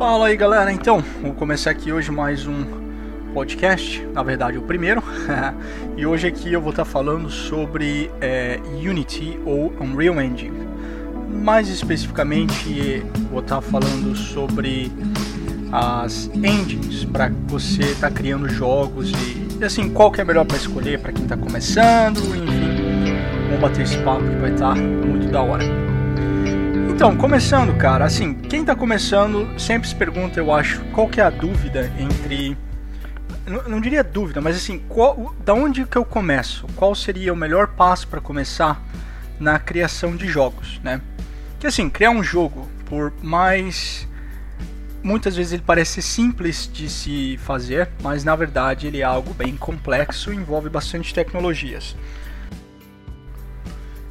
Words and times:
Fala 0.00 0.28
aí 0.28 0.36
galera, 0.36 0.72
então, 0.72 1.04
vou 1.20 1.34
começar 1.34 1.70
aqui 1.70 1.92
hoje 1.92 2.10
mais 2.10 2.46
um 2.46 2.64
podcast, 3.34 4.02
na 4.14 4.22
verdade 4.22 4.56
o 4.56 4.62
primeiro, 4.62 5.02
e 5.94 6.06
hoje 6.06 6.26
aqui 6.26 6.50
eu 6.50 6.58
vou 6.58 6.70
estar 6.70 6.86
falando 6.86 7.28
sobre 7.28 8.10
é, 8.18 8.58
Unity 8.82 9.38
ou 9.44 9.70
Unreal 9.78 10.18
Engine. 10.22 10.66
Mais 11.28 11.68
especificamente, 11.68 13.04
vou 13.30 13.40
estar 13.40 13.60
falando 13.60 14.16
sobre 14.16 14.90
as 15.70 16.30
engines 16.32 17.04
para 17.04 17.30
você 17.46 17.82
estar 17.82 18.08
tá 18.08 18.10
criando 18.10 18.48
jogos 18.48 19.12
e, 19.12 19.62
assim, 19.62 19.90
qual 19.90 20.10
que 20.10 20.22
é 20.22 20.24
melhor 20.24 20.46
para 20.46 20.56
escolher 20.56 20.98
para 20.98 21.12
quem 21.12 21.24
está 21.24 21.36
começando, 21.36 22.20
enfim, 22.20 23.18
vamos 23.48 23.60
bater 23.60 23.82
esse 23.82 23.98
papo 23.98 24.22
que 24.22 24.36
vai 24.36 24.50
estar 24.50 24.74
muito 24.74 25.30
da 25.30 25.42
hora. 25.42 25.89
Então, 27.00 27.16
começando, 27.16 27.74
cara, 27.78 28.04
assim, 28.04 28.34
quem 28.34 28.60
está 28.60 28.76
começando 28.76 29.58
sempre 29.58 29.88
se 29.88 29.94
pergunta, 29.94 30.38
eu 30.38 30.52
acho, 30.52 30.84
qual 30.92 31.08
que 31.08 31.18
é 31.18 31.24
a 31.24 31.30
dúvida 31.30 31.90
entre 31.98 32.54
não, 33.46 33.62
não 33.66 33.80
diria 33.80 34.04
dúvida, 34.04 34.38
mas 34.42 34.54
assim, 34.54 34.80
qual, 34.80 35.34
da 35.42 35.54
onde 35.54 35.86
que 35.86 35.96
eu 35.96 36.04
começo? 36.04 36.66
Qual 36.76 36.94
seria 36.94 37.32
o 37.32 37.36
melhor 37.36 37.68
passo 37.68 38.06
para 38.06 38.20
começar 38.20 38.82
na 39.38 39.58
criação 39.58 40.14
de 40.14 40.28
jogos, 40.28 40.78
né? 40.84 41.00
Que 41.58 41.66
assim, 41.66 41.88
criar 41.88 42.10
um 42.10 42.22
jogo, 42.22 42.68
por 42.84 43.14
mais 43.22 44.06
muitas 45.02 45.34
vezes 45.34 45.54
ele 45.54 45.62
parece 45.64 46.02
simples 46.02 46.68
de 46.70 46.90
se 46.90 47.38
fazer, 47.38 47.88
mas 48.02 48.24
na 48.24 48.36
verdade 48.36 48.86
ele 48.86 49.00
é 49.00 49.04
algo 49.04 49.32
bem 49.32 49.56
complexo 49.56 50.34
e 50.34 50.36
envolve 50.36 50.68
bastante 50.68 51.14
tecnologias. 51.14 51.96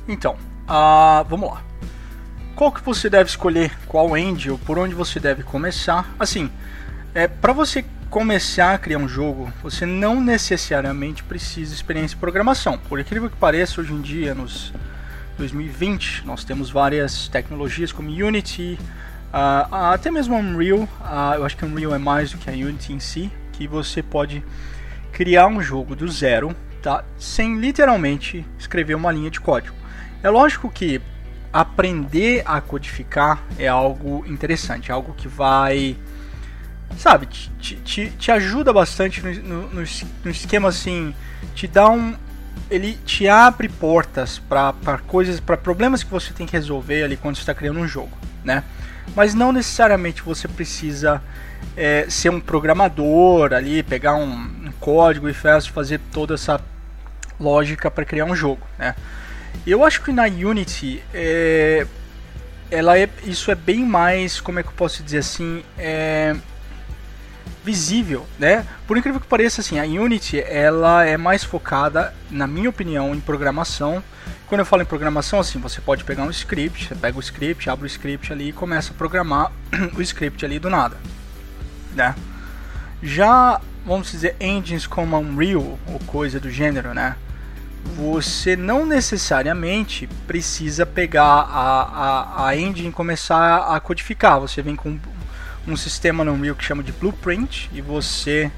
Então, 0.07 0.35
uh, 0.67 1.23
vamos 1.29 1.51
lá. 1.51 1.68
Qual 2.59 2.73
que 2.73 2.83
você 2.83 3.09
deve 3.09 3.29
escolher? 3.29 3.71
Qual 3.87 4.17
engine? 4.17 4.57
Por 4.57 4.77
onde 4.77 4.93
você 4.93 5.17
deve 5.17 5.43
começar? 5.43 6.13
Assim, 6.19 6.51
é, 7.15 7.25
para 7.25 7.53
você 7.53 7.85
começar 8.09 8.73
a 8.73 8.77
criar 8.77 8.97
um 8.97 9.07
jogo, 9.07 9.49
você 9.63 9.85
não 9.85 10.19
necessariamente 10.19 11.23
precisa 11.23 11.69
de 11.69 11.77
experiência 11.77 12.17
em 12.17 12.19
programação. 12.19 12.77
Por 12.77 12.99
incrível 12.99 13.29
que 13.29 13.37
pareça, 13.37 13.79
hoje 13.79 13.93
em 13.93 14.01
dia, 14.01 14.35
nos 14.35 14.73
2020, 15.37 16.25
nós 16.25 16.43
temos 16.43 16.69
várias 16.69 17.29
tecnologias 17.29 17.93
como 17.93 18.09
Unity, 18.09 18.77
uh, 19.29 19.73
até 19.93 20.11
mesmo 20.11 20.35
Unreal. 20.35 20.79
Uh, 20.79 21.35
eu 21.35 21.45
acho 21.45 21.55
que 21.55 21.63
Unreal 21.63 21.95
é 21.95 21.97
mais 21.97 22.33
do 22.33 22.39
que 22.39 22.49
a 22.49 22.53
Unity 22.53 22.91
em 22.91 22.99
si, 22.99 23.31
que 23.53 23.69
você 23.69 24.03
pode 24.03 24.43
criar 25.13 25.47
um 25.47 25.61
jogo 25.61 25.95
do 25.95 26.09
zero, 26.09 26.53
tá? 26.81 27.05
Sem 27.17 27.57
literalmente 27.57 28.45
escrever 28.59 28.95
uma 28.95 29.13
linha 29.13 29.31
de 29.31 29.39
código. 29.39 29.77
É 30.21 30.29
lógico 30.29 30.69
que 30.69 31.01
aprender 31.51 32.43
a 32.45 32.61
codificar 32.61 33.43
é 33.57 33.67
algo 33.67 34.23
interessante, 34.27 34.91
é 34.91 34.93
algo 34.93 35.13
que 35.13 35.27
vai 35.27 35.97
sabe, 36.97 37.27
te, 37.27 37.75
te, 37.77 38.09
te 38.11 38.31
ajuda 38.31 38.73
bastante 38.73 39.21
no, 39.21 39.33
no, 39.69 39.83
no, 40.23 40.31
esquema 40.31 40.69
assim, 40.69 41.13
te 41.53 41.67
dá 41.67 41.89
um. 41.89 42.15
Ele 42.69 42.93
te 43.05 43.27
abre 43.27 43.67
portas 43.67 44.37
para 44.37 44.99
coisas, 45.07 45.39
para 45.39 45.57
problemas 45.57 46.03
que 46.03 46.11
você 46.11 46.33
tem 46.33 46.45
que 46.45 46.53
resolver 46.53 47.03
ali 47.03 47.17
quando 47.17 47.35
você 47.35 47.41
está 47.41 47.53
criando 47.53 47.79
um 47.79 47.87
jogo, 47.87 48.15
né? 48.43 48.63
Mas 49.15 49.33
não 49.33 49.51
necessariamente 49.51 50.21
você 50.21 50.47
precisa 50.47 51.21
é, 51.75 52.05
ser 52.09 52.29
um 52.29 52.39
programador 52.39 53.53
ali, 53.53 53.81
pegar 53.81 54.15
um, 54.15 54.33
um 54.33 54.71
código 54.79 55.27
e 55.27 55.33
fazer 55.33 55.99
toda 56.11 56.35
essa 56.35 56.61
lógica 57.39 57.89
para 57.89 58.05
criar 58.05 58.25
um 58.25 58.35
jogo, 58.35 58.61
né? 58.77 58.93
Eu 59.65 59.83
acho 59.83 60.01
que 60.01 60.11
na 60.11 60.23
Unity 60.23 61.03
é, 61.13 61.85
ela 62.71 62.97
é, 62.97 63.09
isso 63.23 63.51
é 63.51 63.55
bem 63.55 63.85
mais, 63.85 64.39
como 64.39 64.59
é 64.59 64.63
que 64.63 64.69
eu 64.69 64.73
posso 64.73 65.03
dizer 65.03 65.19
assim, 65.19 65.63
é, 65.77 66.35
visível, 67.63 68.25
né? 68.37 68.65
Por 68.87 68.97
incrível 68.97 69.19
que 69.19 69.27
pareça, 69.27 69.61
assim, 69.61 69.79
a 69.79 69.83
Unity 69.83 70.39
ela 70.39 71.05
é 71.05 71.17
mais 71.17 71.43
focada, 71.43 72.13
na 72.29 72.47
minha 72.47 72.69
opinião, 72.69 73.13
em 73.13 73.19
programação. 73.19 74.03
Quando 74.47 74.59
eu 74.59 74.65
falo 74.65 74.81
em 74.81 74.85
programação, 74.85 75.39
assim, 75.39 75.59
você 75.59 75.81
pode 75.81 76.03
pegar 76.03 76.23
um 76.23 76.29
script, 76.29 76.87
você 76.87 76.95
pega 76.95 77.17
o 77.17 77.21
script, 77.21 77.69
abre 77.69 77.85
o 77.85 77.87
script 77.87 78.31
ali 78.33 78.49
e 78.49 78.53
começa 78.53 78.91
a 78.91 78.95
programar 78.95 79.51
o 79.95 80.01
script 80.01 80.43
ali 80.45 80.57
do 80.57 80.69
nada, 80.69 80.97
né? 81.93 82.15
Já, 83.01 83.61
vamos 83.85 84.11
dizer, 84.11 84.35
engines 84.39 84.87
como 84.87 85.17
Unreal 85.17 85.79
ou 85.87 85.99
coisa 86.07 86.39
do 86.39 86.49
gênero, 86.49 86.93
né? 86.93 87.15
Você 87.95 88.55
não 88.55 88.85
necessariamente 88.85 90.07
precisa 90.27 90.85
pegar 90.85 91.23
a, 91.23 91.81
a, 91.81 92.47
a 92.47 92.57
engine 92.57 92.89
e 92.89 92.91
começar 92.91 93.75
a 93.75 93.79
codificar. 93.79 94.39
Você 94.39 94.61
vem 94.61 94.75
com 94.75 94.99
um 95.67 95.75
sistema 95.75 96.23
no 96.23 96.33
Unreal 96.33 96.55
que 96.55 96.63
chama 96.63 96.83
de 96.83 96.91
Blueprint 96.91 97.69
e 97.73 97.81
você 97.81 98.51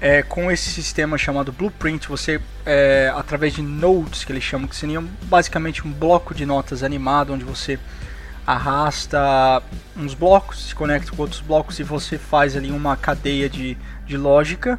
é, 0.00 0.22
com 0.22 0.50
esse 0.50 0.70
sistema 0.70 1.16
chamado 1.16 1.52
Blueprint, 1.52 2.08
você, 2.08 2.40
é, 2.64 3.12
através 3.14 3.54
de 3.54 3.62
nodes, 3.62 4.24
que 4.24 4.32
eles 4.32 4.44
chamam, 4.44 4.68
que 4.68 4.76
seriam 4.76 5.08
basicamente 5.22 5.86
um 5.86 5.92
bloco 5.92 6.34
de 6.34 6.44
notas 6.44 6.82
animado, 6.82 7.32
onde 7.32 7.44
você 7.44 7.78
arrasta 8.46 9.62
uns 9.96 10.14
blocos, 10.14 10.68
se 10.68 10.74
conecta 10.74 11.10
com 11.10 11.22
outros 11.22 11.40
blocos 11.40 11.80
e 11.80 11.82
você 11.82 12.16
faz 12.16 12.56
ali 12.56 12.70
uma 12.70 12.96
cadeia 12.96 13.48
de, 13.48 13.76
de 14.06 14.16
lógica 14.16 14.78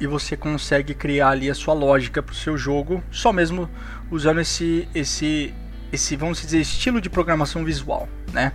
e 0.00 0.06
você 0.06 0.36
consegue 0.36 0.94
criar 0.94 1.30
ali 1.30 1.50
a 1.50 1.54
sua 1.54 1.74
lógica 1.74 2.22
para 2.22 2.32
o 2.32 2.36
seu 2.36 2.56
jogo, 2.56 3.02
só 3.10 3.32
mesmo 3.32 3.68
usando 4.10 4.40
esse, 4.40 4.88
esse, 4.94 5.54
esse, 5.92 6.16
vamos 6.16 6.40
dizer, 6.40 6.60
estilo 6.60 7.00
de 7.00 7.10
programação 7.10 7.64
visual, 7.64 8.08
né? 8.32 8.52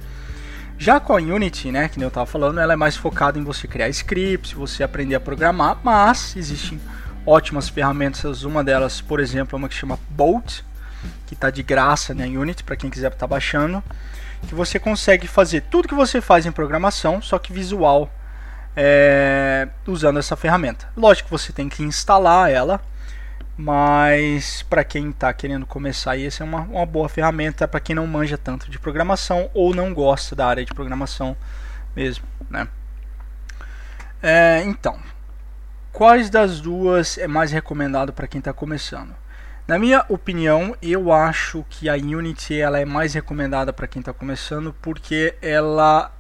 Já 0.77 0.99
com 0.99 1.13
a 1.13 1.17
Unity, 1.17 1.71
né, 1.71 1.87
que 1.87 2.01
eu 2.01 2.07
estava 2.07 2.25
falando, 2.25 2.59
ela 2.59 2.73
é 2.73 2.75
mais 2.75 2.97
focada 2.97 3.37
em 3.37 3.43
você 3.43 3.67
criar 3.67 3.89
scripts, 3.89 4.53
você 4.53 4.83
aprender 4.83 5.15
a 5.15 5.19
programar, 5.19 5.79
mas 5.83 6.35
existem 6.35 6.79
ótimas 7.25 7.69
ferramentas. 7.69 8.43
Uma 8.43 8.63
delas, 8.63 8.99
por 8.99 9.19
exemplo, 9.19 9.55
é 9.55 9.57
uma 9.57 9.69
que 9.69 9.75
chama 9.75 9.99
Bolt, 10.09 10.61
que 11.27 11.35
está 11.35 11.49
de 11.49 11.63
graça 11.63 12.13
na 12.13 12.25
né, 12.25 12.37
Unity 12.37 12.63
para 12.63 12.75
quem 12.75 12.89
quiser 12.89 13.07
estar 13.07 13.19
tá 13.19 13.27
baixando, 13.27 13.83
que 14.47 14.55
você 14.55 14.79
consegue 14.79 15.27
fazer 15.27 15.61
tudo 15.61 15.87
que 15.87 15.93
você 15.93 16.19
faz 16.19 16.45
em 16.45 16.51
programação, 16.51 17.21
só 17.21 17.37
que 17.37 17.53
visual, 17.53 18.11
é, 18.75 19.67
usando 19.87 20.19
essa 20.19 20.35
ferramenta. 20.35 20.87
Lógico 20.95 21.27
que 21.27 21.31
você 21.31 21.51
tem 21.51 21.69
que 21.69 21.83
instalar 21.83 22.51
ela 22.51 22.81
mas 23.57 24.63
para 24.63 24.83
quem 24.83 25.09
está 25.09 25.31
querendo 25.31 25.65
começar 25.65 26.19
essa 26.19 26.43
é 26.43 26.45
uma, 26.45 26.61
uma 26.61 26.85
boa 26.85 27.07
ferramenta 27.07 27.67
para 27.67 27.79
quem 27.79 27.95
não 27.95 28.07
manja 28.07 28.37
tanto 28.37 28.69
de 28.69 28.79
programação 28.79 29.49
ou 29.53 29.75
não 29.75 29.93
gosta 29.93 30.35
da 30.35 30.47
área 30.47 30.65
de 30.65 30.73
programação 30.73 31.37
mesmo, 31.95 32.25
né? 32.49 32.67
É, 34.21 34.63
então, 34.65 34.97
quais 35.91 36.29
das 36.29 36.59
duas 36.59 37.17
é 37.17 37.27
mais 37.27 37.51
recomendado 37.51 38.11
para 38.11 38.25
quem 38.25 38.39
está 38.39 38.53
começando? 38.53 39.13
Na 39.67 39.77
minha 39.77 40.03
opinião, 40.09 40.75
eu 40.81 41.11
acho 41.11 41.63
que 41.69 41.87
a 41.87 41.93
Unity 41.93 42.59
ela 42.59 42.79
é 42.79 42.85
mais 42.85 43.13
recomendada 43.13 43.71
para 43.71 43.87
quem 43.87 43.99
está 43.99 44.11
começando 44.11 44.75
porque 44.81 45.35
ela 45.41 46.11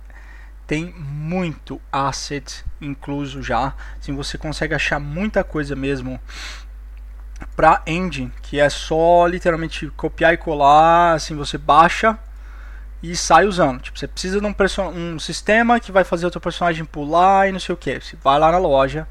tem 0.65 0.93
muito 0.97 1.79
asset 1.91 2.63
incluso 2.81 3.41
já. 3.41 3.73
Assim, 3.99 4.15
você 4.15 4.37
consegue 4.37 4.73
achar 4.73 4.99
muita 4.99 5.43
coisa 5.43 5.75
mesmo 5.75 6.19
para 7.55 7.81
engine, 7.85 8.31
que 8.41 8.59
é 8.59 8.69
só 8.69 9.27
literalmente 9.27 9.87
copiar 9.97 10.33
e 10.33 10.37
colar, 10.37 11.13
assim 11.13 11.35
você 11.35 11.57
baixa 11.57 12.17
e 13.01 13.15
sai 13.15 13.45
usando. 13.45 13.81
Tipo, 13.81 13.99
você 13.99 14.07
precisa 14.07 14.39
de 14.39 14.47
um, 14.47 14.55
um 14.89 15.19
sistema 15.19 15.79
que 15.79 15.91
vai 15.91 16.03
fazer 16.03 16.25
o 16.25 16.31
teu 16.31 16.39
personagem 16.39 16.85
pular 16.85 17.49
e 17.49 17.51
não 17.51 17.59
sei 17.59 17.73
o 17.73 17.77
que. 17.77 17.99
Você 17.99 18.17
vai 18.23 18.39
lá 18.39 18.51
na 18.51 18.57
loja, 18.57 19.07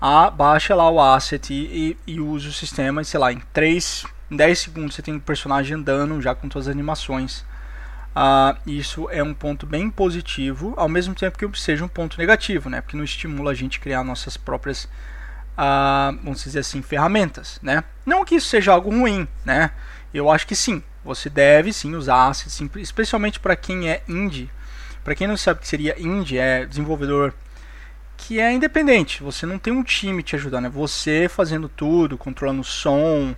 a, 0.00 0.30
baixa 0.30 0.74
lá 0.74 0.88
o 0.90 1.00
asset 1.00 1.52
e, 1.52 1.96
e, 2.06 2.14
e 2.14 2.20
usa 2.20 2.48
o 2.48 2.52
sistema 2.52 3.02
e 3.02 3.04
sei 3.04 3.20
lá, 3.20 3.32
em 3.32 3.40
3, 3.52 4.06
em 4.30 4.36
10 4.36 4.58
segundos 4.58 4.94
você 4.94 5.02
tem 5.02 5.16
o 5.16 5.20
personagem 5.20 5.76
andando 5.76 6.20
já 6.22 6.34
com 6.34 6.48
todas 6.48 6.68
as 6.68 6.72
animações. 6.72 7.44
Uh, 8.18 8.58
isso 8.66 9.08
é 9.10 9.22
um 9.22 9.32
ponto 9.32 9.64
bem 9.64 9.88
positivo, 9.88 10.74
ao 10.76 10.88
mesmo 10.88 11.14
tempo 11.14 11.38
que 11.38 11.60
seja 11.60 11.84
um 11.84 11.88
ponto 11.88 12.18
negativo, 12.18 12.68
né? 12.68 12.80
Porque 12.80 12.96
não 12.96 13.04
estimula 13.04 13.52
a 13.52 13.54
gente 13.54 13.78
criar 13.78 14.02
nossas 14.02 14.36
próprias 14.36 14.88
ah, 15.60 16.14
vamos 16.22 16.44
dizer 16.44 16.60
assim, 16.60 16.80
ferramentas, 16.80 17.58
né? 17.60 17.82
Não 18.06 18.24
que 18.24 18.36
isso 18.36 18.46
seja 18.46 18.72
algo 18.72 18.90
ruim, 18.90 19.26
né? 19.44 19.72
Eu 20.14 20.30
acho 20.30 20.46
que 20.46 20.54
sim, 20.54 20.82
você 21.04 21.28
deve 21.28 21.72
sim 21.72 21.96
usar 21.96 22.28
assets, 22.28 22.60
especialmente 22.76 23.40
para 23.40 23.56
quem 23.56 23.90
é 23.90 24.02
indie. 24.08 24.48
Para 25.02 25.16
quem 25.16 25.26
não 25.26 25.36
sabe 25.36 25.58
o 25.58 25.62
que 25.62 25.68
seria 25.68 26.00
indie, 26.00 26.38
é 26.38 26.64
desenvolvedor 26.64 27.34
que 28.16 28.38
é 28.38 28.52
independente. 28.52 29.20
Você 29.20 29.46
não 29.46 29.58
tem 29.58 29.72
um 29.72 29.82
time 29.82 30.22
te 30.22 30.36
ajudando, 30.36 30.66
é 30.66 30.70
você 30.70 31.28
fazendo 31.28 31.68
tudo, 31.68 32.16
controlando 32.16 32.62
som, 32.62 33.34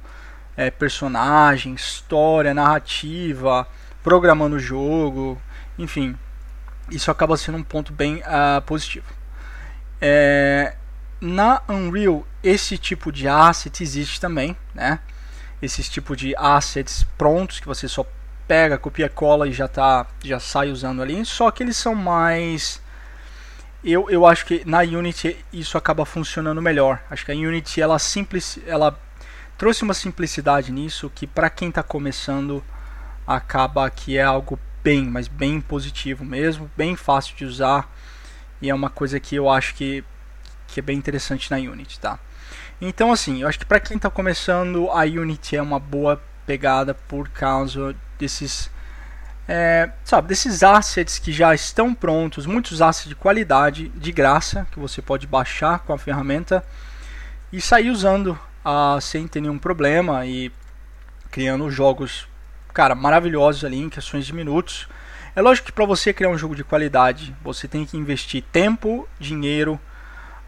é, 0.56 0.70
personagem, 0.70 1.72
história, 1.72 2.52
narrativa, 2.52 3.66
programando 4.02 4.56
o 4.56 4.58
jogo, 4.58 5.40
enfim. 5.78 6.16
Isso 6.90 7.10
acaba 7.10 7.36
sendo 7.36 7.58
um 7.58 7.62
ponto 7.62 7.92
bem 7.92 8.16
uh, 8.16 8.60
positivo. 8.62 9.06
É, 10.00 10.74
na 11.20 11.62
Unreal, 11.68 12.26
esse 12.42 12.78
tipo 12.78 13.12
de 13.12 13.28
asset 13.28 13.82
existe 13.82 14.20
também, 14.20 14.56
né? 14.74 14.98
Esses 15.62 15.88
tipo 15.88 16.16
de 16.16 16.34
assets 16.36 17.06
prontos 17.18 17.60
que 17.60 17.66
você 17.66 17.86
só 17.86 18.06
pega, 18.48 18.78
copia, 18.78 19.08
cola 19.08 19.46
e 19.46 19.52
já 19.52 19.68
tá, 19.68 20.06
já 20.24 20.40
sai 20.40 20.70
usando 20.70 21.02
ali. 21.02 21.24
Só 21.24 21.50
que 21.50 21.62
eles 21.62 21.76
são 21.76 21.94
mais 21.94 22.80
eu, 23.82 24.10
eu 24.10 24.26
acho 24.26 24.44
que 24.44 24.62
na 24.66 24.80
Unity 24.80 25.36
isso 25.52 25.78
acaba 25.78 26.04
funcionando 26.04 26.60
melhor. 26.60 27.02
Acho 27.10 27.24
que 27.24 27.32
a 27.32 27.34
Unity 27.34 27.80
ela 27.80 27.98
simples, 27.98 28.58
ela 28.66 28.98
trouxe 29.56 29.82
uma 29.82 29.94
simplicidade 29.94 30.70
nisso 30.70 31.10
que 31.14 31.26
para 31.26 31.48
quem 31.48 31.70
está 31.70 31.82
começando 31.82 32.62
acaba 33.26 33.88
que 33.90 34.16
é 34.16 34.22
algo 34.22 34.58
bem, 34.82 35.04
mas 35.04 35.28
bem 35.28 35.60
positivo 35.60 36.24
mesmo, 36.24 36.70
bem 36.76 36.96
fácil 36.96 37.36
de 37.36 37.44
usar 37.44 37.90
e 38.60 38.70
é 38.70 38.74
uma 38.74 38.90
coisa 38.90 39.20
que 39.20 39.36
eu 39.36 39.48
acho 39.48 39.74
que, 39.74 40.04
que 40.66 40.80
é 40.80 40.82
bem 40.82 40.96
interessante 40.96 41.50
na 41.50 41.56
Unity, 41.56 42.00
tá? 42.00 42.18
Então 42.80 43.12
assim, 43.12 43.42
eu 43.42 43.48
acho 43.48 43.58
que 43.58 43.66
para 43.66 43.80
quem 43.80 43.96
está 43.96 44.10
começando 44.10 44.90
a 44.90 45.02
Unity 45.02 45.56
é 45.56 45.62
uma 45.62 45.78
boa 45.78 46.20
pegada 46.46 46.94
por 46.94 47.28
causa 47.28 47.94
desses 48.18 48.70
é, 49.52 49.90
sabe, 50.04 50.28
desses 50.28 50.62
assets 50.62 51.18
que 51.18 51.32
já 51.32 51.52
estão 51.52 51.92
prontos, 51.92 52.46
muitos 52.46 52.80
assets 52.80 53.08
de 53.08 53.16
qualidade, 53.16 53.88
de 53.88 54.12
graça, 54.12 54.64
que 54.70 54.78
você 54.78 55.02
pode 55.02 55.26
baixar 55.26 55.80
com 55.80 55.92
a 55.92 55.98
ferramenta 55.98 56.64
e 57.52 57.60
sair 57.60 57.90
usando 57.90 58.38
uh, 58.64 59.00
sem 59.00 59.26
ter 59.26 59.40
nenhum 59.40 59.58
problema 59.58 60.24
e 60.24 60.52
criando 61.32 61.68
jogos, 61.68 62.28
cara, 62.80 62.94
maravilhosos 62.94 63.62
ali 63.62 63.78
em 63.78 63.90
questões 63.90 64.24
de 64.24 64.34
minutos. 64.34 64.88
É 65.36 65.42
lógico 65.42 65.66
que 65.66 65.72
para 65.72 65.84
você 65.84 66.14
criar 66.14 66.30
um 66.30 66.38
jogo 66.38 66.56
de 66.56 66.64
qualidade, 66.64 67.36
você 67.44 67.68
tem 67.68 67.84
que 67.84 67.94
investir 67.94 68.42
tempo, 68.50 69.06
dinheiro, 69.18 69.78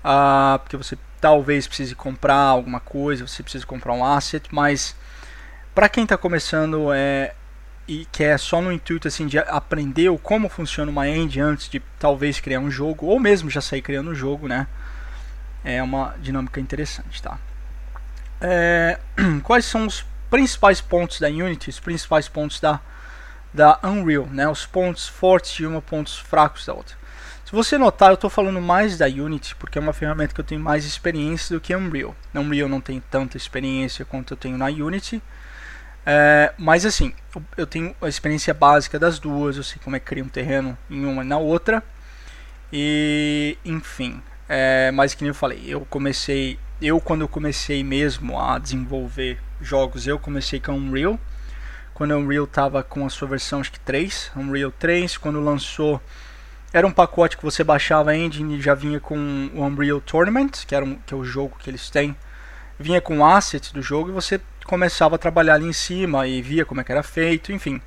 uh, 0.02 0.58
porque 0.60 0.74
você 0.74 0.96
talvez 1.20 1.66
precise 1.66 1.94
comprar 1.94 2.36
alguma 2.36 2.80
coisa, 2.80 3.26
você 3.26 3.42
precisa 3.42 3.66
comprar 3.66 3.92
um 3.92 4.02
asset, 4.02 4.48
mas 4.50 4.96
para 5.74 5.90
quem 5.90 6.04
está 6.04 6.16
começando 6.16 6.90
é, 6.90 7.34
e 7.86 8.06
que 8.10 8.24
é 8.24 8.38
só 8.38 8.62
no 8.62 8.72
intuito 8.72 9.08
assim 9.08 9.26
de 9.26 9.38
aprender 9.38 10.10
como 10.22 10.48
funciona 10.48 10.90
uma 10.90 11.06
engine 11.06 11.42
antes 11.42 11.68
de 11.68 11.80
talvez 11.98 12.40
criar 12.40 12.60
um 12.60 12.70
jogo 12.70 13.04
ou 13.04 13.20
mesmo 13.20 13.50
já 13.50 13.60
sair 13.60 13.82
criando 13.82 14.10
um 14.10 14.14
jogo, 14.14 14.48
né? 14.48 14.66
É 15.62 15.82
uma 15.82 16.14
dinâmica 16.18 16.58
interessante, 16.58 17.20
tá? 17.20 17.38
É, 18.40 18.98
quais 19.44 19.66
são 19.66 19.86
os 19.86 20.10
principais 20.32 20.80
pontos 20.80 21.20
da 21.20 21.28
Unity, 21.28 21.68
os 21.68 21.78
principais 21.78 22.26
pontos 22.26 22.58
da 22.58 22.80
da 23.52 23.78
Unreal, 23.84 24.26
né? 24.30 24.48
Os 24.48 24.64
pontos 24.64 25.06
fortes 25.06 25.52
de 25.52 25.66
uma, 25.66 25.82
pontos 25.82 26.18
fracos 26.18 26.64
da 26.64 26.72
outra. 26.72 26.96
Se 27.44 27.52
você 27.52 27.76
notar, 27.76 28.08
eu 28.08 28.14
estou 28.14 28.30
falando 28.30 28.58
mais 28.62 28.96
da 28.96 29.04
Unity 29.04 29.54
porque 29.56 29.76
é 29.76 29.80
uma 29.80 29.92
ferramenta 29.92 30.32
que 30.32 30.40
eu 30.40 30.44
tenho 30.44 30.62
mais 30.62 30.86
experiência 30.86 31.54
do 31.54 31.60
que 31.60 31.76
Unreal. 31.76 32.16
Na 32.32 32.40
Unreal 32.40 32.66
não 32.66 32.80
tenho 32.80 33.02
tanta 33.10 33.36
experiência 33.36 34.06
quanto 34.06 34.32
eu 34.32 34.36
tenho 34.38 34.56
na 34.56 34.68
Unity. 34.68 35.22
É, 36.06 36.54
mas 36.56 36.86
assim, 36.86 37.12
eu 37.54 37.66
tenho 37.66 37.94
a 38.00 38.08
experiência 38.08 38.54
básica 38.54 38.98
das 38.98 39.18
duas, 39.18 39.58
eu 39.58 39.62
sei 39.62 39.78
como 39.84 39.96
é 39.96 40.00
que 40.00 40.06
cria 40.06 40.24
um 40.24 40.28
terreno 40.28 40.78
em 40.88 41.04
uma 41.04 41.22
e 41.22 41.26
na 41.26 41.36
outra. 41.36 41.82
E 42.72 43.58
enfim, 43.66 44.22
é, 44.48 44.90
mas 44.92 45.12
que 45.12 45.24
nem 45.24 45.28
eu 45.28 45.34
falei, 45.34 45.62
eu 45.66 45.82
comecei, 45.90 46.58
eu 46.82 47.00
quando 47.00 47.20
eu 47.22 47.28
comecei 47.28 47.84
mesmo 47.84 48.38
a 48.38 48.58
desenvolver 48.58 49.38
jogos, 49.60 50.06
eu 50.06 50.18
comecei 50.18 50.58
com 50.58 50.72
Unreal. 50.72 51.18
Quando 51.94 52.12
o 52.12 52.18
Unreal 52.18 52.44
estava 52.44 52.82
com 52.82 53.06
a 53.06 53.10
sua 53.10 53.28
versão 53.28 53.60
acho 53.60 53.70
que 53.70 53.80
3, 53.80 54.32
Unreal 54.36 54.72
3, 54.72 55.16
quando 55.16 55.40
lançou 55.40 56.00
era 56.72 56.86
um 56.86 56.90
pacote 56.90 57.36
que 57.36 57.42
você 57.42 57.62
baixava 57.62 58.12
a 58.12 58.16
engine 58.16 58.56
e 58.56 58.60
já 58.60 58.74
vinha 58.74 58.98
com 58.98 59.16
o 59.54 59.62
Unreal 59.62 60.00
Tournament, 60.00 60.64
que 60.66 60.74
era 60.74 60.84
um, 60.84 60.96
que 60.96 61.12
é 61.12 61.16
o 61.16 61.22
jogo 61.22 61.56
que 61.58 61.68
eles 61.68 61.90
têm. 61.90 62.16
Vinha 62.78 63.00
com 63.00 63.24
assets 63.24 63.70
do 63.72 63.82
jogo 63.82 64.08
e 64.08 64.12
você 64.12 64.40
começava 64.64 65.16
a 65.16 65.18
trabalhar 65.18 65.54
ali 65.54 65.66
em 65.66 65.72
cima 65.72 66.26
e 66.26 66.40
via 66.40 66.64
como 66.64 66.80
é 66.80 66.84
que 66.84 66.90
era 66.90 67.02
feito, 67.02 67.52
enfim. 67.52 67.80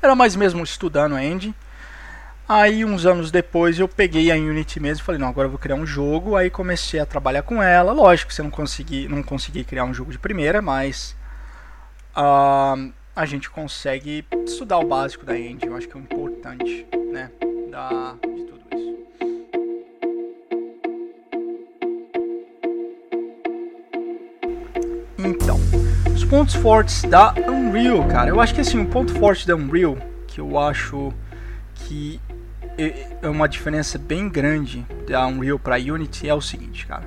Era 0.00 0.16
mais 0.16 0.34
mesmo 0.34 0.64
estudando 0.64 1.14
a 1.14 1.22
engine. 1.22 1.54
Aí 2.52 2.84
uns 2.84 3.06
anos 3.06 3.30
depois 3.30 3.78
eu 3.78 3.86
peguei 3.86 4.28
a 4.32 4.34
Unity 4.34 4.80
mesmo 4.80 5.04
e 5.04 5.06
falei, 5.06 5.20
não, 5.20 5.28
agora 5.28 5.46
eu 5.46 5.50
vou 5.50 5.58
criar 5.58 5.76
um 5.76 5.86
jogo. 5.86 6.34
Aí 6.34 6.50
comecei 6.50 6.98
a 6.98 7.06
trabalhar 7.06 7.42
com 7.42 7.62
ela. 7.62 7.92
Lógico 7.92 8.30
que 8.30 8.34
você 8.34 8.42
não 8.42 8.50
consegui, 8.50 9.06
não 9.06 9.22
consegui 9.22 9.62
criar 9.62 9.84
um 9.84 9.94
jogo 9.94 10.10
de 10.10 10.18
primeira, 10.18 10.60
mas 10.60 11.14
uh, 12.16 12.92
a 13.14 13.24
gente 13.24 13.48
consegue 13.48 14.26
estudar 14.44 14.78
o 14.78 14.84
básico 14.84 15.24
da 15.24 15.38
engine. 15.38 15.60
Eu 15.64 15.76
acho 15.76 15.88
que 15.88 15.96
é 15.96 16.00
importante, 16.00 16.84
né? 17.12 17.30
Da, 17.70 18.16
Então, 25.16 25.60
os 26.12 26.24
pontos 26.24 26.56
fortes 26.56 27.04
da 27.04 27.32
Unreal, 27.46 28.08
cara. 28.08 28.28
Eu 28.28 28.40
acho 28.40 28.52
que 28.52 28.60
assim, 28.60 28.76
um 28.76 28.86
ponto 28.86 29.14
forte 29.20 29.46
da 29.46 29.54
Unreal, 29.54 29.96
que 30.26 30.40
eu 30.40 30.58
acho 30.58 31.12
que 31.76 32.20
é 33.22 33.28
uma 33.28 33.48
diferença 33.48 33.98
bem 33.98 34.28
grande 34.28 34.86
da 35.06 35.26
Unreal 35.26 35.58
para 35.58 35.76
Unity 35.76 36.28
é 36.28 36.34
o 36.34 36.40
seguinte, 36.40 36.86
cara. 36.86 37.04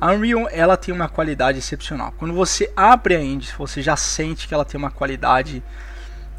A 0.00 0.12
Unreal 0.12 0.48
ela 0.50 0.76
tem 0.76 0.94
uma 0.94 1.08
qualidade 1.08 1.58
excepcional. 1.58 2.14
Quando 2.16 2.32
você 2.32 2.70
abre 2.76 3.16
a 3.16 3.20
engine, 3.20 3.52
você 3.58 3.82
já 3.82 3.96
sente 3.96 4.46
que 4.46 4.54
ela 4.54 4.64
tem 4.64 4.78
uma 4.78 4.90
qualidade, 4.90 5.62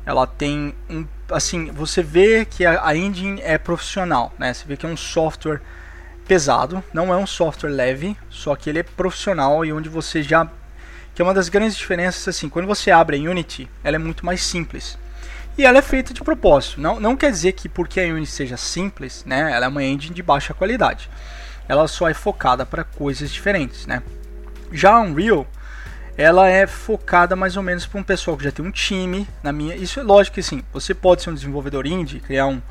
ela 0.05 0.25
tem 0.25 0.73
um, 0.89 1.05
assim, 1.29 1.71
você 1.71 2.01
vê 2.01 2.45
que 2.45 2.65
a, 2.65 2.85
a 2.85 2.95
engine 2.95 3.41
é 3.41 3.57
profissional, 3.57 4.33
né? 4.39 4.53
Você 4.53 4.65
vê 4.65 4.77
que 4.77 4.85
é 4.85 4.89
um 4.89 4.97
software 4.97 5.61
pesado, 6.27 6.83
não 6.93 7.13
é 7.13 7.17
um 7.17 7.27
software 7.27 7.69
leve, 7.69 8.15
só 8.29 8.55
que 8.55 8.69
ele 8.69 8.79
é 8.79 8.83
profissional 8.83 9.65
e 9.65 9.73
onde 9.73 9.89
você 9.89 10.23
já 10.23 10.47
que 11.13 11.21
é 11.21 11.25
uma 11.25 11.33
das 11.33 11.49
grandes 11.49 11.75
diferenças 11.75 12.25
assim, 12.29 12.47
quando 12.47 12.65
você 12.65 12.91
abre 12.91 13.17
a 13.17 13.29
Unity, 13.29 13.69
ela 13.83 13.97
é 13.97 13.99
muito 13.99 14.25
mais 14.25 14.41
simples. 14.41 14.97
E 15.59 15.65
ela 15.65 15.79
é 15.79 15.81
feita 15.81 16.13
de 16.13 16.21
propósito. 16.21 16.79
Não, 16.79 17.01
não 17.01 17.17
quer 17.17 17.29
dizer 17.29 17.51
que 17.51 17.67
porque 17.67 17.99
a 17.99 18.03
Unity 18.05 18.31
seja 18.31 18.55
simples, 18.55 19.25
né, 19.25 19.51
ela 19.51 19.65
é 19.65 19.67
uma 19.67 19.83
engine 19.83 20.15
de 20.15 20.23
baixa 20.23 20.53
qualidade. 20.53 21.09
Ela 21.67 21.85
só 21.85 22.07
é 22.07 22.13
focada 22.13 22.65
para 22.65 22.85
coisas 22.85 23.29
diferentes, 23.29 23.85
né? 23.85 24.01
Já 24.71 24.93
a 24.93 25.01
Unreal, 25.01 25.45
ela 26.15 26.47
é 26.47 26.65
focada 26.65 27.35
mais 27.35 27.57
ou 27.57 27.61
menos 27.61 27.85
para 27.85 27.99
um 27.99 28.03
pessoal 28.03 28.37
que 28.37 28.43
já 28.45 28.53
tem 28.53 28.65
um 28.65 28.71
time. 28.71 29.27
Na 29.43 29.51
minha, 29.51 29.75
isso 29.75 29.99
é 29.99 30.03
lógico 30.03 30.35
que 30.35 30.41
sim. 30.41 30.63
Você 30.71 30.93
pode 30.93 31.23
ser 31.23 31.29
um 31.29 31.33
desenvolvedor 31.33 31.85
indie, 31.85 32.21
criar 32.21 32.47
um, 32.47 32.61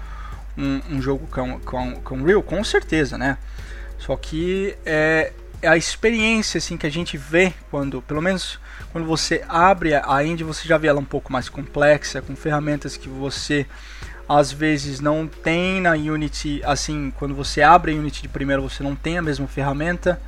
um, 0.57 0.81
um 0.93 1.03
jogo 1.03 1.29
com, 1.31 1.61
com, 1.61 1.95
com 1.97 2.15
Unreal, 2.15 2.43
com 2.43 2.65
certeza, 2.65 3.19
né? 3.19 3.37
Só 3.99 4.17
que 4.17 4.75
é, 4.87 5.35
a 5.63 5.77
experiência 5.77 6.57
assim 6.57 6.79
que 6.79 6.87
a 6.87 6.91
gente 6.91 7.19
vê 7.19 7.53
quando, 7.71 8.01
pelo 8.01 8.23
menos 8.23 8.59
quando 8.93 9.07
você 9.07 9.45
abre 9.49 9.95
a 9.95 10.25
Indie, 10.25 10.45
você 10.45 10.67
já 10.67 10.79
vê 10.79 10.89
ela 10.89 11.01
um 11.01 11.05
pouco 11.05 11.33
mais 11.33 11.49
complexa, 11.49 12.23
com 12.23 12.35
ferramentas 12.35 12.97
que 12.97 13.09
você 13.09 13.67
às 14.29 14.53
vezes 14.53 15.01
não 15.01 15.27
tem 15.27 15.81
na 15.81 15.93
Unity, 15.93 16.61
assim, 16.65 17.11
quando 17.17 17.35
você 17.35 17.63
abre 17.63 17.93
a 17.93 17.95
Unity 17.95 18.23
de 18.23 18.29
primeiro, 18.29 18.63
você 18.63 18.83
não 18.83 18.95
tem 18.95 19.17
a 19.17 19.23
mesma 19.23 19.47
ferramenta. 19.47 20.21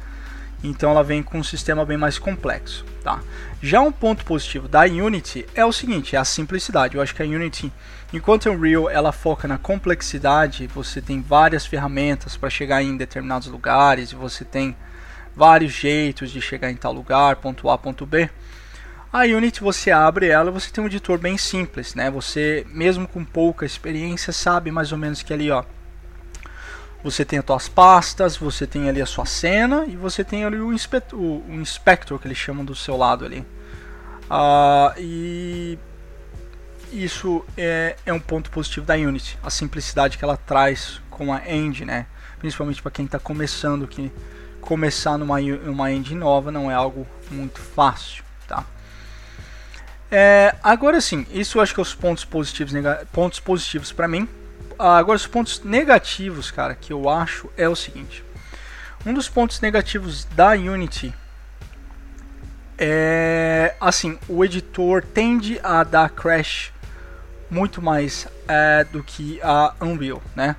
Então 0.63 0.91
ela 0.91 1.03
vem 1.03 1.23
com 1.23 1.39
um 1.39 1.43
sistema 1.43 1.87
bem 1.87 1.97
mais 1.97 2.19
complexo, 2.19 2.85
tá? 3.03 3.21
Já 3.63 3.81
um 3.81 3.91
ponto 3.91 4.25
positivo 4.27 4.69
da 4.69 4.83
Unity 4.83 5.47
é 5.55 5.65
o 5.65 5.73
seguinte, 5.73 6.17
é 6.17 6.19
a 6.19 6.25
simplicidade. 6.25 6.97
Eu 6.97 7.03
acho 7.03 7.15
que 7.15 7.23
a 7.23 7.27
Unity, 7.27 7.73
enquanto 8.13 8.49
a 8.49 8.53
Unreal 8.53 8.91
ela 8.91 9.11
foca 9.11 9.49
na 9.49 9.57
complexidade, 9.57 10.67
você 10.67 11.01
tem 11.01 11.23
várias 11.23 11.65
ferramentas 11.65 12.37
para 12.37 12.51
chegar 12.51 12.83
em 12.83 12.95
determinados 12.95 13.49
lugares 13.49 14.13
e 14.13 14.15
você 14.15 14.45
tem 14.45 14.77
vários 15.41 15.73
jeitos 15.73 16.31
de 16.31 16.39
chegar 16.39 16.71
em 16.71 16.77
tal 16.77 16.93
lugar, 16.93 17.37
ponto 17.37 17.71
A, 17.71 17.79
ponto 17.79 18.05
B. 18.05 18.29
A 19.11 19.21
Unity 19.21 19.63
você 19.63 19.91
abre 19.91 20.29
ela, 20.29 20.51
você 20.51 20.71
tem 20.71 20.85
um 20.85 20.87
editor 20.87 21.17
bem 21.17 21.39
simples, 21.39 21.95
né? 21.95 22.11
Você 22.11 22.67
mesmo 22.69 23.09
com 23.09 23.25
pouca 23.25 23.65
experiência 23.65 24.35
sabe 24.35 24.71
mais 24.71 24.93
ou 24.93 24.99
menos 24.99 25.23
que 25.23 25.33
ali, 25.33 25.51
ó, 25.51 25.65
você 27.03 27.25
tem 27.25 27.39
as 27.39 27.47
suas 27.47 27.69
pastas, 27.71 28.37
você 28.37 28.67
tem 28.67 28.87
ali 28.87 29.01
a 29.01 29.07
sua 29.07 29.25
cena 29.25 29.87
e 29.89 29.97
você 29.97 30.23
tem 30.23 30.45
ali 30.45 30.61
o, 30.61 30.75
inspector, 30.75 31.19
o, 31.19 31.43
inspector 31.55 32.19
que 32.19 32.29
eles 32.29 32.37
chamam 32.37 32.63
do 32.63 32.75
seu 32.75 32.99
lado 32.99 33.25
ali. 33.25 33.41
Uh, 34.31 34.93
e 34.99 35.79
isso 36.93 37.43
é, 37.57 37.97
é 38.05 38.13
um 38.13 38.21
ponto 38.21 38.51
positivo 38.51 38.85
da 38.85 38.95
Unity, 38.95 39.39
a 39.43 39.49
simplicidade 39.49 40.19
que 40.19 40.25
ela 40.25 40.37
traz 40.37 41.01
com 41.09 41.33
a 41.33 41.51
engine, 41.51 41.87
né? 41.87 42.07
Principalmente 42.39 42.83
para 42.83 42.91
quem 42.91 43.07
está 43.07 43.19
começando, 43.19 43.89
que 43.89 44.13
começar 44.61 45.19
numa, 45.19 45.39
uma 45.39 45.93
engine 45.93 46.21
nova 46.21 46.51
não 46.51 46.71
é 46.71 46.75
algo 46.75 47.07
muito 47.31 47.61
fácil, 47.61 48.25
tá? 48.47 48.65
É, 50.11 50.55
agora 50.63 51.01
sim, 51.01 51.27
isso 51.31 51.61
acho 51.61 51.73
que 51.73 51.81
é 51.81 51.83
os 51.83 51.95
pontos 51.95 52.25
positivos, 52.25 52.73
pontos 53.13 53.41
positivos 53.41 53.93
para 53.93 54.09
mim. 54.09 54.29
Agora 54.79 55.17
os 55.17 55.27
pontos 55.27 55.63
negativos, 55.63 56.51
cara, 56.51 56.75
que 56.75 56.93
eu 56.93 57.09
acho 57.09 57.51
é 57.57 57.69
o 57.69 57.77
seguinte. 57.77 58.25
Um 59.05 59.15
dos 59.15 59.29
pontos 59.29 59.61
negativos 59.61 60.25
da 60.25 60.51
Unity 60.51 61.15
é 62.77 63.75
assim, 63.81 64.19
o 64.27 64.45
editor 64.45 65.03
tende 65.03 65.61
a 65.63 65.85
dar 65.85 66.11
crash 66.11 66.73
muito 67.51 67.83
mais 67.83 68.27
é, 68.49 68.85
do 68.85 69.03
que 69.03 69.39
a 69.43 69.75
Unreal, 69.81 70.23
né? 70.35 70.57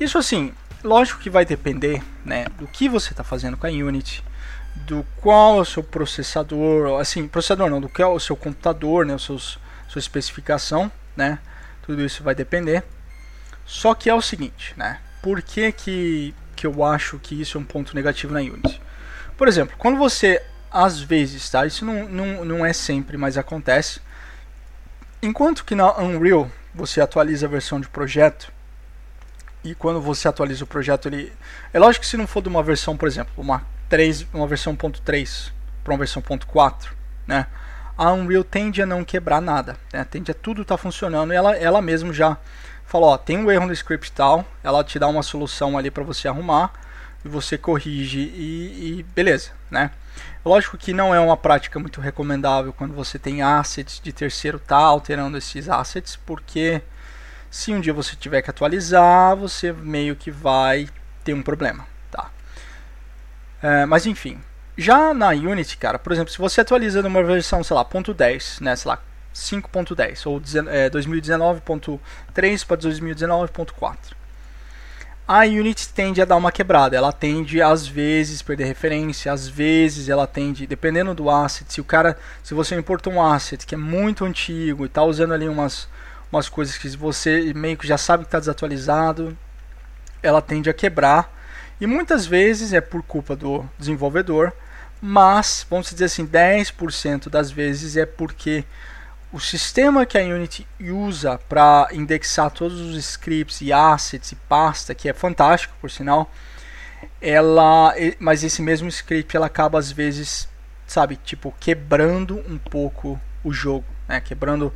Isso 0.00 0.18
assim, 0.18 0.52
Lógico 0.84 1.20
que 1.20 1.30
vai 1.30 1.44
depender 1.44 2.02
né, 2.24 2.46
do 2.58 2.66
que 2.66 2.88
você 2.88 3.12
está 3.12 3.24
fazendo 3.24 3.56
com 3.56 3.66
a 3.66 3.70
Unity, 3.70 4.22
do 4.74 5.04
qual 5.20 5.58
é 5.58 5.60
o 5.62 5.64
seu 5.64 5.82
processador, 5.82 7.00
assim, 7.00 7.26
processador 7.26 7.68
não, 7.70 7.80
do 7.80 7.88
que 7.88 8.02
é 8.02 8.06
o 8.06 8.20
seu 8.20 8.36
computador, 8.36 9.04
né, 9.04 9.16
seus 9.18 9.58
sua 9.88 10.00
especificação, 10.00 10.90
né? 11.16 11.38
Tudo 11.82 12.04
isso 12.04 12.22
vai 12.22 12.34
depender. 12.34 12.84
Só 13.64 13.94
que 13.94 14.10
é 14.10 14.14
o 14.14 14.20
seguinte, 14.20 14.74
né? 14.76 15.00
Por 15.22 15.42
que, 15.42 15.72
que, 15.72 16.34
que 16.54 16.66
eu 16.66 16.84
acho 16.84 17.18
que 17.18 17.40
isso 17.40 17.58
é 17.58 17.60
um 17.60 17.64
ponto 17.64 17.94
negativo 17.94 18.32
na 18.32 18.40
Unity? 18.40 18.80
Por 19.36 19.48
exemplo, 19.48 19.76
quando 19.78 19.96
você, 19.96 20.42
às 20.70 21.00
vezes, 21.00 21.48
tá? 21.50 21.66
Isso 21.66 21.84
não, 21.84 22.08
não, 22.08 22.44
não 22.44 22.66
é 22.66 22.72
sempre, 22.72 23.16
mas 23.16 23.36
acontece. 23.36 24.00
Enquanto 25.22 25.64
que 25.64 25.74
na 25.74 25.98
Unreal 25.98 26.50
você 26.74 27.00
atualiza 27.00 27.46
a 27.46 27.48
versão 27.48 27.80
de 27.80 27.88
projeto, 27.88 28.52
e 29.66 29.74
quando 29.74 30.00
você 30.00 30.28
atualiza 30.28 30.64
o 30.64 30.66
projeto, 30.66 31.08
ele. 31.08 31.32
É 31.72 31.78
lógico 31.78 32.04
que 32.04 32.08
se 32.08 32.16
não 32.16 32.26
for 32.26 32.42
de 32.42 32.48
uma 32.48 32.62
versão, 32.62 32.96
por 32.96 33.08
exemplo, 33.08 33.32
uma, 33.36 33.62
3, 33.88 34.26
uma 34.32 34.46
versão 34.46 34.76
.3 34.76 35.50
para 35.82 35.92
uma 35.92 35.98
versão 35.98 36.22
.4, 36.22 36.92
né? 37.26 37.46
A 37.98 38.12
Unreal 38.12 38.44
tende 38.44 38.82
a 38.82 38.86
não 38.86 39.04
quebrar 39.04 39.40
nada, 39.40 39.76
né? 39.92 40.04
tende 40.04 40.30
a 40.30 40.34
tudo 40.34 40.62
estar 40.62 40.76
tá 40.76 40.82
funcionando. 40.82 41.32
E 41.32 41.36
ela, 41.36 41.56
ela 41.56 41.80
mesmo 41.80 42.12
já 42.12 42.36
falou, 42.84 43.10
ó, 43.10 43.16
tem 43.18 43.38
um 43.38 43.50
erro 43.50 43.66
no 43.66 43.72
script 43.72 44.12
tal, 44.12 44.44
ela 44.62 44.84
te 44.84 44.98
dá 44.98 45.08
uma 45.08 45.22
solução 45.22 45.78
ali 45.78 45.90
para 45.90 46.04
você 46.04 46.28
arrumar 46.28 46.72
e 47.24 47.28
você 47.28 47.56
corrige 47.56 48.20
e, 48.20 48.98
e, 48.98 49.02
beleza, 49.14 49.50
né? 49.70 49.90
Lógico 50.44 50.76
que 50.76 50.92
não 50.92 51.14
é 51.14 51.18
uma 51.18 51.36
prática 51.36 51.78
muito 51.78 52.00
recomendável 52.00 52.72
quando 52.72 52.94
você 52.94 53.18
tem 53.18 53.42
assets 53.42 54.00
de 54.00 54.12
terceiro 54.12 54.58
tá 54.58 54.76
alterando 54.76 55.36
esses 55.36 55.68
assets, 55.68 56.16
porque 56.16 56.82
se 57.56 57.72
um 57.72 57.80
dia 57.80 57.94
você 57.94 58.14
tiver 58.14 58.42
que 58.42 58.50
atualizar, 58.50 59.34
você 59.34 59.72
meio 59.72 60.14
que 60.14 60.30
vai 60.30 60.90
ter 61.24 61.32
um 61.32 61.40
problema, 61.40 61.86
tá? 62.10 62.30
É, 63.62 63.86
mas 63.86 64.04
enfim, 64.04 64.38
já 64.76 65.14
na 65.14 65.30
Unity, 65.30 65.78
cara, 65.78 65.98
por 65.98 66.12
exemplo, 66.12 66.30
se 66.30 66.36
você 66.36 66.60
atualiza 66.60 67.02
numa 67.02 67.22
versão, 67.24 67.64
sei 67.64 67.74
lá, 67.74 67.82
.10, 67.82 68.60
né, 68.60 68.76
sei 68.76 68.90
lá, 68.90 68.98
5.10 69.34 70.26
ou 70.26 70.36
é, 70.70 70.90
2019.3 70.90 72.66
para 72.66 72.76
2019.4. 72.76 73.96
A 75.26 75.40
Unity 75.40 75.88
tende 75.88 76.20
a 76.20 76.26
dar 76.26 76.36
uma 76.36 76.52
quebrada, 76.52 76.94
ela 76.94 77.10
tende 77.10 77.62
às 77.62 77.88
vezes 77.88 78.42
perder 78.42 78.66
referência, 78.66 79.32
às 79.32 79.48
vezes 79.48 80.10
ela 80.10 80.26
tende, 80.26 80.66
dependendo 80.66 81.14
do 81.14 81.30
asset, 81.30 81.72
se 81.72 81.80
o 81.80 81.84
cara, 81.84 82.18
se 82.42 82.52
você 82.52 82.76
importa 82.76 83.08
um 83.08 83.20
asset 83.22 83.66
que 83.66 83.74
é 83.74 83.78
muito 83.78 84.26
antigo 84.26 84.84
e 84.84 84.88
está 84.88 85.02
usando 85.02 85.32
ali 85.32 85.48
umas, 85.48 85.88
umas 86.36 86.48
coisas 86.48 86.76
que 86.78 86.88
você 86.96 87.52
meio 87.54 87.76
que 87.76 87.86
já 87.86 87.98
sabe 87.98 88.24
que 88.24 88.28
está 88.28 88.38
desatualizado, 88.38 89.36
ela 90.22 90.40
tende 90.40 90.70
a 90.70 90.74
quebrar 90.74 91.34
e 91.80 91.86
muitas 91.86 92.26
vezes 92.26 92.72
é 92.72 92.80
por 92.80 93.02
culpa 93.02 93.36
do 93.36 93.68
desenvolvedor, 93.78 94.52
mas 95.00 95.66
vamos 95.68 95.90
dizer 95.90 96.06
assim, 96.06 96.26
10% 96.26 97.28
das 97.28 97.50
vezes 97.50 97.96
é 97.96 98.06
porque 98.06 98.64
o 99.32 99.40
sistema 99.40 100.06
que 100.06 100.16
a 100.16 100.22
Unity 100.22 100.66
usa 100.80 101.38
para 101.48 101.88
indexar 101.92 102.50
todos 102.50 102.80
os 102.80 102.96
scripts 102.96 103.60
e 103.60 103.72
assets 103.72 104.32
e 104.32 104.36
pasta, 104.36 104.94
que 104.94 105.08
é 105.08 105.12
fantástico 105.12 105.74
por 105.80 105.90
sinal, 105.90 106.30
ela, 107.20 107.94
mas 108.18 108.42
esse 108.42 108.62
mesmo 108.62 108.88
script 108.88 109.36
ela 109.36 109.46
acaba 109.46 109.78
às 109.78 109.92
vezes, 109.92 110.48
sabe, 110.86 111.16
tipo 111.16 111.54
quebrando 111.60 112.42
um 112.48 112.56
pouco 112.56 113.20
o 113.44 113.52
jogo, 113.52 113.84
né? 114.08 114.20
Quebrando 114.20 114.72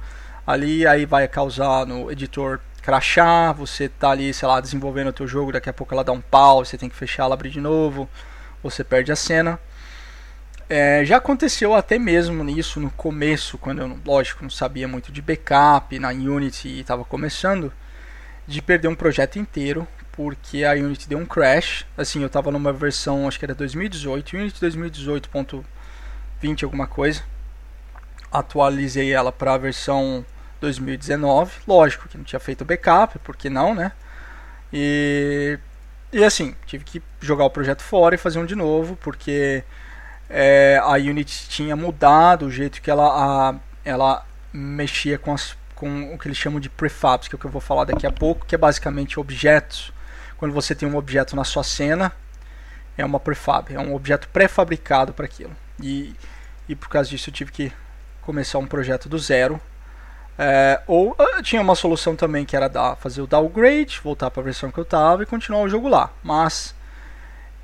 ali, 0.47 0.87
aí 0.87 1.07
vai 1.07 1.27
causar 1.29 1.87
no 1.87 2.11
editor 2.11 2.61
crachar, 2.83 3.55
você 3.55 3.89
tá 3.89 4.11
ali, 4.11 4.33
sei 4.33 4.49
lá, 4.49 4.61
desenvolvendo 4.61 5.09
o 5.09 5.13
teu 5.13 5.27
jogo, 5.27 5.53
daqui 5.53 5.69
a 5.69 5.73
pouco 5.73 5.95
ela 5.95 6.03
dá 6.03 6.13
um 6.13 6.21
pau, 6.21 6.65
você 6.65 6.79
tem 6.79 6.89
que 6.89 6.97
fechar 6.97 7.25
ela, 7.25 7.35
abrir 7.35 7.51
de 7.51 7.61
novo, 7.61 8.09
você 8.63 8.83
perde 8.83 9.13
a 9.13 9.17
cena. 9.17 9.59
É, 10.69 11.05
já 11.05 11.17
aconteceu 11.17 11.75
até 11.75 11.99
mesmo 11.99 12.45
nisso 12.45 12.81
no 12.81 12.91
começo, 12.91 13.59
quando 13.59 13.83
eu, 13.83 13.99
lógico, 14.07 14.43
não 14.43 14.51
sabia 14.51 14.87
muito 14.87 15.13
de 15.13 15.21
backup 15.21 15.99
na 15.99 16.11
Unity 16.11 16.69
e 16.69 16.81
estava 16.81 17.05
começando, 17.05 17.73
de 18.47 18.63
perder 18.63 18.89
um 18.89 18.95
projeto 18.95 19.39
inteiro, 19.39 19.87
porque 20.13 20.65
a 20.65 20.73
Unity 20.73 21.09
deu 21.09 21.19
um 21.19 21.27
crash. 21.27 21.85
Assim, 21.97 22.21
eu 22.21 22.29
estava 22.29 22.51
numa 22.51 22.73
versão, 22.73 23.27
acho 23.27 23.39
que 23.39 23.45
era 23.45 23.55
2018, 23.55 24.37
Unity 24.37 24.61
2018.20 24.61 26.65
alguma 26.65 26.87
coisa. 26.87 27.23
Atualizei 28.33 29.13
ela 29.13 29.33
para 29.33 29.55
a 29.55 29.59
versão 29.59 30.25
2019, 30.61 31.53
lógico 31.67 32.09
que 32.09 32.19
não 32.19 32.25
tinha 32.25 32.39
feito 32.41 32.65
backup, 32.65 33.19
porque 33.21 33.49
não, 33.49 33.75
né? 33.75 33.93
E, 34.73 35.59
e 36.13 36.23
assim, 36.23 36.55
tive 36.67 36.85
que 36.85 37.03
jogar 37.21 37.45
o 37.45 37.51
projeto 37.51 37.83
fora 37.83 38.15
e 38.15 38.19
fazer 38.19 38.39
um 38.39 38.47
de 38.47 38.55
novo, 38.55 38.97
porque 38.97 39.65
é, 40.29 40.81
a 40.83 40.93
Unity 40.93 41.49
tinha 41.49 41.75
mudado 41.75 42.47
o 42.47 42.51
jeito 42.51 42.81
que 42.81 42.91
ela, 42.91 43.07
a, 43.51 43.55
ela 43.85 44.25
mexia 44.53 45.19
com, 45.19 45.33
as, 45.33 45.57
com 45.75 46.15
o 46.15 46.19
que 46.19 46.29
eles 46.29 46.39
chamam 46.39 46.61
de 46.61 46.69
prefabs, 46.69 47.27
que 47.27 47.35
é 47.35 47.37
o 47.37 47.39
que 47.39 47.47
eu 47.47 47.51
vou 47.51 47.61
falar 47.61 47.85
daqui 47.85 48.07
a 48.07 48.13
pouco, 48.13 48.47
que 48.47 48.55
é 48.55 48.59
basicamente 48.59 49.19
objetos. 49.19 49.93
Quando 50.37 50.53
você 50.53 50.75
tem 50.75 50.89
um 50.89 50.97
objeto 50.97 51.35
na 51.35 51.45
sua 51.45 51.65
cena, 51.65 52.13
é 52.97 53.05
uma 53.05 53.19
prefab, 53.19 53.75
é 53.75 53.79
um 53.79 53.95
objeto 53.95 54.29
pré-fabricado 54.29 55.13
para 55.13 55.25
aquilo. 55.25 55.55
E, 55.83 56.15
e 56.69 56.77
por 56.77 56.89
causa 56.89 57.09
disso 57.11 57.31
eu 57.31 57.35
tive 57.35 57.51
que 57.51 57.73
começar 58.23 58.59
um 58.59 58.67
projeto 58.67 59.09
do 59.09 59.19
zero. 59.19 59.61
É, 60.39 60.81
ou 60.87 61.11
uh, 61.11 61.43
tinha 61.43 61.61
uma 61.61 61.75
solução 61.75 62.17
também 62.17 62.47
que 62.47 62.57
era 62.57 62.69
dar, 62.69 62.97
fazer 62.97 63.21
o 63.21 63.27
downgrade, 63.27 64.01
voltar 64.03 64.31
para 64.31 64.41
a 64.41 64.45
versão 64.45 64.71
que 64.71 64.79
eu 64.79 64.85
estava 64.85 65.23
e 65.23 65.27
continuar 65.27 65.61
o 65.61 65.69
jogo 65.69 65.89
lá. 65.89 66.11
Mas 66.23 66.75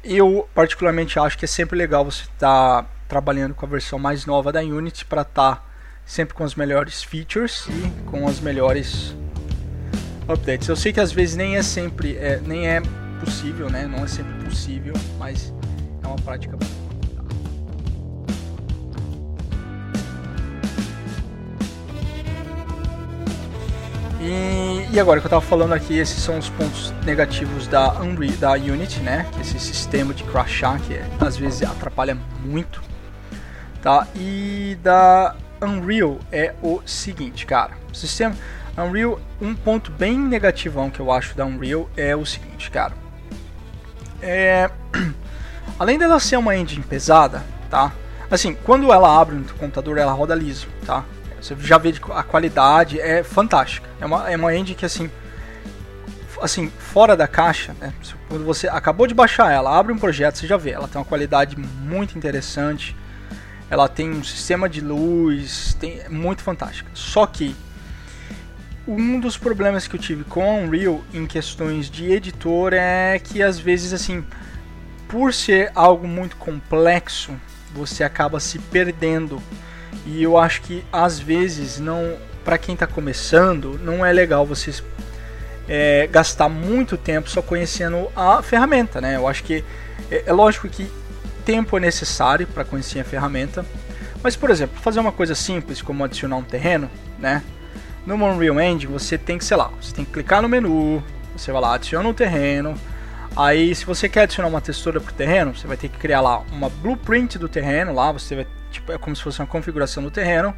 eu 0.05 0.49
particularmente 0.55 1.19
acho 1.19 1.39
que 1.39 1.45
é 1.45 1.49
sempre 1.49 1.77
legal 1.77 2.05
você 2.05 2.25
estar 2.25 2.83
tá 2.83 2.89
trabalhando 3.09 3.55
com 3.55 3.65
a 3.65 3.69
versão 3.69 3.99
mais 3.99 4.27
nova 4.27 4.53
da 4.53 4.61
Unity 4.61 5.05
para 5.05 5.23
estar 5.23 5.57
tá 5.57 5.63
sempre 6.05 6.35
com 6.35 6.45
as 6.45 6.55
melhores 6.55 7.03
features 7.03 7.67
e 7.69 8.05
com 8.11 8.29
as 8.29 8.41
melhores 8.41 9.17
updates. 10.29 10.69
Eu 10.69 10.77
sei 10.77 10.93
que 10.93 11.01
às 11.01 11.13
vezes 11.13 11.35
nem 11.35 11.57
é 11.57 11.63
sempre, 11.63 12.17
é, 12.17 12.41
nem 12.45 12.69
é 12.69 12.83
possível, 13.21 13.71
né? 13.71 13.87
Não 13.87 14.05
é 14.05 14.07
sempre 14.07 14.45
possível, 14.45 14.95
mas 15.19 15.53
é 16.03 16.07
uma 16.07 16.17
prática 16.17 16.57
E, 24.27 24.89
e, 24.93 24.99
agora 24.99 25.21
que 25.21 25.27
eu 25.27 25.29
estava 25.29 25.41
falando 25.41 25.73
aqui, 25.73 25.97
esses 25.97 26.21
são 26.21 26.37
os 26.37 26.49
pontos 26.49 26.93
negativos 27.05 27.69
da 27.69 27.93
Unreal, 28.01 28.37
da 28.39 28.53
Unity, 28.55 28.99
né? 28.99 29.25
Esse 29.41 29.61
sistema 29.61 30.13
de 30.13 30.25
crashar 30.25 30.81
que 30.81 30.95
é, 30.95 31.07
às 31.21 31.37
vezes 31.37 31.63
atrapalha 31.63 32.19
muito, 32.45 32.83
tá? 33.81 34.05
E 34.17 34.77
da 34.83 35.37
Unreal 35.63 36.19
é 36.33 36.53
o 36.61 36.81
seguinte, 36.85 37.47
cara. 37.47 37.75
O 37.93 37.95
sistema 37.95 38.35
Unreal, 38.77 39.21
um 39.41 39.55
ponto 39.55 39.93
bem 39.93 40.19
negativão 40.19 40.91
que 40.91 40.99
eu 40.99 41.13
acho 41.13 41.37
da 41.37 41.47
Unreal 41.47 41.89
é 41.97 42.17
o 42.17 42.27
seguinte, 42.27 42.69
cara. 42.69 42.95
É, 44.21 44.69
além 45.79 46.01
dela 46.01 46.19
ser 46.19 46.37
uma 46.37 46.57
engine 46.57 46.83
pesada, 46.83 47.45
tá? 47.71 47.93
Assim, 48.29 48.55
quando 48.65 48.93
ela 48.93 49.21
abre 49.21 49.37
no 49.37 49.45
computador, 49.55 49.99
ela 49.99 50.11
roda 50.11 50.35
liso, 50.35 50.67
tá? 50.85 51.05
Você 51.47 51.55
já 51.61 51.79
vê 51.79 51.95
a 52.11 52.23
qualidade, 52.25 53.01
é 53.01 53.23
fantástica. 53.23 53.89
É 54.01 54.07
uma, 54.07 54.31
é 54.31 54.37
uma 54.37 54.53
engine 54.53 54.75
que 54.75 54.85
assim, 54.85 55.09
assim, 56.43 56.69
fora 56.77 57.17
da 57.17 57.29
caixa, 57.29 57.73
né? 57.81 57.93
Quando 58.29 58.45
você 58.45 58.67
acabou 58.67 59.07
de 59.07 59.15
baixar 59.15 59.53
ela, 59.53 59.79
abre 59.79 59.93
um 59.93 59.99
projeto, 59.99 60.39
você 60.39 60.47
já 60.47 60.57
vê, 60.57 60.71
ela 60.71 60.89
tem 60.89 60.99
uma 60.99 61.05
qualidade 61.05 61.57
muito 61.57 62.19
interessante. 62.19 62.97
Ela 63.71 63.89
tem 63.89 64.11
um 64.11 64.25
sistema 64.25 64.69
de 64.69 64.81
luz, 64.81 65.77
tem 65.79 66.01
é 66.01 66.09
muito 66.09 66.43
fantástica. 66.43 66.91
Só 66.95 67.27
que 67.27 67.55
um 68.87 69.21
dos 69.21 69.37
problemas 69.37 69.87
que 69.87 69.95
eu 69.95 70.01
tive 70.01 70.25
com 70.25 70.43
a 70.43 70.55
Unreal 70.55 71.03
em 71.15 71.27
questões 71.27 71.89
de 71.89 72.11
editor 72.11 72.73
é 72.73 73.21
que 73.21 73.43
às 73.43 73.59
vezes 73.59 73.93
assim, 73.93 74.25
por 75.09 75.33
ser 75.33 75.71
algo 75.75 76.09
muito 76.09 76.37
complexo, 76.37 77.33
você 77.73 78.03
acaba 78.03 78.41
se 78.41 78.59
perdendo 78.59 79.41
e 80.07 80.23
eu 80.23 80.39
acho 80.39 80.63
que 80.63 80.85
às 80.93 81.19
vezes 81.19 81.81
não, 81.81 82.17
para 82.45 82.57
quem 82.57 82.75
está 82.75 82.87
começando, 82.87 83.79
não 83.83 84.07
é 84.07 84.13
legal 84.13 84.47
vocês 84.47 84.83
é, 85.69 86.07
gastar 86.07 86.49
muito 86.49 86.97
tempo 86.97 87.29
só 87.29 87.43
conhecendo 87.43 88.09
a 88.15 88.41
ferramenta, 88.41 89.01
né? 89.01 89.17
Eu 89.17 89.27
acho 89.27 89.43
que 89.43 89.65
é, 90.11 90.23
é 90.27 90.33
lógico 90.33 90.69
que 90.69 90.91
tempo 91.45 91.77
é 91.77 91.81
necessário 91.81 92.47
para 92.47 92.65
conhecer 92.65 93.01
a 93.01 93.05
ferramenta, 93.05 93.67
mas 94.23 94.37
por 94.37 94.49
exemplo, 94.51 94.81
fazer 94.81 95.01
uma 95.01 95.13
coisa 95.13 95.35
simples 95.35 95.83
como 95.83 96.05
adicionar 96.05 96.37
um 96.37 96.43
terreno, 96.43 96.89
né? 97.19 97.43
No 98.07 98.15
Unreal 98.15 98.61
Engine 98.61 98.93
você 98.93 99.19
tem 99.19 99.37
que, 99.37 99.45
sei 99.45 99.57
lá, 99.57 99.71
você 99.81 99.93
tem 99.93 100.05
que 100.05 100.13
clicar 100.13 100.41
no 100.41 100.49
menu, 100.49 101.03
você 101.37 101.51
vai 101.51 101.61
lá, 101.61 101.75
adiciona 101.75 102.09
um 102.09 102.15
terreno. 102.15 102.75
Aí, 103.37 103.75
se 103.75 103.85
você 103.85 104.09
quer 104.09 104.23
adicionar 104.23 104.49
uma 104.49 104.63
textura 104.63 104.99
para 104.99 105.11
o 105.11 105.15
terreno, 105.15 105.55
você 105.55 105.67
vai 105.67 105.77
ter 105.77 105.89
que 105.89 105.99
criar 105.99 106.23
lá 106.23 106.39
uma 106.53 106.71
blueprint 106.71 107.39
do 107.39 107.49
terreno. 107.49 107.93
Lá 107.93 108.11
você 108.11 108.35
vai 108.35 108.47
tipo, 108.77 108.93
é 108.93 108.99
como 108.99 109.15
se 109.15 109.23
fosse 109.23 109.41
uma 109.41 109.47
configuração 109.47 110.03
do 110.03 110.11
terreno. 110.11 110.55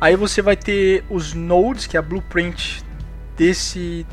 Aí 0.00 0.16
você 0.16 0.40
vai 0.40 0.56
ter 0.56 1.04
os 1.08 1.34
nodes, 1.34 1.86
que 1.86 1.96
é 1.96 2.00
a 2.00 2.02
blueprint 2.02 2.82
desse, 3.36 4.06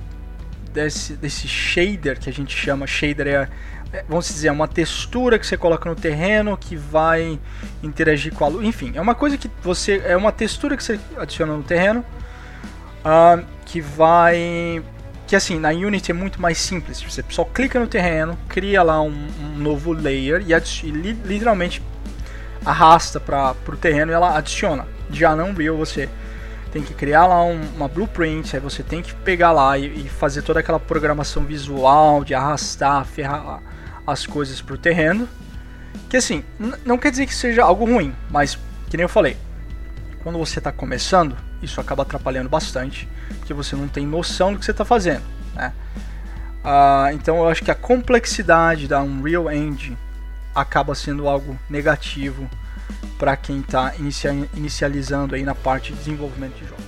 desse, 0.74 1.14
desse 1.16 1.48
shader 1.48 2.20
que 2.20 2.30
a 2.30 2.34
gente 2.34 2.56
chama. 2.56 2.86
Shader 2.86 3.28
é 3.28 3.50
é, 3.94 4.04
vamos 4.08 4.28
dizer, 4.28 4.52
uma 4.52 4.68
textura 4.68 5.40
que 5.40 5.48
você 5.48 5.56
coloca 5.56 5.90
no 5.90 5.96
terreno 5.96 6.58
que 6.58 6.76
vai 6.76 7.40
interagir 7.82 8.34
com 8.34 8.44
a 8.44 8.48
luz. 8.48 8.66
Enfim, 8.66 8.92
é 8.96 9.02
uma 9.02 9.16
coisa 9.16 9.38
que 9.38 9.50
você. 9.62 10.02
É 10.06 10.16
uma 10.18 10.32
textura 10.32 10.76
que 10.76 10.84
você 10.84 11.00
adiciona 11.16 11.56
no 11.56 11.64
terreno 11.64 12.04
uh, 13.06 13.46
que 13.66 13.80
vai. 13.80 14.84
Que 15.26 15.36
assim, 15.36 15.60
na 15.60 15.70
Unity 15.70 16.12
é 16.12 16.14
muito 16.14 16.42
mais 16.42 16.58
simples. 16.58 17.02
Você 17.02 17.24
só 17.30 17.44
clica 17.44 17.80
no 17.80 17.88
terreno, 17.88 18.38
cria 18.48 18.84
lá 18.84 19.02
um, 19.02 19.28
um 19.42 19.58
novo 19.58 19.92
layer 19.92 20.44
e, 20.46 20.54
e 20.54 20.92
literalmente 20.92 21.82
arrasta 22.68 23.20
para 23.20 23.56
o 23.68 23.78
terreno 23.78 24.12
e 24.12 24.16
ela 24.16 24.38
adiciona. 24.38 24.86
Já 25.10 25.36
não 25.36 25.52
Unreal 25.52 25.78
você 25.78 26.10
tem 26.72 26.84
que 26.84 26.94
criar 26.94 27.26
lá 27.26 27.42
um, 27.44 27.62
uma 27.76 27.88
blueprint, 27.88 28.56
aí 28.56 28.62
você 28.62 28.84
tem 28.84 29.02
que 29.02 29.16
pegar 29.16 29.54
lá 29.54 29.78
e, 29.78 30.06
e 30.06 30.10
fazer 30.10 30.42
toda 30.42 30.60
aquela 30.60 30.80
programação 30.80 31.46
visual 31.46 32.26
de 32.26 32.34
arrastar, 32.34 33.06
ferrar 33.06 33.62
as 34.06 34.26
coisas 34.26 34.62
para 34.62 34.76
o 34.76 34.78
terreno. 34.78 35.28
Que 36.10 36.18
assim, 36.18 36.44
não 36.86 36.98
quer 36.98 37.10
dizer 37.12 37.26
que 37.26 37.34
seja 37.34 37.64
algo 37.64 37.86
ruim, 37.86 38.14
mas 38.30 38.60
que 38.90 38.98
nem 38.98 39.04
eu 39.04 39.10
falei, 39.10 39.38
quando 40.24 40.38
você 40.38 40.60
está 40.60 40.72
começando, 40.72 41.38
isso 41.62 41.80
acaba 41.80 42.04
atrapalhando 42.04 42.50
bastante, 42.50 43.08
porque 43.40 43.54
você 43.54 43.76
não 43.76 43.88
tem 43.88 44.06
noção 44.06 44.54
do 44.54 44.60
que 44.60 44.66
você 44.66 44.72
está 44.72 44.86
fazendo. 44.86 45.24
Né? 45.56 45.72
Uh, 46.64 47.14
então 47.14 47.38
eu 47.38 47.48
acho 47.48 47.64
que 47.64 47.72
a 47.72 47.76
complexidade 47.76 48.88
da 48.88 49.02
Unreal 49.02 49.50
Engine 49.52 49.98
acaba 50.62 50.96
sendo 50.96 51.30
algo 51.30 51.58
negativo 51.70 52.50
para 53.20 53.38
quem 53.38 53.60
está 53.60 53.94
inicializando 54.56 55.36
aí 55.36 55.44
na 55.44 55.54
parte 55.54 55.94
de 55.94 56.00
desenvolvimento 56.00 56.56
de 56.56 56.68
jogos. 56.68 56.87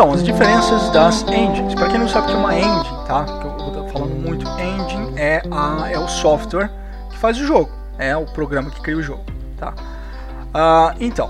Então, 0.00 0.14
as 0.14 0.24
diferenças 0.24 0.88
das 0.92 1.20
engines. 1.24 1.74
Para 1.74 1.90
quem 1.90 1.98
não 1.98 2.08
sabe 2.08 2.24
o 2.24 2.30
que 2.30 2.34
é 2.34 2.38
uma 2.38 2.58
engine, 2.58 3.04
tá? 3.06 3.22
Que 3.22 3.46
eu 3.46 3.50
vou 3.58 3.88
falando 3.90 4.14
muito, 4.14 4.48
engine 4.48 5.12
é, 5.14 5.42
a, 5.50 5.90
é 5.90 5.98
o 5.98 6.08
software 6.08 6.70
que 7.10 7.18
faz 7.18 7.38
o 7.38 7.44
jogo, 7.44 7.70
é 7.98 8.16
o 8.16 8.24
programa 8.24 8.70
que 8.70 8.80
cria 8.80 8.96
o 8.96 9.02
jogo, 9.02 9.22
tá? 9.58 9.74
Uh, 9.74 10.96
então, 11.00 11.28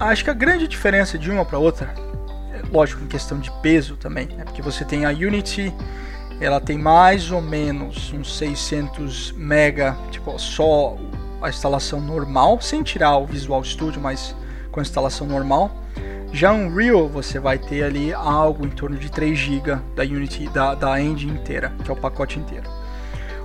acho 0.00 0.24
que 0.24 0.30
a 0.30 0.34
grande 0.34 0.66
diferença 0.66 1.16
de 1.16 1.30
uma 1.30 1.44
para 1.44 1.60
outra, 1.60 1.94
é, 2.52 2.62
lógico, 2.72 3.04
em 3.04 3.06
questão 3.06 3.38
de 3.38 3.52
peso 3.62 3.94
também, 3.94 4.28
é 4.36 4.42
porque 4.42 4.62
você 4.62 4.84
tem 4.84 5.04
a 5.04 5.10
Unity, 5.10 5.72
ela 6.40 6.60
tem 6.60 6.76
mais 6.76 7.30
ou 7.30 7.40
menos 7.40 8.12
uns 8.12 8.36
600 8.36 9.30
mega, 9.30 9.96
tipo, 10.10 10.36
só 10.40 10.96
a 11.40 11.48
instalação 11.48 12.00
normal, 12.00 12.60
sem 12.60 12.82
tirar 12.82 13.16
o 13.18 13.26
Visual 13.26 13.62
Studio, 13.62 14.00
mas 14.02 14.34
com 14.72 14.80
a 14.80 14.82
instalação 14.82 15.24
normal. 15.24 15.81
Já 16.32 16.50
Unreal 16.50 17.08
você 17.08 17.38
vai 17.38 17.58
ter 17.58 17.84
ali 17.84 18.12
algo 18.12 18.66
em 18.66 18.70
torno 18.70 18.96
de 18.96 19.10
3 19.10 19.38
GB 19.38 19.78
da 19.94 20.02
Unity 20.02 20.48
da, 20.48 20.74
da 20.74 21.00
engine 21.00 21.32
inteira, 21.32 21.70
que 21.84 21.90
é 21.90 21.92
o 21.92 21.96
pacote 21.96 22.38
inteiro. 22.38 22.64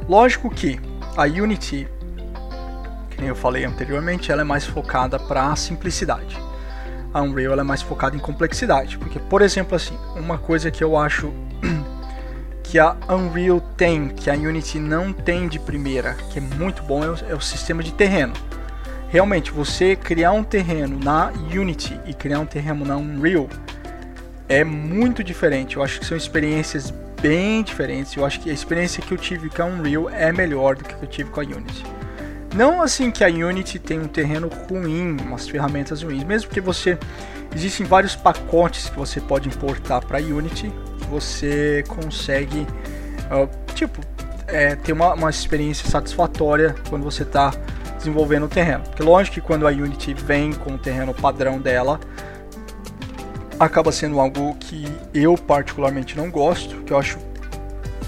Lógico 0.07 0.49
que 0.49 0.79
a 1.17 1.23
Unity, 1.23 1.85
que 3.09 3.19
nem 3.19 3.27
eu 3.27 3.35
falei 3.35 3.65
anteriormente, 3.65 4.31
ela 4.31 4.41
é 4.41 4.45
mais 4.45 4.65
focada 4.65 5.19
para 5.19 5.53
simplicidade. 5.57 6.37
A 7.13 7.21
Unreal 7.21 7.51
ela 7.51 7.61
é 7.61 7.65
mais 7.65 7.81
focada 7.81 8.15
em 8.15 8.19
complexidade, 8.19 8.97
porque 8.97 9.19
por 9.19 9.41
exemplo 9.41 9.75
assim, 9.75 9.97
uma 10.15 10.37
coisa 10.37 10.71
que 10.71 10.81
eu 10.81 10.97
acho 10.97 11.33
que 12.63 12.79
a 12.79 12.95
Unreal 13.09 13.59
tem, 13.75 14.07
que 14.07 14.29
a 14.29 14.33
Unity 14.33 14.79
não 14.79 15.11
tem 15.11 15.49
de 15.49 15.59
primeira, 15.59 16.13
que 16.31 16.39
é 16.39 16.41
muito 16.41 16.83
bom, 16.83 17.03
é 17.03 17.09
o, 17.09 17.17
é 17.31 17.35
o 17.35 17.41
sistema 17.41 17.83
de 17.83 17.91
terreno 17.91 18.33
realmente 19.09 19.51
você 19.51 19.95
criar 19.95 20.31
um 20.31 20.43
terreno 20.43 20.99
na 20.99 21.31
Unity 21.53 21.99
e 22.05 22.13
criar 22.13 22.39
um 22.39 22.45
terreno 22.45 22.85
na 22.85 22.97
Unreal 22.97 23.47
é 24.49 24.63
muito 24.63 25.23
diferente. 25.23 25.77
Eu 25.77 25.83
acho 25.83 25.99
que 25.99 26.05
são 26.05 26.17
experiências 26.17 26.93
bem 27.21 27.63
diferentes. 27.63 28.15
Eu 28.15 28.25
acho 28.25 28.39
que 28.39 28.49
a 28.49 28.53
experiência 28.53 29.01
que 29.01 29.11
eu 29.11 29.17
tive 29.17 29.49
com 29.49 29.61
a 29.61 29.65
Unreal 29.65 30.09
é 30.09 30.31
melhor 30.31 30.75
do 30.75 30.83
que 30.83 30.93
eu 30.93 31.07
tive 31.07 31.29
com 31.29 31.41
a 31.41 31.43
Unity. 31.43 31.83
Não 32.55 32.81
assim 32.81 33.11
que 33.11 33.23
a 33.23 33.27
Unity 33.27 33.77
tem 33.77 33.99
um 33.99 34.07
terreno 34.07 34.47
ruim, 34.47 35.17
umas 35.21 35.47
ferramentas 35.47 36.01
ruins, 36.01 36.23
mesmo 36.23 36.49
que 36.49 36.61
você 36.61 36.97
existem 37.55 37.85
vários 37.85 38.15
pacotes 38.15 38.89
que 38.89 38.95
você 38.95 39.19
pode 39.19 39.47
importar 39.47 40.01
para 40.01 40.19
Unity, 40.19 40.71
você 41.09 41.83
consegue 41.87 42.65
uh, 43.31 43.49
tipo 43.73 44.01
é, 44.47 44.75
ter 44.75 44.93
uma, 44.93 45.13
uma 45.13 45.29
experiência 45.29 45.89
satisfatória 45.89 46.73
quando 46.89 47.03
você 47.03 47.23
está 47.23 47.51
desenvolvendo 47.97 48.45
o 48.45 48.49
terreno. 48.49 48.83
Porque 48.83 49.03
lógico 49.03 49.35
que 49.35 49.41
quando 49.41 49.67
a 49.67 49.71
Unity 49.71 50.13
vem 50.13 50.53
com 50.53 50.75
o 50.75 50.77
terreno 50.77 51.13
padrão 51.13 51.59
dela, 51.59 51.99
acaba 53.59 53.91
sendo 53.91 54.19
algo 54.19 54.55
que 54.55 54.85
eu 55.13 55.35
particularmente 55.35 56.15
não 56.15 56.29
gosto, 56.29 56.77
que 56.83 56.93
eu 56.93 56.97
acho 56.97 57.17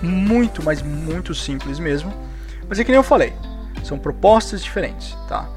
muito, 0.02 0.64
mas 0.64 0.82
muito 0.82 1.34
simples 1.34 1.80
mesmo. 1.80 2.14
Mas 2.68 2.80
é 2.80 2.84
que 2.84 2.92
nem 2.92 2.98
eu 2.98 3.04
falei, 3.04 3.34
são 3.84 3.98
propostas 3.98 4.64
diferentes, 4.64 5.18
tá? 5.28 5.50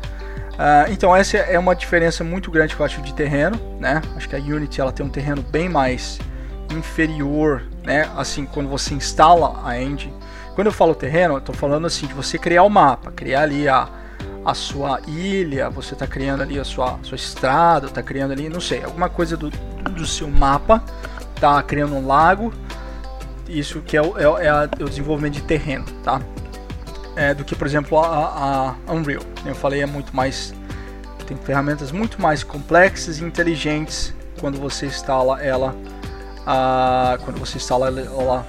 Uh, 0.52 0.92
então 0.92 1.14
essa 1.14 1.38
é 1.38 1.58
uma 1.58 1.74
diferença 1.74 2.22
muito 2.22 2.50
grande 2.50 2.74
que 2.74 2.80
eu 2.80 2.86
acho 2.86 3.00
de 3.02 3.14
terreno, 3.14 3.58
né? 3.78 4.02
Acho 4.16 4.28
que 4.28 4.36
a 4.36 4.38
Unity 4.38 4.80
ela 4.80 4.92
tem 4.92 5.04
um 5.04 5.08
terreno 5.08 5.42
bem 5.42 5.68
mais 5.68 6.18
inferior, 6.70 7.64
né? 7.84 8.10
Assim, 8.16 8.46
quando 8.46 8.68
você 8.68 8.94
instala 8.94 9.60
a 9.64 9.80
engine. 9.80 10.14
Quando 10.54 10.66
eu 10.66 10.72
falo 10.72 10.94
terreno, 10.94 11.34
eu 11.34 11.38
estou 11.38 11.54
falando 11.54 11.86
assim 11.86 12.06
de 12.06 12.12
você 12.12 12.38
criar 12.38 12.62
o 12.62 12.68
mapa, 12.68 13.10
criar 13.10 13.42
ali 13.42 13.66
a, 13.68 13.88
a 14.44 14.54
sua 14.54 15.00
ilha, 15.06 15.70
você 15.70 15.94
está 15.94 16.06
criando 16.06 16.42
ali 16.42 16.58
a 16.58 16.64
sua, 16.64 16.98
sua 17.02 17.16
estrada, 17.16 17.86
está 17.86 18.02
criando 18.02 18.32
ali, 18.32 18.48
não 18.48 18.60
sei, 18.60 18.82
alguma 18.82 19.08
coisa 19.08 19.36
do, 19.36 19.50
do 19.50 20.06
seu 20.06 20.28
mapa, 20.28 20.82
está 21.34 21.62
criando 21.62 21.94
um 21.94 22.06
lago, 22.06 22.52
isso 23.48 23.80
que 23.80 23.96
é 23.96 24.02
o, 24.02 24.18
é, 24.18 24.46
é, 24.46 24.82
o 24.82 24.88
desenvolvimento 24.88 25.34
de 25.34 25.42
terreno, 25.42 25.84
tá? 26.02 26.20
É, 27.14 27.34
do 27.34 27.44
que, 27.44 27.54
por 27.54 27.66
exemplo, 27.66 27.98
a, 27.98 28.74
a 28.86 28.92
Unreal. 28.92 29.22
Eu 29.44 29.54
falei, 29.54 29.82
é 29.82 29.86
muito 29.86 30.14
mais. 30.16 30.54
Tem 31.26 31.36
ferramentas 31.36 31.92
muito 31.92 32.20
mais 32.20 32.42
complexas 32.42 33.18
e 33.20 33.24
inteligentes 33.24 34.14
quando 34.40 34.58
você 34.58 34.86
instala 34.86 35.42
ela. 35.42 35.76
A, 36.46 37.18
quando 37.22 37.38
você 37.38 37.58
instala 37.58 37.88
ela 37.88 38.46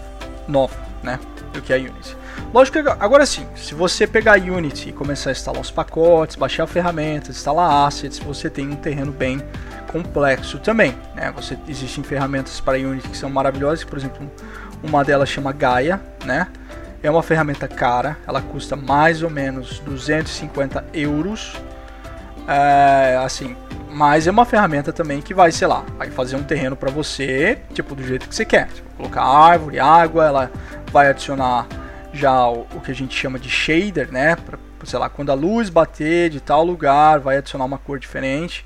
nova, 0.48 0.76
né? 1.04 1.20
Do 1.52 1.62
que 1.62 1.74
a 1.74 1.78
Unity. 1.78 2.16
Lógico 2.54 2.84
que 2.84 2.90
agora 3.00 3.26
sim, 3.26 3.46
se 3.56 3.74
você 3.74 4.06
pegar 4.06 4.40
Unity 4.40 4.90
e 4.90 4.92
começar 4.92 5.30
a 5.30 5.32
instalar 5.32 5.62
os 5.62 5.72
pacotes, 5.72 6.36
baixar 6.36 6.68
ferramentas, 6.68 7.36
instalar 7.36 7.88
assets, 7.88 8.20
você 8.20 8.50
tem 8.50 8.70
um 8.70 8.76
terreno 8.76 9.12
bem 9.12 9.42
complexo 9.92 10.60
também. 10.60 10.96
Né? 11.16 11.32
Você 11.36 11.58
existem 11.68 12.04
ferramentas 12.04 12.60
para 12.60 12.78
Unity 12.78 13.08
que 13.10 13.18
são 13.18 13.30
maravilhosas, 13.30 13.84
por 13.84 13.98
exemplo, 13.98 14.30
uma 14.84 15.04
delas 15.04 15.30
chama 15.30 15.52
Gaia, 15.52 16.02
né? 16.26 16.48
É 17.02 17.10
uma 17.10 17.24
ferramenta 17.24 17.68
cara, 17.68 18.18
ela 18.26 18.42
custa 18.42 18.76
mais 18.76 19.24
ou 19.24 19.30
menos 19.30 19.80
250 19.80 20.86
euros. 20.94 21.54
É, 22.48 23.20
assim, 23.24 23.56
mas 23.90 24.26
é 24.26 24.32
uma 24.32 24.46
ferramenta 24.46 24.92
também 24.92 25.22
que 25.22 25.34
vai, 25.34 25.52
sei 25.52 25.68
lá, 25.68 25.84
vai 25.98 26.10
fazer 26.10 26.36
um 26.36 26.44
terreno 26.44 26.76
para 26.76 26.90
você, 26.90 27.60
tipo 27.74 27.94
do 27.94 28.04
jeito 28.04 28.28
que 28.28 28.36
você 28.36 28.46
quer. 28.46 28.68
Tipo, 28.68 28.90
colocar 28.98 29.22
árvore, 29.24 29.80
água, 29.80 30.26
ela 30.26 30.52
vai 30.92 31.10
adicionar 31.10 31.68
já 32.14 32.48
o, 32.48 32.68
o 32.76 32.82
que 32.82 32.92
a 32.92 32.96
gente 32.96 33.18
chama 33.18 33.40
de 33.40 33.50
shader, 33.50 34.12
né? 34.12 34.36
Pra, 34.36 34.58
sei 34.86 35.00
lá, 35.00 35.10
quando 35.10 35.32
a 35.32 35.34
luz 35.34 35.70
bater 35.70 36.30
de 36.30 36.40
tal 36.40 36.64
lugar, 36.64 37.20
vai 37.20 37.38
adicionar 37.38 37.66
uma 37.66 37.78
cor 37.78 38.00
diferente. 38.00 38.66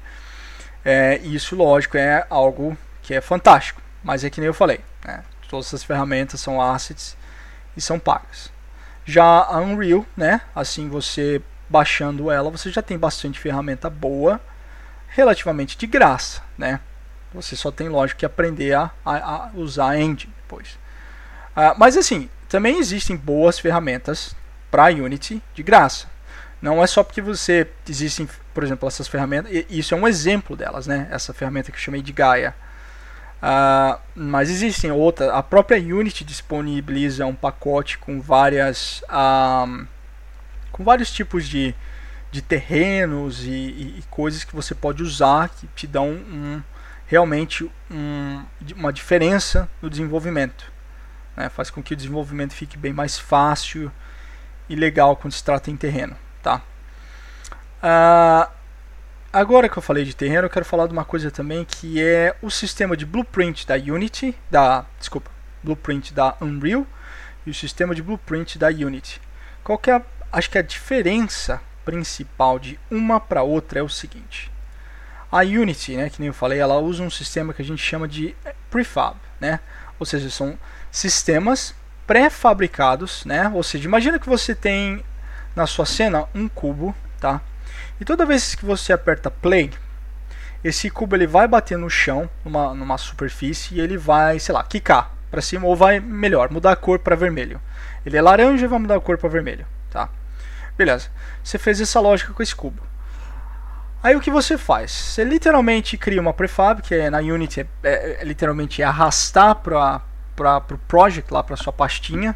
É, 0.84 1.18
isso, 1.24 1.56
lógico, 1.56 1.98
é 1.98 2.26
algo 2.30 2.78
que 3.02 3.14
é 3.14 3.22
fantástico. 3.22 3.82
Mas 4.04 4.24
é 4.24 4.30
que 4.30 4.40
nem 4.40 4.48
eu 4.48 4.54
falei, 4.54 4.82
né? 5.06 5.24
Todas 5.50 5.68
essas 5.68 5.84
ferramentas 5.84 6.42
são 6.42 6.62
assets 6.62 7.18
e 7.76 7.82
são 7.82 7.98
pagas. 7.98 8.52
Já 9.06 9.24
a 9.24 9.60
Unreal, 9.60 10.06
né? 10.16 10.42
Assim 10.54 10.90
você 10.90 11.42
baixando 11.70 12.30
ela, 12.30 12.50
você 12.50 12.70
já 12.70 12.82
tem 12.82 12.98
bastante 12.98 13.40
ferramenta 13.40 13.90
boa, 13.90 14.40
relativamente 15.10 15.78
de 15.78 15.88
graça, 15.88 16.42
né? 16.58 16.80
Você 17.34 17.56
só 17.56 17.72
tem, 17.72 17.90
lógico, 17.90 18.20
que 18.20 18.26
aprender 18.26 18.74
a, 18.74 18.92
a, 19.06 19.16
a 19.18 19.52
usar 19.54 19.90
a 19.90 20.00
engine 20.00 20.34
depois. 20.38 20.78
Uh, 21.56 21.78
mas 21.78 21.98
assim, 21.98 22.30
também 22.50 22.80
existem 22.80 23.16
boas 23.16 23.60
ferramentas 23.60 24.36
para 24.72 24.88
Unity 24.88 25.42
de 25.54 25.64
graça. 25.64 26.08
Não 26.62 26.84
é 26.84 26.88
só 26.88 27.04
porque 27.04 27.22
você 27.22 27.68
existem, 27.88 28.28
por 28.54 28.64
exemplo, 28.64 28.88
essas 28.88 29.08
ferramentas. 29.08 29.52
Isso 29.70 29.94
é 29.94 29.98
um 29.98 30.08
exemplo 30.08 30.56
delas, 30.56 30.88
né? 30.88 31.08
Essa 31.12 31.34
ferramenta 31.34 31.72
que 31.72 31.78
eu 31.78 31.82
chamei 31.82 32.02
de 32.02 32.12
Gaia. 32.12 32.56
Uh, 33.38 34.00
mas 34.16 34.50
existem 34.50 34.92
outras. 34.92 35.30
A 35.30 35.44
própria 35.44 35.78
Unity 35.78 36.24
disponibiliza 36.24 37.26
um 37.28 37.36
pacote 37.36 38.00
com 38.00 38.20
várias, 38.20 39.04
um, 39.12 39.86
com 40.72 40.84
vários 40.84 41.12
tipos 41.12 41.48
de, 41.48 41.76
de 42.32 42.42
terrenos 42.42 43.46
e, 43.46 43.50
e, 43.50 43.96
e, 44.00 44.04
coisas 44.10 44.44
que 44.44 44.56
você 44.56 44.74
pode 44.74 45.04
usar 45.04 45.50
que 45.50 45.68
te 45.76 45.86
dão 45.86 46.10
um, 46.10 46.62
realmente 47.06 47.70
um, 47.92 48.44
uma 48.76 48.92
diferença 48.92 49.70
no 49.80 49.90
desenvolvimento. 49.90 50.72
Né? 51.38 51.48
Faz 51.48 51.70
com 51.70 51.82
que 51.82 51.94
o 51.94 51.96
desenvolvimento 51.96 52.54
fique 52.54 52.78
bem 52.78 52.92
mais 52.92 53.18
fácil 53.18 53.90
e 54.68 54.76
legal 54.76 55.16
quando 55.16 55.32
se 55.32 55.44
trata 55.44 55.72
em 55.72 55.78
terreno. 55.78 56.18
Tá? 56.44 56.62
Uh, 57.82 58.52
agora 59.32 59.70
que 59.70 59.78
eu 59.78 59.82
falei 59.82 60.04
de 60.04 60.16
terreno, 60.16 60.48
eu 60.48 60.50
quero 60.50 60.66
falar 60.66 60.88
de 60.88 60.94
uma 60.94 61.06
coisa 61.06 61.32
também 61.32 61.64
que 61.64 62.04
é 62.04 62.36
o 62.42 62.50
sistema 62.50 62.98
de 62.98 63.06
blueprint 63.06 63.66
da 63.66 63.76
Unity, 63.76 64.36
da 64.52 64.86
desculpa, 65.00 65.32
blueprint 65.64 66.14
da 66.14 66.36
Unreal 66.42 66.86
e 67.46 67.52
o 67.52 67.54
sistema 67.54 67.96
de 67.96 68.02
blueprint 68.02 68.58
da 68.58 68.68
Unity. 68.68 69.22
Qual 69.64 69.78
que 69.78 69.92
é 69.92 69.94
a, 69.94 70.02
acho 70.34 70.50
que 70.50 70.58
a 70.58 70.62
diferença 70.62 71.62
principal 71.88 72.60
de 72.60 72.78
uma 72.92 73.18
para 73.18 73.44
outra 73.44 73.80
é 73.80 73.82
o 73.82 73.88
seguinte. 73.88 74.52
A 75.32 75.38
Unity, 75.38 75.96
né, 75.96 76.10
que 76.10 76.20
nem 76.20 76.28
eu 76.28 76.34
falei, 76.34 76.60
ela 76.60 76.78
usa 76.80 77.02
um 77.02 77.10
sistema 77.10 77.54
que 77.54 77.62
a 77.62 77.66
gente 77.66 77.82
chama 77.82 78.10
de 78.10 78.36
prefab, 78.70 79.16
né? 79.40 79.62
Ou 79.98 80.06
seja, 80.06 80.30
são 80.30 80.60
sistemas 80.98 81.76
pré-fabricados, 82.08 83.24
né? 83.24 83.52
Ou 83.54 83.62
seja, 83.62 83.86
imagina 83.86 84.18
que 84.18 84.28
você 84.28 84.56
tem 84.56 85.04
na 85.56 85.68
sua 85.68 85.86
cena 85.86 86.26
um 86.34 86.48
cubo, 86.48 86.96
tá? 87.20 87.40
E 88.02 88.06
toda 88.06 88.26
vez 88.26 88.56
que 88.56 88.66
você 88.66 88.92
aperta 88.92 89.30
play, 89.30 89.70
esse 90.64 90.90
cubo 90.90 91.16
ele 91.16 91.28
vai 91.28 91.48
bater 91.48 91.78
no 91.78 91.90
chão, 91.90 92.28
numa, 92.44 92.74
numa 92.74 92.98
superfície, 92.98 93.76
e 93.76 93.80
ele 93.80 93.96
vai, 93.96 94.40
sei 94.40 94.56
lá, 94.56 94.64
quicar 94.64 95.16
para 95.30 95.42
cima 95.42 95.68
ou 95.68 95.76
vai 95.76 96.00
melhor, 96.00 96.50
mudar 96.50 96.72
a 96.72 96.76
cor 96.76 96.98
para 96.98 97.16
vermelho. 97.16 97.62
Ele 98.04 98.18
é 98.18 98.22
laranja 98.22 98.66
e 98.66 98.68
vai 98.68 98.80
mudar 98.80 98.96
a 98.96 99.00
cor 99.00 99.20
para 99.20 99.30
vermelho, 99.30 99.68
tá? 99.92 100.10
Beleza. 100.76 101.10
Você 101.44 101.60
fez 101.60 101.80
essa 101.80 102.00
lógica 102.00 102.34
com 102.34 102.42
esse 102.42 102.56
cubo. 102.56 102.82
Aí 104.02 104.16
o 104.16 104.22
que 104.22 104.32
você 104.32 104.58
faz? 104.58 104.92
Você 104.92 105.24
literalmente 105.24 105.96
cria 105.96 106.22
uma 106.22 106.34
prefab, 106.34 106.82
que 106.82 106.96
é 106.96 107.10
na 107.10 107.20
Unity 107.20 107.62
é, 107.62 107.68
é, 107.84 108.22
é 108.22 108.24
literalmente 108.24 108.82
arrastar 108.82 109.56
para 109.56 110.02
para 110.38 110.76
o 110.76 110.78
project 110.78 111.34
lá 111.34 111.42
para 111.42 111.58
sua 111.58 111.74
pastinha. 111.74 112.36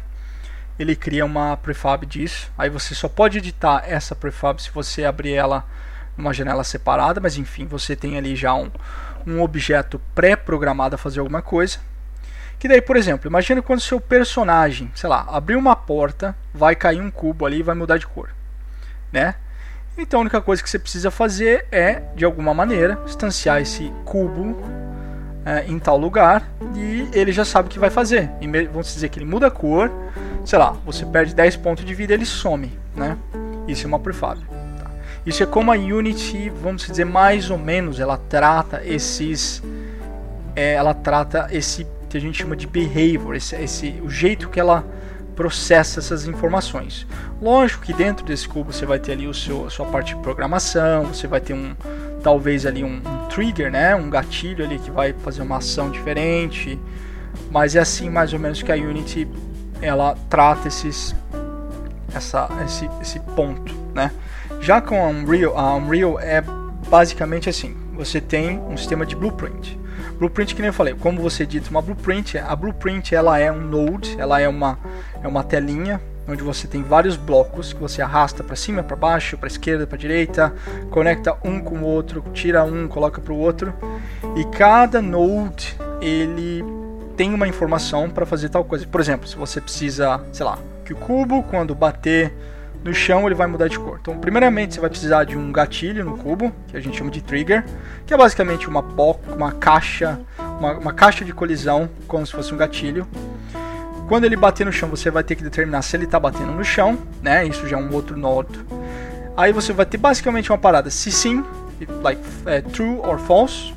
Ele 0.78 0.96
cria 0.96 1.24
uma 1.24 1.56
prefab 1.56 2.04
disso. 2.04 2.50
Aí 2.58 2.68
você 2.68 2.94
só 2.94 3.08
pode 3.08 3.38
editar 3.38 3.84
essa 3.86 4.16
prefab 4.16 4.60
se 4.60 4.70
você 4.70 5.04
abrir 5.04 5.34
ela 5.34 5.64
numa 6.16 6.34
janela 6.34 6.64
separada, 6.64 7.20
mas 7.20 7.36
enfim, 7.38 7.66
você 7.66 7.94
tem 7.94 8.18
ali 8.18 8.34
já 8.34 8.52
um, 8.54 8.70
um 9.26 9.40
objeto 9.40 10.00
pré-programado 10.14 10.96
a 10.96 10.98
fazer 10.98 11.20
alguma 11.20 11.40
coisa. 11.40 11.78
Que 12.58 12.68
daí, 12.68 12.82
por 12.82 12.96
exemplo, 12.96 13.28
imagine 13.28 13.62
quando 13.62 13.80
seu 13.80 14.00
personagem, 14.00 14.90
sei 14.94 15.08
lá, 15.08 15.26
abrir 15.28 15.56
uma 15.56 15.74
porta, 15.74 16.34
vai 16.52 16.76
cair 16.76 17.00
um 17.00 17.10
cubo 17.10 17.46
ali 17.46 17.58
e 17.58 17.62
vai 17.62 17.74
mudar 17.74 17.98
de 17.98 18.06
cor, 18.06 18.30
né? 19.10 19.34
Então 19.96 20.20
a 20.20 20.22
única 20.22 20.40
coisa 20.40 20.62
que 20.62 20.70
você 20.70 20.78
precisa 20.78 21.10
fazer 21.10 21.66
é, 21.70 22.02
de 22.14 22.24
alguma 22.24 22.54
maneira, 22.54 23.00
instanciar 23.04 23.60
esse 23.60 23.92
cubo 24.04 24.56
é, 25.44 25.64
em 25.66 25.78
tal 25.78 25.98
lugar 25.98 26.48
e 26.74 27.08
ele 27.12 27.32
já 27.32 27.44
sabe 27.44 27.68
o 27.68 27.70
que 27.70 27.78
vai 27.78 27.90
fazer. 27.90 28.30
E 28.40 28.46
vamos 28.66 28.92
dizer 28.92 29.08
que 29.08 29.18
ele 29.18 29.26
muda 29.26 29.48
a 29.48 29.50
cor, 29.50 29.90
sei 30.44 30.58
lá, 30.58 30.76
você 30.84 31.04
perde 31.04 31.34
10 31.34 31.56
pontos 31.56 31.84
de 31.84 31.94
vida 31.94 32.14
ele 32.14 32.26
some, 32.26 32.72
né? 32.94 33.16
Isso 33.66 33.84
é 33.84 33.88
uma 33.88 33.98
prefab. 33.98 34.38
Tá? 34.78 34.90
Isso 35.24 35.42
é 35.42 35.46
como 35.46 35.72
a 35.72 35.76
Unity, 35.76 36.50
vamos 36.50 36.86
dizer, 36.86 37.04
mais 37.04 37.50
ou 37.50 37.58
menos, 37.58 38.00
ela 38.00 38.16
trata 38.16 38.82
esses. 38.84 39.62
É, 40.54 40.74
ela 40.74 40.94
trata 40.94 41.48
esse 41.50 41.86
que 42.08 42.16
a 42.18 42.20
gente 42.20 42.42
chama 42.42 42.54
de 42.54 42.66
behavior, 42.66 43.34
esse, 43.34 43.56
esse, 43.56 44.00
o 44.04 44.10
jeito 44.10 44.50
que 44.50 44.60
ela 44.60 44.84
processa 45.42 45.98
essas 45.98 46.28
informações. 46.28 47.04
Lógico 47.40 47.84
que 47.84 47.92
dentro 47.92 48.24
desse 48.24 48.48
cubo 48.48 48.72
você 48.72 48.86
vai 48.86 49.00
ter 49.00 49.12
ali 49.12 49.26
o 49.26 49.34
seu, 49.34 49.66
a 49.66 49.70
sua 49.70 49.86
parte 49.86 50.14
de 50.14 50.20
programação, 50.22 51.06
você 51.06 51.26
vai 51.26 51.40
ter 51.40 51.52
um 51.52 51.74
talvez 52.22 52.64
ali 52.64 52.84
um, 52.84 53.02
um, 53.04 53.26
trigger, 53.28 53.68
né, 53.68 53.92
um 53.96 54.08
gatilho 54.08 54.64
ali 54.64 54.78
que 54.78 54.88
vai 54.88 55.12
fazer 55.12 55.42
uma 55.42 55.56
ação 55.56 55.90
diferente, 55.90 56.78
mas 57.50 57.74
é 57.74 57.80
assim 57.80 58.08
mais 58.08 58.32
ou 58.32 58.38
menos 58.38 58.62
que 58.62 58.70
a 58.70 58.76
Unity 58.76 59.26
ela 59.80 60.16
trata 60.30 60.68
esses 60.68 61.12
essa, 62.14 62.48
esse, 62.64 62.88
esse 63.00 63.18
ponto, 63.34 63.74
né? 63.92 64.12
Já 64.60 64.80
com 64.80 65.04
a 65.04 65.08
Unreal, 65.08 65.58
a 65.58 65.74
Unreal 65.74 66.20
é 66.20 66.40
basicamente 66.88 67.48
assim, 67.48 67.74
você 67.94 68.20
tem 68.20 68.60
um 68.60 68.76
sistema 68.76 69.04
de 69.04 69.16
blueprint. 69.16 69.76
Blueprint, 70.22 70.54
que 70.54 70.62
nem 70.62 70.68
eu 70.68 70.72
falei, 70.72 70.94
como 70.94 71.20
você 71.20 71.44
dita 71.44 71.68
uma 71.68 71.82
blueprint, 71.82 72.38
a 72.38 72.54
blueprint 72.54 73.12
ela 73.12 73.40
é 73.40 73.50
um 73.50 73.60
node, 73.60 74.14
ela 74.20 74.40
é 74.40 74.46
uma, 74.46 74.78
é 75.20 75.26
uma 75.26 75.42
telinha 75.42 76.00
onde 76.28 76.44
você 76.44 76.68
tem 76.68 76.80
vários 76.80 77.16
blocos 77.16 77.72
que 77.72 77.80
você 77.80 78.00
arrasta 78.00 78.44
para 78.44 78.54
cima, 78.54 78.84
para 78.84 78.94
baixo, 78.94 79.36
para 79.36 79.48
esquerda, 79.48 79.84
para 79.84 79.98
direita, 79.98 80.54
conecta 80.92 81.36
um 81.42 81.60
com 81.60 81.78
o 81.78 81.84
outro, 81.84 82.22
tira 82.32 82.62
um, 82.62 82.86
coloca 82.86 83.20
para 83.20 83.32
o 83.32 83.36
outro, 83.36 83.74
e 84.36 84.44
cada 84.44 85.02
node 85.02 85.76
ele 86.00 86.64
tem 87.16 87.34
uma 87.34 87.48
informação 87.48 88.08
para 88.08 88.24
fazer 88.24 88.48
tal 88.48 88.64
coisa. 88.64 88.86
Por 88.86 89.00
exemplo, 89.00 89.26
se 89.26 89.34
você 89.34 89.60
precisa, 89.60 90.20
sei 90.32 90.46
lá, 90.46 90.56
que 90.84 90.92
o 90.92 90.96
cubo 90.96 91.42
quando 91.42 91.74
bater 91.74 92.32
no 92.84 92.92
chão 92.92 93.26
ele 93.26 93.34
vai 93.34 93.46
mudar 93.46 93.68
de 93.68 93.78
cor. 93.78 93.98
Então, 94.00 94.18
primeiramente, 94.18 94.74
você 94.74 94.80
vai 94.80 94.90
precisar 94.90 95.24
de 95.24 95.36
um 95.36 95.52
gatilho 95.52 96.04
no 96.04 96.16
cubo, 96.18 96.52
que 96.68 96.76
a 96.76 96.80
gente 96.80 96.98
chama 96.98 97.10
de 97.10 97.22
trigger, 97.22 97.64
que 98.06 98.12
é 98.12 98.16
basicamente 98.16 98.68
uma, 98.68 98.80
uma 98.80 99.52
caixa, 99.52 100.20
uma, 100.58 100.72
uma 100.72 100.92
caixa 100.92 101.24
de 101.24 101.32
colisão, 101.32 101.88
como 102.06 102.26
se 102.26 102.32
fosse 102.32 102.52
um 102.52 102.56
gatilho. 102.56 103.06
Quando 104.08 104.24
ele 104.24 104.36
bater 104.36 104.66
no 104.66 104.72
chão, 104.72 104.88
você 104.88 105.10
vai 105.10 105.22
ter 105.22 105.36
que 105.36 105.42
determinar 105.42 105.82
se 105.82 105.96
ele 105.96 106.04
está 106.04 106.18
batendo 106.18 106.52
no 106.52 106.64
chão, 106.64 106.98
né? 107.22 107.46
Isso 107.46 107.66
já 107.68 107.78
é 107.78 107.80
um 107.80 107.92
outro 107.94 108.16
nó. 108.16 108.42
Aí 109.36 109.52
você 109.52 109.72
vai 109.72 109.86
ter 109.86 109.96
basicamente 109.96 110.50
uma 110.50 110.58
parada, 110.58 110.90
se 110.90 111.10
sim, 111.10 111.44
like 112.02 112.20
é, 112.44 112.60
true 112.60 112.98
or 112.98 113.18
false, 113.18 113.72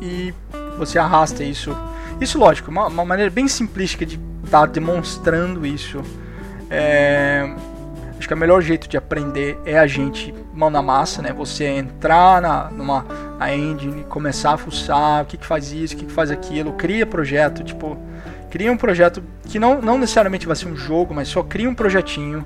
e 0.00 0.32
você 0.76 0.98
arrasta 0.98 1.42
isso. 1.42 1.76
Isso, 2.20 2.38
lógico, 2.38 2.70
uma, 2.70 2.86
uma 2.86 3.04
maneira 3.04 3.30
bem 3.30 3.48
simplística 3.48 4.04
de 4.04 4.20
estar 4.44 4.60
tá 4.60 4.66
demonstrando 4.66 5.66
isso. 5.66 6.02
É, 6.70 7.50
Acho 8.28 8.34
que 8.34 8.34
o 8.34 8.36
melhor 8.36 8.60
jeito 8.60 8.86
de 8.86 8.94
aprender 8.98 9.58
é 9.64 9.78
a 9.78 9.86
gente 9.86 10.34
mão 10.52 10.68
na 10.68 10.82
massa, 10.82 11.22
né? 11.22 11.32
Você 11.32 11.64
entrar 11.64 12.42
na, 12.42 12.64
numa 12.70 13.06
na 13.38 13.56
engine, 13.56 14.04
começar 14.04 14.52
a 14.52 14.58
fuçar, 14.58 15.22
o 15.22 15.24
que, 15.24 15.38
que 15.38 15.46
faz 15.46 15.72
isso, 15.72 15.94
o 15.94 15.96
que, 15.96 16.04
que 16.04 16.12
faz 16.12 16.30
aquilo, 16.30 16.74
cria 16.74 17.06
projeto, 17.06 17.64
tipo, 17.64 17.96
cria 18.50 18.70
um 18.70 18.76
projeto 18.76 19.22
que 19.46 19.58
não, 19.58 19.80
não 19.80 19.96
necessariamente 19.96 20.46
vai 20.46 20.54
ser 20.54 20.68
um 20.68 20.76
jogo, 20.76 21.14
mas 21.14 21.28
só 21.28 21.42
cria 21.42 21.70
um 21.70 21.74
projetinho 21.74 22.44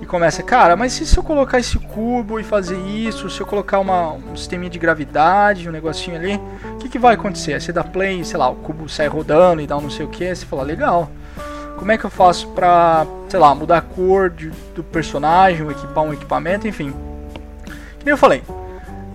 e 0.00 0.06
começa, 0.06 0.42
cara, 0.42 0.74
mas 0.74 0.92
se 0.92 1.16
eu 1.16 1.22
colocar 1.22 1.60
esse 1.60 1.78
cubo 1.78 2.40
e 2.40 2.42
fazer 2.42 2.80
isso, 2.80 3.30
se 3.30 3.40
eu 3.40 3.46
colocar 3.46 3.78
uma, 3.78 4.14
um 4.14 4.34
sisteminha 4.34 4.70
de 4.70 4.78
gravidade, 4.80 5.68
um 5.68 5.72
negocinho 5.72 6.16
ali, 6.16 6.34
o 6.74 6.78
que, 6.78 6.88
que 6.88 6.98
vai 6.98 7.14
acontecer? 7.14 7.60
Você 7.60 7.72
dá 7.72 7.84
play, 7.84 8.24
sei 8.24 8.40
lá, 8.40 8.50
o 8.50 8.56
cubo 8.56 8.88
sai 8.88 9.06
rodando 9.06 9.62
e 9.62 9.68
dá 9.68 9.76
um 9.76 9.82
não 9.82 9.90
sei 9.90 10.04
o 10.04 10.08
que, 10.08 10.34
você 10.34 10.44
fala, 10.44 10.64
legal 10.64 11.08
como 11.82 11.90
é 11.90 11.98
que 11.98 12.04
eu 12.04 12.10
faço 12.10 12.46
pra, 12.50 13.04
sei 13.28 13.40
lá, 13.40 13.52
mudar 13.56 13.78
a 13.78 13.80
cor 13.80 14.30
de, 14.30 14.50
do 14.72 14.84
personagem, 14.84 15.68
equipar 15.68 16.04
um 16.04 16.12
equipamento, 16.12 16.68
enfim. 16.68 16.94
Que 17.98 18.08
eu 18.08 18.16
falei, 18.16 18.44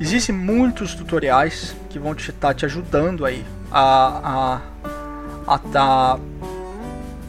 existem 0.02 0.36
muitos 0.36 0.94
tutoriais 0.94 1.74
que 1.90 1.98
vão 1.98 2.14
te 2.14 2.30
estar 2.30 2.50
tá 2.50 2.54
te 2.54 2.66
ajudando 2.66 3.26
aí 3.26 3.46
a 3.72 4.60
a 5.48 5.56
a 5.56 5.58
tá 5.60 6.20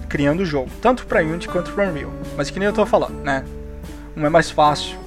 criando 0.09 0.41
o 0.41 0.45
jogo, 0.45 0.71
tanto 0.83 1.07
para 1.07 1.23
Unity 1.23 1.47
quanto 1.47 1.71
para 1.71 1.89
Unreal. 1.89 2.13
Mas 2.37 2.51
que 2.51 2.59
nem 2.59 2.67
eu 2.67 2.73
tô 2.73 2.85
falando, 2.85 3.23
né? 3.23 3.45
Um 4.17 4.27
é 4.27 4.29
mais 4.29 4.51
fácil 4.51 4.99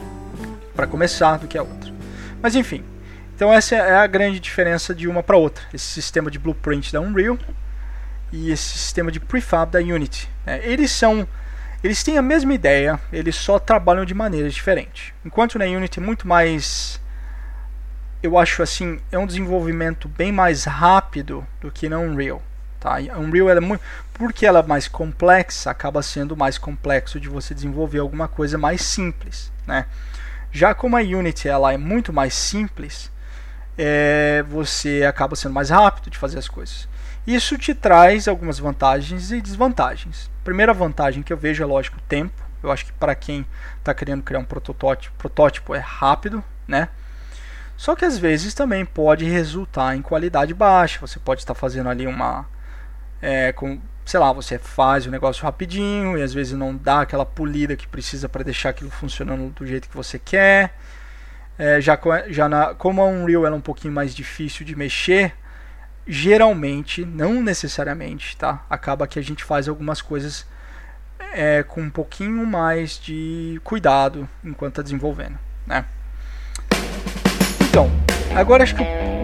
para 0.73 0.87
começar 0.87 1.39
do 1.39 1.47
que 1.47 1.57
a 1.57 1.61
outra. 1.61 1.91
Mas 2.41 2.55
enfim, 2.55 2.85
então 3.35 3.53
essa 3.53 3.75
é 3.75 3.97
a 3.97 4.07
grande 4.07 4.39
diferença 4.39 4.95
de 4.95 5.09
uma 5.09 5.21
para 5.21 5.35
outra. 5.35 5.65
Esse 5.73 5.87
sistema 5.87 6.31
de 6.31 6.39
blueprint 6.39 6.93
da 6.93 7.01
Unreal 7.01 7.37
e 8.31 8.51
esse 8.51 8.77
sistema 8.77 9.11
de 9.11 9.19
prefab 9.19 9.71
da 9.71 9.79
Unity. 9.79 10.29
Né? 10.45 10.61
Eles 10.63 10.91
são, 10.91 11.27
eles 11.83 12.03
têm 12.03 12.17
a 12.17 12.21
mesma 12.21 12.53
ideia, 12.53 12.99
eles 13.11 13.35
só 13.35 13.59
trabalham 13.59 14.05
de 14.05 14.13
maneiras 14.13 14.53
diferentes. 14.53 15.13
Enquanto 15.25 15.59
na 15.59 15.65
Unity 15.65 15.99
é 15.99 16.03
muito 16.03 16.27
mais, 16.27 16.99
eu 18.23 18.37
acho 18.37 18.63
assim, 18.63 18.99
é 19.11 19.17
um 19.17 19.27
desenvolvimento 19.27 20.07
bem 20.07 20.31
mais 20.31 20.63
rápido 20.63 21.45
do 21.59 21.71
que 21.71 21.89
na 21.89 21.99
Unreal. 21.99 22.41
Tá? 22.79 22.95
A 22.95 23.19
Unreal 23.19 23.49
é 23.49 23.59
muito, 23.59 23.83
porque 24.13 24.45
ela 24.45 24.59
é 24.59 24.63
mais 24.63 24.87
complexa, 24.87 25.69
acaba 25.69 26.01
sendo 26.01 26.35
mais 26.35 26.57
complexo 26.57 27.19
de 27.19 27.29
você 27.29 27.53
desenvolver 27.53 27.99
alguma 27.99 28.27
coisa 28.27 28.57
mais 28.57 28.81
simples, 28.81 29.51
né? 29.67 29.85
Já 30.51 30.73
como 30.73 30.97
a 30.97 30.99
Unity 30.99 31.47
ela 31.47 31.71
é 31.71 31.77
muito 31.77 32.11
mais 32.11 32.33
simples, 32.33 33.09
é, 33.77 34.43
você 34.49 35.03
acaba 35.07 35.35
sendo 35.35 35.53
mais 35.53 35.69
rápido 35.69 36.09
de 36.09 36.17
fazer 36.17 36.39
as 36.39 36.47
coisas. 36.49 36.87
Isso 37.25 37.57
te 37.57 37.75
traz 37.75 38.27
algumas 38.27 38.57
vantagens 38.57 39.31
e 39.31 39.41
desvantagens. 39.41 40.29
primeira 40.43 40.73
vantagem 40.73 41.21
que 41.21 41.31
eu 41.31 41.37
vejo 41.37 41.61
é 41.61 41.65
lógico 41.65 41.97
o 41.97 42.01
tempo. 42.07 42.41
Eu 42.63 42.71
acho 42.71 42.85
que 42.85 42.93
para 42.93 43.15
quem 43.15 43.45
está 43.77 43.93
querendo 43.93 44.23
criar 44.23 44.39
um 44.39 44.45
protótipo, 44.45 45.15
protótipo 45.17 45.73
é 45.75 45.79
rápido, 45.79 46.43
né? 46.67 46.89
Só 47.77 47.95
que 47.95 48.05
às 48.05 48.17
vezes 48.17 48.53
também 48.53 48.85
pode 48.85 49.25
resultar 49.25 49.95
em 49.95 50.01
qualidade 50.01 50.53
baixa. 50.53 50.99
Você 51.01 51.19
pode 51.19 51.41
estar 51.41 51.55
fazendo 51.55 51.89
ali 51.89 52.05
uma, 52.05 52.47
é, 53.21 53.51
com, 53.51 53.79
sei 54.05 54.19
lá, 54.19 54.31
você 54.31 54.59
faz 54.59 55.05
o 55.07 55.11
negócio 55.11 55.43
rapidinho 55.43 56.17
e 56.17 56.21
às 56.21 56.33
vezes 56.33 56.53
não 56.53 56.75
dá 56.75 57.01
aquela 57.01 57.25
polida 57.25 57.75
que 57.75 57.87
precisa 57.87 58.29
para 58.29 58.43
deixar 58.43 58.69
aquilo 58.69 58.91
funcionando 58.91 59.51
do 59.53 59.65
jeito 59.65 59.89
que 59.89 59.95
você 59.95 60.19
quer. 60.19 60.75
É, 61.57 61.81
já 61.81 61.99
já 62.29 62.47
na, 62.49 62.73
como 62.75 63.01
a 63.01 63.05
Unreal 63.05 63.45
é 63.45 63.51
um 63.51 63.61
pouquinho 63.61 63.93
mais 63.93 64.13
difícil 64.13 64.65
de 64.65 64.75
mexer, 64.75 65.33
geralmente, 66.07 67.05
não 67.05 67.41
necessariamente, 67.41 68.35
tá? 68.37 68.65
Acaba 68.69 69.07
que 69.07 69.19
a 69.19 69.21
gente 69.21 69.43
faz 69.43 69.67
algumas 69.67 70.01
coisas 70.01 70.45
é, 71.33 71.63
com 71.63 71.81
um 71.81 71.89
pouquinho 71.89 72.45
mais 72.45 72.99
de 72.99 73.59
cuidado 73.63 74.27
enquanto 74.43 74.73
está 74.73 74.81
desenvolvendo, 74.81 75.37
né? 75.65 75.85
Então, 77.69 77.89
agora 78.35 78.63
acho 78.63 78.75
que 78.75 78.83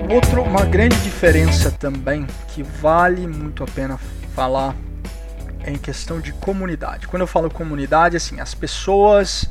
outro, 0.10 0.42
uma 0.42 0.66
grande 0.66 0.98
diferença 1.02 1.72
também 1.72 2.26
que 2.50 2.64
vale 2.64 3.28
muito 3.28 3.64
a 3.64 3.68
pena 3.68 3.98
falar 4.34 4.76
é 5.64 5.72
em 5.72 5.78
questão 5.78 6.22
de 6.22 6.32
comunidade. 6.32 7.08
Quando 7.08 7.24
eu 7.24 7.28
falo 7.28 7.50
comunidade, 7.50 8.16
assim, 8.16 8.40
as 8.40 8.56
pessoas, 8.56 9.50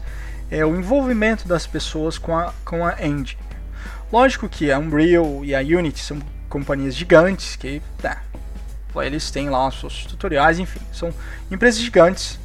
é 0.50 0.64
o 0.64 0.74
envolvimento 0.74 1.46
das 1.46 1.66
pessoas 1.66 2.16
com 2.16 2.36
a, 2.36 2.54
com 2.64 2.86
a 2.86 3.04
engine. 3.06 3.38
Lógico 4.10 4.48
que 4.48 4.70
a 4.72 4.78
Unreal 4.78 5.44
e 5.44 5.54
a 5.54 5.60
Unity 5.60 6.00
são 6.00 6.18
companhias 6.56 6.94
gigantes 6.94 7.54
que, 7.54 7.82
tá, 7.98 8.22
eles 8.96 9.30
têm 9.30 9.50
lá 9.50 9.68
os 9.68 9.78
seus 9.78 10.06
tutoriais, 10.06 10.58
enfim, 10.58 10.80
são 10.90 11.12
empresas 11.50 11.78
gigantes. 11.78 12.38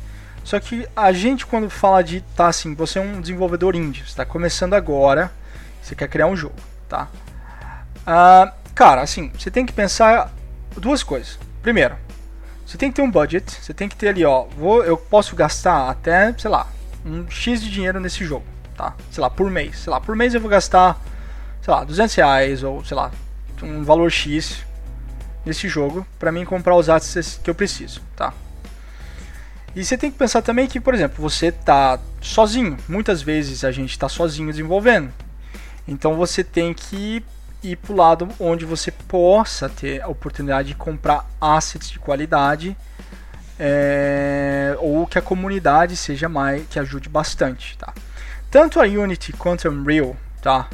Só 0.43 0.60
que 0.60 0.86
a 0.93 1.13
gente 1.13 1.45
quando 1.45 1.69
fala 1.69 2.04
de, 2.04 2.19
tá 2.36 2.47
assim, 2.47 2.76
você 2.76 3.00
é 3.00 3.02
um 3.02 3.21
desenvolvedor 3.21 3.74
indie, 3.74 4.04
está 4.04 4.26
começando 4.26 4.74
agora, 4.74 5.32
você 5.82 5.95
quer 5.95 6.10
criar 6.10 6.28
um 6.28 6.36
jogo, 6.36 6.56
tá? 6.89 7.08
Ah, 8.06 8.54
cara, 8.76 9.02
assim, 9.02 9.32
você 9.38 9.50
tem 9.50 9.65
que 9.65 9.71
pensar 9.71 10.34
duas 10.76 11.04
coisas. 11.04 11.39
Primeiro, 11.62 11.95
você 12.65 12.78
tem 12.78 12.89
que 12.89 12.97
ter 12.97 13.04
um 13.04 13.12
budget, 13.12 13.50
você 13.50 13.74
tem 13.74 13.88
que 13.88 13.95
ter 13.95 14.10
ali, 14.10 14.26
ó, 14.26 14.43
vou, 14.43 14.84
eu 14.84 14.97
posso 14.97 15.38
gastar 15.38 15.89
até, 15.89 16.34
sei 16.38 16.52
lá, 16.52 16.67
um 17.06 17.30
X 17.30 17.62
de 17.62 17.71
dinheiro 17.71 18.02
nesse 18.02 18.26
jogo, 18.26 18.45
tá? 18.76 18.93
Sei 19.10 19.21
lá, 19.21 19.30
por 19.30 19.50
mês. 19.50 19.78
Sei 19.80 19.89
lá, 19.89 20.02
por 20.02 20.17
mês 20.17 20.34
eu 20.34 20.41
vou 20.41 20.50
gastar, 20.50 21.00
sei 21.62 21.74
lá, 21.74 21.86
200 21.86 22.13
reais 22.15 22.62
ou, 22.62 22.84
sei 22.84 22.97
lá, 22.97 23.10
um 23.62 23.84
valor 23.84 24.12
X 24.12 24.63
nesse 25.45 25.67
jogo 25.67 26.06
para 26.19 26.32
mim 26.32 26.45
comprar 26.45 26.76
os 26.76 26.89
assets 26.89 27.39
que 27.43 27.50
eu 27.50 27.56
preciso, 27.56 28.02
tá? 28.15 28.34
E 29.76 29.86
você 29.86 29.97
tem 29.97 30.12
que 30.12 30.17
pensar 30.17 30.41
também 30.41 30.67
que, 30.67 30.80
por 30.80 30.93
exemplo, 30.93 31.21
você 31.21 31.52
tá 31.52 31.97
sozinho. 32.19 32.78
Muitas 32.89 33.21
vezes 33.21 33.63
a 33.63 33.71
gente 33.71 33.91
está 33.91 34.10
sozinho 34.10 34.52
desenvolvendo. 34.52 35.12
Então 35.88 36.15
você 36.15 36.43
tem 36.43 36.74
que 36.74 37.24
ir 37.63 37.76
para 37.78 37.93
o 37.93 37.95
lado 37.95 38.28
onde 38.39 38.65
você 38.65 38.91
possa 38.91 39.69
ter 39.69 40.02
a 40.02 40.08
oportunidade 40.08 40.69
de 40.69 40.76
comprar 40.76 41.26
assets 41.39 41.89
de 41.89 42.00
qualidade 42.00 42.76
é, 43.60 44.76
ou 44.80 45.06
que 45.06 45.17
a 45.17 45.21
comunidade 45.21 45.95
seja 45.95 46.28
mais 46.28 46.65
que 46.67 46.80
ajude 46.80 47.08
bastante, 47.08 47.78
tá? 47.78 47.93
Tanto 48.50 48.80
a 48.80 48.84
Unity 48.84 49.32
quanto 49.34 49.67
a 49.67 49.71
Unreal, 49.71 50.17
tá? 50.41 50.67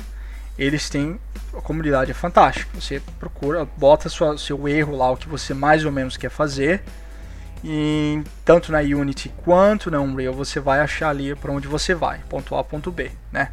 Eles 0.58 0.90
têm 0.90 1.20
a 1.58 1.62
comunidade 1.62 2.12
é 2.12 2.14
fantástica. 2.14 2.70
Você 2.80 3.02
procura, 3.20 3.68
bota 3.78 4.10
sua, 4.10 4.38
seu 4.38 4.68
erro 4.68 4.96
lá, 4.96 5.12
o 5.12 5.18
que 5.18 5.28
você 5.28 5.54
mais 5.54 5.86
ou 5.86 5.92
menos 5.92 6.18
quer 6.18 6.30
fazer. 6.30 6.84
E 7.64 8.22
tanto 8.46 8.72
na 8.72 8.80
Unity 8.80 9.30
quanto 9.44 9.90
na 9.90 10.00
Unreal 10.00 10.34
você 10.34 10.60
vai 10.60 10.80
achar 10.80 11.10
ali 11.10 11.36
para 11.36 11.52
onde 11.52 11.68
você 11.68 11.96
vai, 11.96 12.20
ponto 12.30 12.56
A, 12.56 12.64
ponto 12.64 12.92
B, 12.92 13.12
né? 13.32 13.50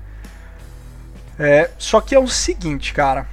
É, 1.38 1.70
só 1.78 2.00
que 2.00 2.14
é 2.14 2.18
o 2.18 2.28
seguinte, 2.28 2.92
cara. 2.92 3.26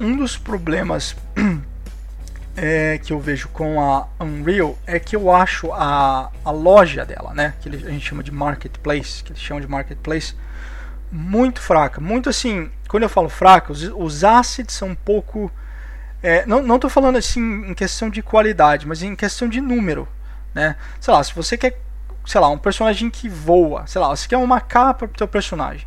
Um 0.00 0.16
dos 0.16 0.36
problemas 0.36 1.16
é, 2.56 2.98
que 2.98 3.12
eu 3.12 3.20
vejo 3.20 3.48
com 3.48 3.80
a 3.80 4.08
Unreal 4.20 4.78
é 4.86 4.98
que 4.98 5.16
eu 5.16 5.32
acho 5.32 5.72
a, 5.72 6.30
a 6.44 6.50
loja 6.50 7.04
dela, 7.04 7.34
né? 7.34 7.54
Que 7.60 7.68
a 7.68 7.90
gente 7.90 8.06
chama 8.06 8.22
de 8.22 8.30
marketplace, 8.30 9.22
que 9.22 9.32
eles 9.32 9.42
chamam 9.42 9.60
de 9.60 9.68
marketplace, 9.68 10.34
muito 11.14 11.60
fraca. 11.60 12.00
Muito 12.00 12.28
assim, 12.28 12.70
quando 12.88 13.04
eu 13.04 13.08
falo 13.08 13.28
fraca, 13.28 13.72
os, 13.72 13.82
os 13.84 14.24
assets 14.24 14.74
são 14.74 14.88
um 14.88 14.94
pouco. 14.94 15.50
É, 16.22 16.44
não 16.46 16.74
estou 16.74 16.90
falando 16.90 17.16
assim 17.16 17.40
em 17.66 17.74
questão 17.74 18.10
de 18.10 18.22
qualidade, 18.22 18.86
mas 18.86 19.02
em 19.02 19.14
questão 19.14 19.48
de 19.48 19.60
número. 19.60 20.08
Né? 20.52 20.74
Sei 21.00 21.12
lá, 21.12 21.22
se 21.22 21.34
você 21.34 21.56
quer, 21.56 21.78
sei 22.26 22.40
lá, 22.40 22.48
um 22.48 22.58
personagem 22.58 23.10
que 23.10 23.28
voa, 23.28 23.86
sei 23.86 24.00
lá, 24.00 24.08
você 24.08 24.26
quer 24.26 24.38
uma 24.38 24.60
capa 24.60 25.06
para 25.06 25.14
o 25.14 25.18
teu 25.18 25.28
personagem. 25.28 25.86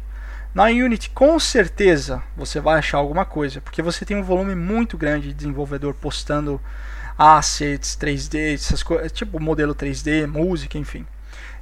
Na 0.54 0.66
Unity, 0.66 1.10
com 1.10 1.40
certeza, 1.40 2.24
você 2.36 2.60
vai 2.60 2.80
achar 2.80 2.98
alguma 2.98 3.26
coisa, 3.26 3.62
porque 3.62 3.82
você 3.82 4.06
tem 4.06 4.18
um 4.18 4.24
volume 4.24 4.56
muito 4.56 4.98
grande 4.98 5.28
de 5.28 5.34
desenvolvedor 5.34 5.94
postando 5.94 6.62
assets 7.18 7.98
3D, 8.00 8.54
essas 8.54 8.82
coisas, 8.82 9.12
tipo 9.12 9.40
modelo 9.40 9.76
3D, 9.76 10.26
música, 10.28 10.78
enfim. 10.78 11.06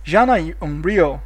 Já 0.04 0.26
na 0.26 0.36
Unreal, 0.62 1.22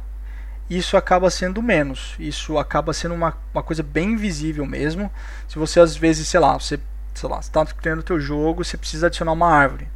isso 0.70 0.96
acaba 0.96 1.28
sendo 1.30 1.60
menos. 1.60 2.14
Isso 2.18 2.56
acaba 2.56 2.92
sendo 2.92 3.14
uma, 3.14 3.36
uma 3.52 3.62
coisa 3.62 3.82
bem 3.82 4.16
visível 4.16 4.64
mesmo. 4.64 5.10
Se 5.48 5.58
você 5.58 5.80
às 5.80 5.96
vezes, 5.96 6.28
sei 6.28 6.38
lá, 6.38 6.54
você 6.54 6.78
sei 7.14 7.28
lá, 7.28 7.40
está 7.40 7.64
criando 7.66 8.00
o 8.00 8.04
teu 8.04 8.20
jogo, 8.20 8.64
você 8.64 8.76
precisa 8.76 9.08
adicionar 9.08 9.32
uma 9.32 9.52
árvore. 9.52 9.88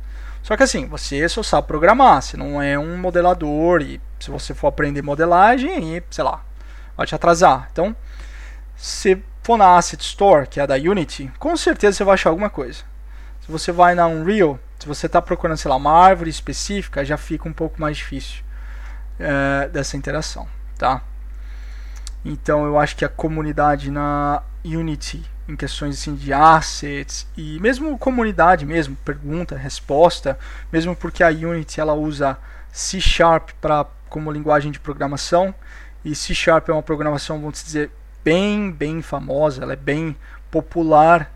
Só 0.42 0.56
que 0.56 0.62
assim, 0.62 0.86
você 0.86 1.26
só 1.28 1.42
sabe 1.42 1.66
programar, 1.66 2.20
você 2.20 2.36
não 2.36 2.60
é 2.60 2.78
um 2.78 2.98
modelador 2.98 3.80
e 3.80 4.00
se 4.20 4.30
você 4.30 4.52
for 4.52 4.68
aprender 4.68 5.00
modelagem, 5.00 6.02
sei 6.10 6.24
lá, 6.24 6.44
vai 6.96 7.06
te 7.06 7.14
atrasar. 7.14 7.68
Então, 7.72 7.96
se 8.76 9.22
for 9.42 9.56
na 9.56 9.76
Asset 9.76 10.02
Store, 10.02 10.46
que 10.46 10.60
é 10.60 10.64
a 10.64 10.66
da 10.66 10.74
Unity, 10.74 11.32
com 11.38 11.56
certeza 11.56 11.96
você 11.96 12.04
vai 12.04 12.14
achar 12.14 12.30
alguma 12.30 12.50
coisa. 12.50 12.82
Se 13.40 13.50
você 13.50 13.72
vai 13.72 13.94
na 13.94 14.06
Unreal, 14.06 14.58
se 14.78 14.86
você 14.86 15.06
está 15.06 15.22
procurando, 15.22 15.56
sei 15.56 15.70
lá, 15.70 15.76
uma 15.76 15.92
árvore 15.92 16.28
específica, 16.28 17.04
já 17.04 17.16
fica 17.16 17.48
um 17.48 17.52
pouco 17.52 17.80
mais 17.80 17.96
difícil 17.96 18.44
é, 19.18 19.68
dessa 19.68 19.96
interação, 19.96 20.46
tá? 20.78 21.02
Então 22.24 22.64
eu 22.64 22.78
acho 22.78 22.96
que 22.96 23.04
a 23.04 23.08
comunidade 23.08 23.90
na 23.90 24.42
Unity, 24.64 25.22
em 25.48 25.54
questões 25.54 26.00
assim, 26.00 26.14
de 26.14 26.32
assets 26.32 27.26
e 27.36 27.58
mesmo 27.60 27.98
comunidade 27.98 28.64
mesmo, 28.64 28.96
pergunta, 29.04 29.56
resposta, 29.56 30.38
mesmo 30.72 30.96
porque 30.96 31.22
a 31.22 31.28
Unity 31.28 31.80
ela 31.80 31.92
usa 31.92 32.38
C 32.72 33.00
Sharp 33.00 33.50
como 34.08 34.32
linguagem 34.32 34.72
de 34.72 34.80
programação, 34.80 35.54
e 36.04 36.14
C 36.14 36.34
Sharp 36.34 36.68
é 36.68 36.72
uma 36.72 36.82
programação, 36.82 37.40
vamos 37.40 37.62
dizer, 37.62 37.90
bem, 38.22 38.70
bem 38.70 39.02
famosa, 39.02 39.62
ela 39.62 39.72
é 39.72 39.76
bem 39.76 40.16
popular 40.50 41.30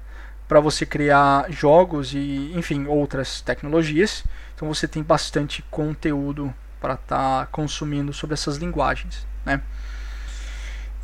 para 0.47 0.61
você 0.61 0.87
criar 0.87 1.51
jogos 1.51 2.15
e, 2.15 2.53
enfim, 2.55 2.87
outras 2.87 3.41
tecnologias. 3.41 4.25
Então 4.55 4.67
você 4.67 4.89
tem 4.89 5.03
bastante 5.03 5.63
conteúdo 5.71 6.53
para 6.81 6.95
estar 6.95 7.41
tá 7.41 7.47
consumindo 7.47 8.13
sobre 8.13 8.35
essas 8.35 8.57
linguagens, 8.57 9.27
né? 9.45 9.63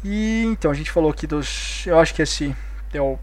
E 0.04 0.44
então 0.44 0.70
a 0.70 0.74
gente 0.74 0.90
falou 0.90 1.10
aqui 1.10 1.26
dos, 1.26 1.86
eu 1.86 1.98
acho 1.98 2.14
que 2.14 2.20
esse 2.20 2.54
é, 2.92 3.00
o, 3.00 3.18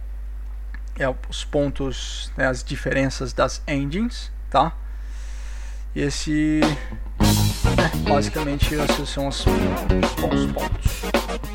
é 0.97 1.07
os 1.29 1.43
pontos, 1.45 2.31
né, 2.35 2.47
as 2.47 2.63
diferenças 2.63 3.33
das 3.33 3.61
engines, 3.67 4.31
tá? 4.49 4.73
E 5.93 6.01
esse 6.01 6.61
é, 6.63 8.09
basicamente 8.09 8.73
esses 8.73 9.09
são 9.09 9.27
os, 9.27 9.45
bons 9.45 10.51
pontos. 10.53 11.50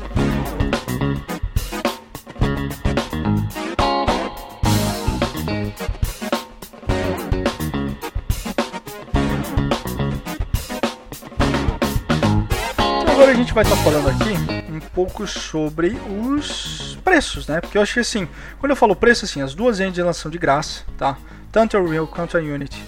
Agora 13.17 13.31
a 13.31 13.33
gente 13.33 13.51
vai 13.51 13.63
estar 13.63 13.75
falando 13.77 14.09
aqui 14.09 14.71
um 14.71 14.79
pouco 14.79 15.25
sobre 15.25 15.99
os 16.23 16.99
preços, 17.03 17.47
né? 17.47 17.59
Porque 17.59 17.75
eu 17.75 17.81
acho 17.81 17.95
que 17.95 17.99
assim, 17.99 18.27
quando 18.59 18.69
eu 18.69 18.75
falo 18.75 18.95
preço, 18.95 19.25
assim, 19.25 19.41
as 19.41 19.55
duas 19.55 19.79
engines 19.79 20.17
são 20.17 20.29
de 20.29 20.37
graça, 20.37 20.83
tá? 20.95 21.17
Tanto 21.51 21.75
a 21.75 21.81
Real 21.81 22.05
quanto 22.05 22.37
a 22.37 22.39
Unity 22.39 22.79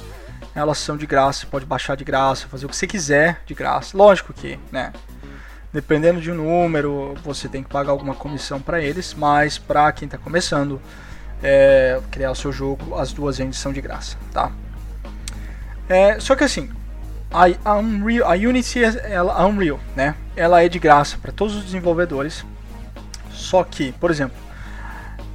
elas 0.53 0.77
são 0.77 0.95
de 0.95 1.07
graça, 1.07 1.47
pode 1.47 1.65
baixar 1.65 1.97
de 1.97 2.03
graça, 2.03 2.47
fazer 2.47 2.67
o 2.67 2.69
que 2.69 2.75
você 2.75 2.85
quiser 2.85 3.41
de 3.43 3.55
graça. 3.55 3.97
Lógico 3.97 4.31
que, 4.31 4.59
né? 4.71 4.93
Dependendo 5.73 6.21
de 6.21 6.31
um 6.31 6.35
número, 6.35 7.15
você 7.23 7.47
tem 7.47 7.63
que 7.63 7.69
pagar 7.69 7.91
alguma 7.91 8.13
comissão 8.13 8.61
para 8.61 8.79
eles, 8.79 9.15
mas 9.15 9.57
para 9.57 9.91
quem 9.91 10.05
está 10.05 10.19
começando 10.19 10.79
é, 11.41 11.99
criar 12.11 12.29
o 12.29 12.35
seu 12.35 12.51
jogo, 12.51 12.95
as 12.99 13.11
duas 13.11 13.39
engines 13.39 13.57
são 13.57 13.73
de 13.73 13.81
graça, 13.81 14.15
tá? 14.31 14.51
É, 15.87 16.19
só 16.19 16.35
que 16.35 16.43
assim, 16.43 16.69
a, 17.31 17.75
Unreal, 17.77 18.29
a 18.29 18.35
Unity, 18.35 18.83
ela, 18.83 19.33
a 19.33 19.45
Unreal, 19.45 19.79
né? 19.95 20.15
Ela 20.35 20.63
é 20.63 20.69
de 20.69 20.79
graça 20.79 21.17
para 21.21 21.31
todos 21.31 21.55
os 21.55 21.63
desenvolvedores. 21.63 22.45
Só 23.31 23.63
que, 23.63 23.91
por 23.93 24.11
exemplo, 24.11 24.37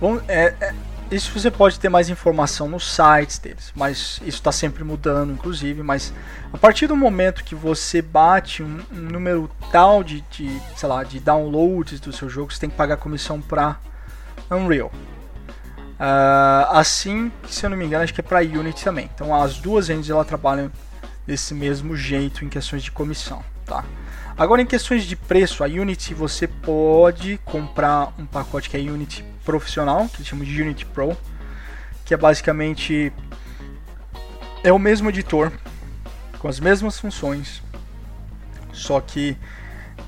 vamos, 0.01 0.23
é, 0.29 0.55
é 0.61 0.75
isso 1.11 1.39
você 1.39 1.51
pode 1.51 1.79
ter 1.79 1.89
mais 1.89 2.09
informação 2.09 2.69
nos 2.69 2.93
sites 2.93 3.39
deles, 3.39 3.73
mas 3.77 4.17
isso 4.23 4.39
está 4.39 4.51
sempre 4.51 4.83
mudando, 4.83 5.33
inclusive. 5.33 5.83
Mas 5.83 6.13
a 6.53 6.59
partir 6.59 6.87
do 6.87 6.97
momento 6.97 7.45
que 7.45 7.55
você 7.55 8.03
bate 8.03 8.63
um, 8.63 8.81
um 8.91 9.01
número 9.01 9.51
tal 9.71 10.03
de, 10.03 10.23
de, 10.23 10.61
sei 10.77 10.89
lá, 10.89 11.05
de 11.05 11.21
downloads 11.21 12.01
do 12.01 12.13
seu 12.13 12.29
jogo, 12.29 12.53
você 12.53 12.61
tem 12.61 12.71
que 12.71 12.77
pagar 12.77 12.97
comissão 12.97 13.41
para 13.41 13.77
Unreal. 14.51 14.91
Uh, 15.95 16.67
assim, 16.71 17.31
se 17.49 17.65
eu 17.65 17.71
não 17.71 17.77
me 17.77 17.85
engano, 17.85 18.03
acho 18.03 18.13
que 18.13 18.21
é 18.21 18.25
para 18.25 18.41
Unity 18.41 18.83
também. 18.83 19.09
Então 19.15 19.35
as 19.35 19.59
duas 19.59 19.89
engines 19.91 20.11
ela 20.11 20.25
trabalham 20.25 20.71
desse 21.27 21.55
mesmo 21.55 21.97
jeito 21.97 22.45
em 22.45 22.49
questões 22.49 22.83
de 22.83 22.91
comissão, 22.91 23.43
tá? 23.65 23.85
Agora 24.37 24.61
em 24.61 24.67
questões 24.67 25.05
de 25.05 25.15
preço, 25.15 25.63
a 25.63 25.67
Unity 25.67 26.13
você 26.13 26.47
pode 26.47 27.39
comprar 27.45 28.13
um 28.19 28.27
pacote 28.27 28.69
que 28.69 28.77
é 28.77 28.81
Unity 28.81 29.25
profissional, 29.45 30.09
que 30.09 30.25
chamam 30.25 30.45
de 30.45 30.61
Unity 30.61 30.85
Pro, 30.87 31.17
que 32.05 32.13
é 32.13 32.17
basicamente 32.17 33.13
é 34.63 34.73
o 34.73 34.79
mesmo 34.79 35.09
editor 35.09 35.53
com 36.39 36.49
as 36.49 36.59
mesmas 36.59 36.99
funções, 36.99 37.63
só 38.73 39.01
que 39.01 39.37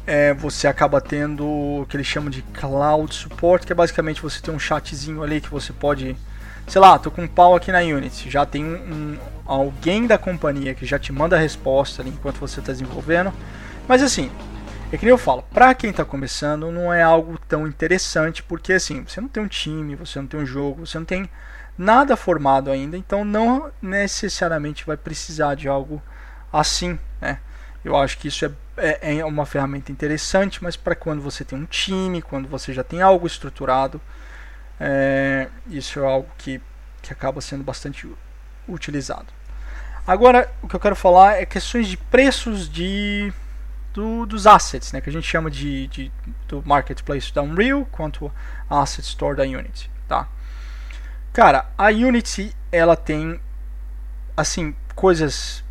é, 0.06 0.32
você 0.34 0.68
acaba 0.68 1.00
tendo 1.00 1.44
o 1.46 1.86
que 1.88 1.96
eles 1.96 2.06
chamam 2.06 2.30
de 2.30 2.42
cloud 2.42 3.14
support, 3.14 3.64
que 3.64 3.72
é 3.72 3.74
basicamente 3.74 4.22
você 4.22 4.40
tem 4.40 4.54
um 4.54 4.58
chatzinho 4.58 5.22
ali 5.22 5.40
que 5.40 5.50
você 5.50 5.72
pode, 5.72 6.16
sei 6.66 6.80
lá, 6.80 6.98
tô 6.98 7.10
com 7.10 7.22
um 7.22 7.28
pau 7.28 7.54
aqui 7.54 7.70
na 7.70 7.78
Unity, 7.78 8.30
já 8.30 8.44
tem 8.44 8.64
um, 8.64 8.76
um 8.76 9.18
alguém 9.44 10.06
da 10.06 10.18
companhia 10.18 10.74
que 10.74 10.84
já 10.84 10.98
te 10.98 11.12
manda 11.12 11.36
a 11.36 11.38
resposta 11.38 12.02
ali 12.02 12.10
enquanto 12.10 12.38
você 12.38 12.60
está 12.60 12.72
desenvolvendo. 12.72 13.32
Mas 13.86 14.02
assim, 14.02 14.30
é 14.92 14.96
que 14.96 15.04
nem 15.04 15.10
eu 15.10 15.18
falo, 15.18 15.42
para 15.42 15.74
quem 15.74 15.90
está 15.90 16.04
começando 16.04 16.70
não 16.70 16.92
é 16.92 17.02
algo 17.02 17.38
tão 17.48 17.66
interessante, 17.66 18.42
porque 18.42 18.72
assim, 18.72 19.04
você 19.04 19.20
não 19.20 19.28
tem 19.28 19.42
um 19.42 19.48
time, 19.48 19.94
você 19.94 20.18
não 20.20 20.26
tem 20.26 20.40
um 20.40 20.46
jogo, 20.46 20.86
você 20.86 20.98
não 20.98 21.04
tem 21.04 21.28
nada 21.78 22.16
formado 22.16 22.70
ainda, 22.70 22.96
então 22.96 23.24
não 23.24 23.70
necessariamente 23.80 24.84
vai 24.86 24.96
precisar 24.96 25.54
de 25.54 25.68
algo 25.68 26.02
assim, 26.52 26.98
né? 27.20 27.38
Eu 27.84 27.96
acho 27.96 28.18
que 28.18 28.26
isso 28.26 28.44
é, 28.44 28.50
é, 28.76 29.18
é 29.18 29.24
uma 29.24 29.46
ferramenta 29.46 29.92
interessante, 29.92 30.62
mas 30.62 30.76
para 30.76 30.96
quando 30.96 31.22
você 31.22 31.44
tem 31.44 31.56
um 31.56 31.64
time, 31.64 32.20
quando 32.20 32.48
você 32.48 32.72
já 32.72 32.82
tem 32.82 33.00
algo 33.00 33.26
estruturado, 33.26 34.00
é, 34.80 35.48
isso 35.68 36.00
é 36.00 36.04
algo 36.04 36.28
que, 36.38 36.60
que 37.02 37.12
acaba 37.12 37.40
sendo 37.40 37.64
bastante 37.64 38.08
utilizado. 38.68 39.26
Agora, 40.06 40.52
o 40.62 40.68
que 40.68 40.76
eu 40.76 40.80
quero 40.80 40.96
falar 40.96 41.34
é 41.40 41.46
questões 41.46 41.88
de 41.88 41.96
preços 41.96 42.68
de 42.68 43.32
do, 43.92 44.26
dos 44.26 44.46
assets, 44.46 44.92
né, 44.92 45.00
que 45.00 45.08
a 45.08 45.12
gente 45.12 45.26
chama 45.26 45.50
de, 45.50 45.86
de, 45.86 46.12
do 46.46 46.62
marketplace 46.66 47.32
da 47.32 47.42
Unreal 47.42 47.86
quanto 47.90 48.30
asset 48.68 49.06
store 49.06 49.36
da 49.36 49.42
Unity, 49.42 49.90
tá? 50.06 50.28
Cara, 51.32 51.70
a 51.78 51.86
Unity 51.86 52.54
ela 52.70 52.94
tem 52.94 53.40
assim 54.36 54.76
coisas 54.94 55.64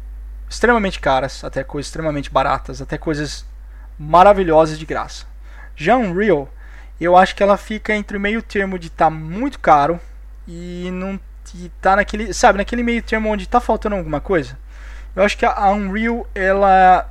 extremamente 0.50 1.00
caras, 1.00 1.44
até 1.44 1.64
coisas 1.64 1.88
extremamente 1.88 2.32
baratas, 2.32 2.82
até 2.82 2.98
coisas 2.98 3.46
maravilhosas 3.98 4.80
de 4.80 4.86
graça. 4.86 5.26
Já 5.76 5.96
Unreal, 5.96 6.50
eu 7.04 7.18
acho 7.18 7.36
que 7.36 7.44
ela 7.44 7.58
fica 7.58 7.94
entre 7.94 8.18
o 8.18 8.20
meio 8.20 8.42
termo 8.42 8.80
de 8.80 8.88
estar 8.88 9.06
tá 9.06 9.12
muito 9.12 9.60
caro 9.60 10.00
e 10.48 10.90
não 10.92 11.20
e 11.54 11.70
tá 11.82 11.96
naquele, 11.96 12.34
sabe, 12.34 12.58
naquele 12.58 12.84
meio 12.84 13.02
termo 13.04 13.30
onde 13.30 13.44
está 13.44 13.60
faltando 13.60 13.96
alguma 13.96 14.20
coisa. 14.20 14.58
Eu 15.16 15.24
acho 15.24 15.38
que 15.38 15.46
a 15.46 15.70
Unreal 15.70 16.28
ela 16.34 17.10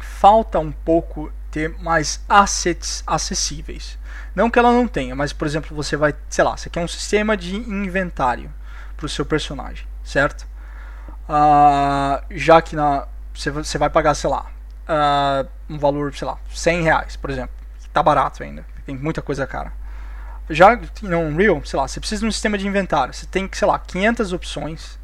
falta 0.00 0.58
um 0.58 0.72
pouco 0.72 1.32
ter 1.50 1.74
mais 1.78 2.20
assets 2.28 3.02
acessíveis. 3.06 3.98
Não 4.34 4.50
que 4.50 4.58
ela 4.58 4.70
não 4.70 4.86
tenha, 4.86 5.14
mas 5.14 5.32
por 5.32 5.46
exemplo, 5.46 5.74
você 5.74 5.96
vai, 5.96 6.14
sei 6.28 6.44
lá, 6.44 6.56
você 6.56 6.68
quer 6.68 6.80
um 6.80 6.88
sistema 6.88 7.36
de 7.36 7.56
inventário 7.56 8.52
para 8.96 9.06
o 9.06 9.08
seu 9.08 9.24
personagem, 9.24 9.86
certo? 10.04 10.46
Uh, 11.28 12.22
já 12.30 12.60
que 12.60 12.76
na, 12.76 13.06
você, 13.34 13.78
vai 13.78 13.88
pagar, 13.88 14.14
sei 14.14 14.28
lá, 14.28 14.46
uh, 14.88 15.48
um 15.68 15.78
valor, 15.78 16.14
sei 16.14 16.26
lá, 16.26 16.38
100 16.52 16.82
reais, 16.82 17.16
por 17.16 17.30
exemplo. 17.30 17.54
Tá 17.92 18.02
barato 18.02 18.42
ainda, 18.42 18.64
tem 18.86 18.96
muita 18.96 19.20
coisa 19.20 19.46
cara. 19.46 19.72
Já 20.48 20.78
no 21.02 21.18
Unreal, 21.18 21.60
sei 21.64 21.78
lá, 21.78 21.88
você 21.88 21.98
precisa 21.98 22.20
de 22.20 22.26
um 22.26 22.30
sistema 22.30 22.56
de 22.56 22.66
inventário. 22.66 23.12
Você 23.12 23.26
tem, 23.26 23.48
sei 23.52 23.66
lá, 23.66 23.78
500 23.78 24.32
opções 24.32 24.98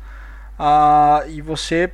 uh, 0.58 1.28
e 1.28 1.42
você 1.42 1.90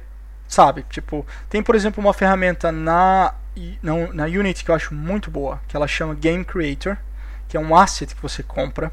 sabe, 0.47 0.85
tipo, 0.91 1.27
tem 1.49 1.63
por 1.63 1.75
exemplo 1.75 2.03
uma 2.03 2.15
ferramenta 2.15 2.73
na, 2.73 3.35
na, 3.83 4.25
Unity 4.25 4.65
que 4.65 4.71
eu 4.71 4.75
acho 4.75 4.95
muito 4.95 5.31
boa, 5.31 5.61
que 5.69 5.77
ela 5.77 5.87
chama 5.87 6.15
Game 6.15 6.45
Creator, 6.45 6.97
que 7.49 7.57
é 7.57 7.61
um 7.61 7.77
asset 7.77 8.15
que 8.15 8.23
você 8.23 8.43
compra. 8.43 8.93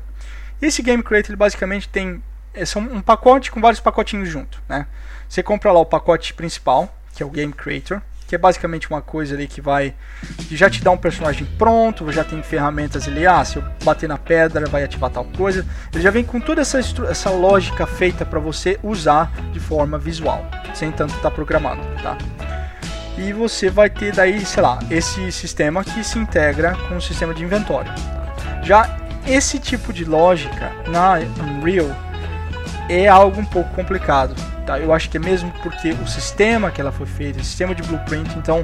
E 0.61 0.65
esse 0.65 0.81
Game 0.81 1.03
Creator 1.03 1.31
ele 1.31 1.37
basicamente 1.37 1.87
tem 1.89 2.21
é 2.53 2.63
um 2.79 3.01
pacote 3.01 3.51
com 3.51 3.59
vários 3.59 3.81
pacotinhos 3.81 4.29
junto, 4.29 4.61
né? 4.67 4.87
Você 5.27 5.43
compra 5.43 5.73
lá 5.73 5.79
o 5.79 5.85
pacote 5.85 6.33
principal, 6.33 6.95
que 7.13 7.21
é 7.21 7.25
o 7.25 7.29
Game 7.29 7.51
Creator, 7.51 8.01
que 8.35 8.37
é 8.37 8.37
basicamente 8.37 8.89
uma 8.89 9.01
coisa 9.01 9.33
ali 9.33 9.47
que 9.47 9.61
vai 9.61 9.93
que 10.49 10.57
já 10.57 10.69
te 10.69 10.83
dá 10.83 10.91
um 10.91 10.97
personagem 10.97 11.47
pronto, 11.57 12.11
já 12.11 12.23
tem 12.23 12.43
ferramentas 12.43 13.07
ali, 13.07 13.25
ah, 13.25 13.43
se 13.45 13.55
eu 13.55 13.63
bater 13.83 14.09
na 14.09 14.17
pedra 14.17 14.67
vai 14.67 14.83
ativar 14.83 15.09
tal 15.09 15.23
coisa. 15.23 15.65
Ele 15.93 16.03
já 16.03 16.11
vem 16.11 16.23
com 16.23 16.39
toda 16.39 16.61
essa, 16.61 16.79
essa 17.09 17.29
lógica 17.29 17.87
feita 17.87 18.25
para 18.25 18.39
você 18.39 18.77
usar 18.83 19.31
de 19.53 19.59
forma 19.59 19.97
visual, 19.97 20.45
sem 20.73 20.91
tanto 20.91 21.15
estar 21.15 21.29
tá 21.29 21.31
programado, 21.31 21.81
tá? 22.03 22.17
E 23.17 23.31
você 23.31 23.69
vai 23.69 23.89
ter 23.89 24.13
daí, 24.13 24.45
sei 24.45 24.61
lá, 24.61 24.79
esse 24.91 25.31
sistema 25.31 25.83
que 25.83 26.03
se 26.03 26.19
integra 26.19 26.75
com 26.89 26.97
o 26.97 27.01
sistema 27.01 27.33
de 27.33 27.43
inventório. 27.43 27.91
Já 28.61 28.97
esse 29.25 29.57
tipo 29.59 29.93
de 29.93 30.03
lógica 30.03 30.73
na 30.87 31.19
Unreal 31.41 31.87
é 32.89 33.07
algo 33.07 33.39
um 33.39 33.45
pouco 33.45 33.69
complicado. 33.73 34.35
Tá? 34.65 34.79
Eu 34.79 34.93
acho 34.93 35.09
que 35.09 35.17
é 35.17 35.19
mesmo 35.19 35.51
porque 35.61 35.91
o 35.91 36.07
sistema 36.07 36.71
que 36.71 36.81
ela 36.81 36.91
foi 36.91 37.05
feita, 37.05 37.39
o 37.39 37.43
sistema 37.43 37.73
de 37.73 37.83
blueprint, 37.83 38.37
então 38.37 38.63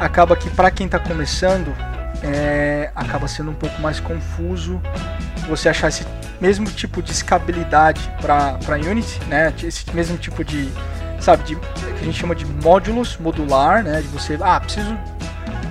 acaba 0.00 0.36
que 0.36 0.50
para 0.50 0.70
quem 0.70 0.86
está 0.86 0.98
começando 0.98 1.74
é, 2.22 2.90
acaba 2.94 3.26
sendo 3.26 3.50
um 3.50 3.54
pouco 3.54 3.80
mais 3.80 3.98
confuso 3.98 4.80
você 5.48 5.68
achar 5.68 5.88
esse 5.88 6.06
mesmo 6.40 6.66
tipo 6.66 7.02
de 7.02 7.10
escabilidade 7.10 8.00
para 8.20 8.76
Unity, 8.76 9.20
né? 9.26 9.52
Esse 9.62 9.84
mesmo 9.94 10.16
tipo 10.18 10.44
de, 10.44 10.68
sabe, 11.20 11.42
de, 11.44 11.56
que 11.56 12.00
a 12.00 12.04
gente 12.04 12.18
chama 12.18 12.34
de 12.34 12.44
módulos 12.46 13.16
modular, 13.18 13.82
né? 13.82 14.00
De 14.00 14.08
você, 14.08 14.38
ah, 14.40 14.60
preciso 14.60 14.96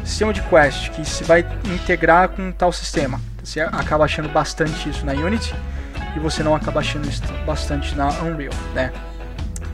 sistema 0.04 0.34
de 0.34 0.42
quest 0.42 0.90
que 0.92 1.06
se 1.06 1.24
vai 1.24 1.46
integrar 1.66 2.30
com 2.30 2.52
tal 2.52 2.72
sistema. 2.72 3.20
Você 3.44 3.62
acaba 3.62 4.06
achando 4.06 4.30
bastante 4.30 4.90
isso 4.90 5.06
na 5.06 5.14
Unity 5.14 5.54
e 6.16 6.20
você 6.20 6.44
não 6.44 6.56
acaba 6.56 6.80
achando 6.80 7.08
isso 7.08 7.22
bastante 7.46 7.96
na 7.96 8.10
Unreal, 8.22 8.54
né? 8.74 8.92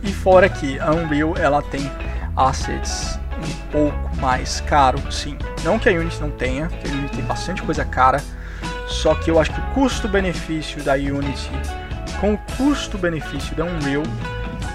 E 0.03 0.11
fora 0.11 0.47
que 0.47 0.79
a 0.79 0.91
Unreal 0.91 1.35
ela 1.37 1.61
tem 1.61 1.89
assets 2.35 3.19
um 3.37 3.71
pouco 3.71 4.15
mais 4.17 4.61
caro, 4.61 4.99
sim. 5.11 5.37
Não 5.63 5.77
que 5.77 5.89
a 5.89 5.91
Unity 5.91 6.19
não 6.21 6.31
tenha, 6.31 6.67
que 6.67 6.87
a 6.87 6.91
Unity 6.91 7.17
tem 7.17 7.25
bastante 7.25 7.61
coisa 7.61 7.83
cara, 7.83 8.21
só 8.87 9.13
que 9.15 9.29
eu 9.29 9.39
acho 9.39 9.51
que 9.53 9.59
o 9.59 9.63
custo-benefício 9.73 10.83
da 10.83 10.93
Unity 10.93 11.51
com 12.19 12.33
o 12.33 12.37
custo-benefício 12.57 13.55
da 13.55 13.63
Unreal, 13.65 14.03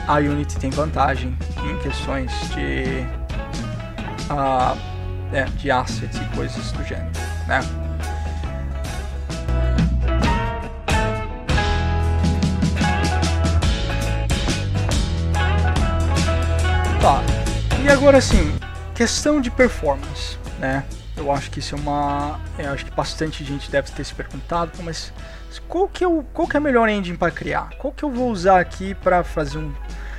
a 0.07 0.14
Unity 0.16 0.57
tem 0.59 0.70
vantagem 0.70 1.37
em 1.64 1.79
questões 1.79 2.31
de 2.51 3.05
uh, 4.31 4.79
é, 5.33 5.44
de 5.57 5.70
assets 5.70 6.16
e 6.16 6.37
coisas 6.37 6.72
do 6.72 6.85
gênero, 6.85 7.11
né? 7.46 7.61
Tá. 17.03 17.21
E 17.85 17.88
agora 17.88 18.19
assim, 18.19 18.57
questão 18.95 19.41
de 19.41 19.51
performance, 19.51 20.38
né? 20.61 20.85
Eu 21.17 21.33
acho 21.33 21.51
que 21.51 21.59
isso 21.59 21.75
é 21.75 21.79
uma, 21.79 22.38
eu 22.57 22.73
acho 22.73 22.85
que 22.85 22.93
bastante 22.93 23.43
gente 23.45 23.69
deve 23.69 23.91
ter 23.91 24.05
se 24.05 24.15
perguntado, 24.15 24.81
mas 24.85 25.12
qual 25.67 25.88
que 25.88 26.05
é 26.05 26.07
o, 26.07 26.23
qual 26.33 26.47
que 26.47 26.57
é 26.57 26.59
a 26.59 26.61
melhor 26.61 26.88
engine 26.88 27.19
para 27.19 27.33
criar? 27.33 27.71
Qual 27.77 27.93
que 27.93 28.05
eu 28.05 28.09
vou 28.09 28.31
usar 28.31 28.61
aqui 28.61 28.95
para 28.95 29.25
fazer 29.25 29.59
um, 29.59 29.75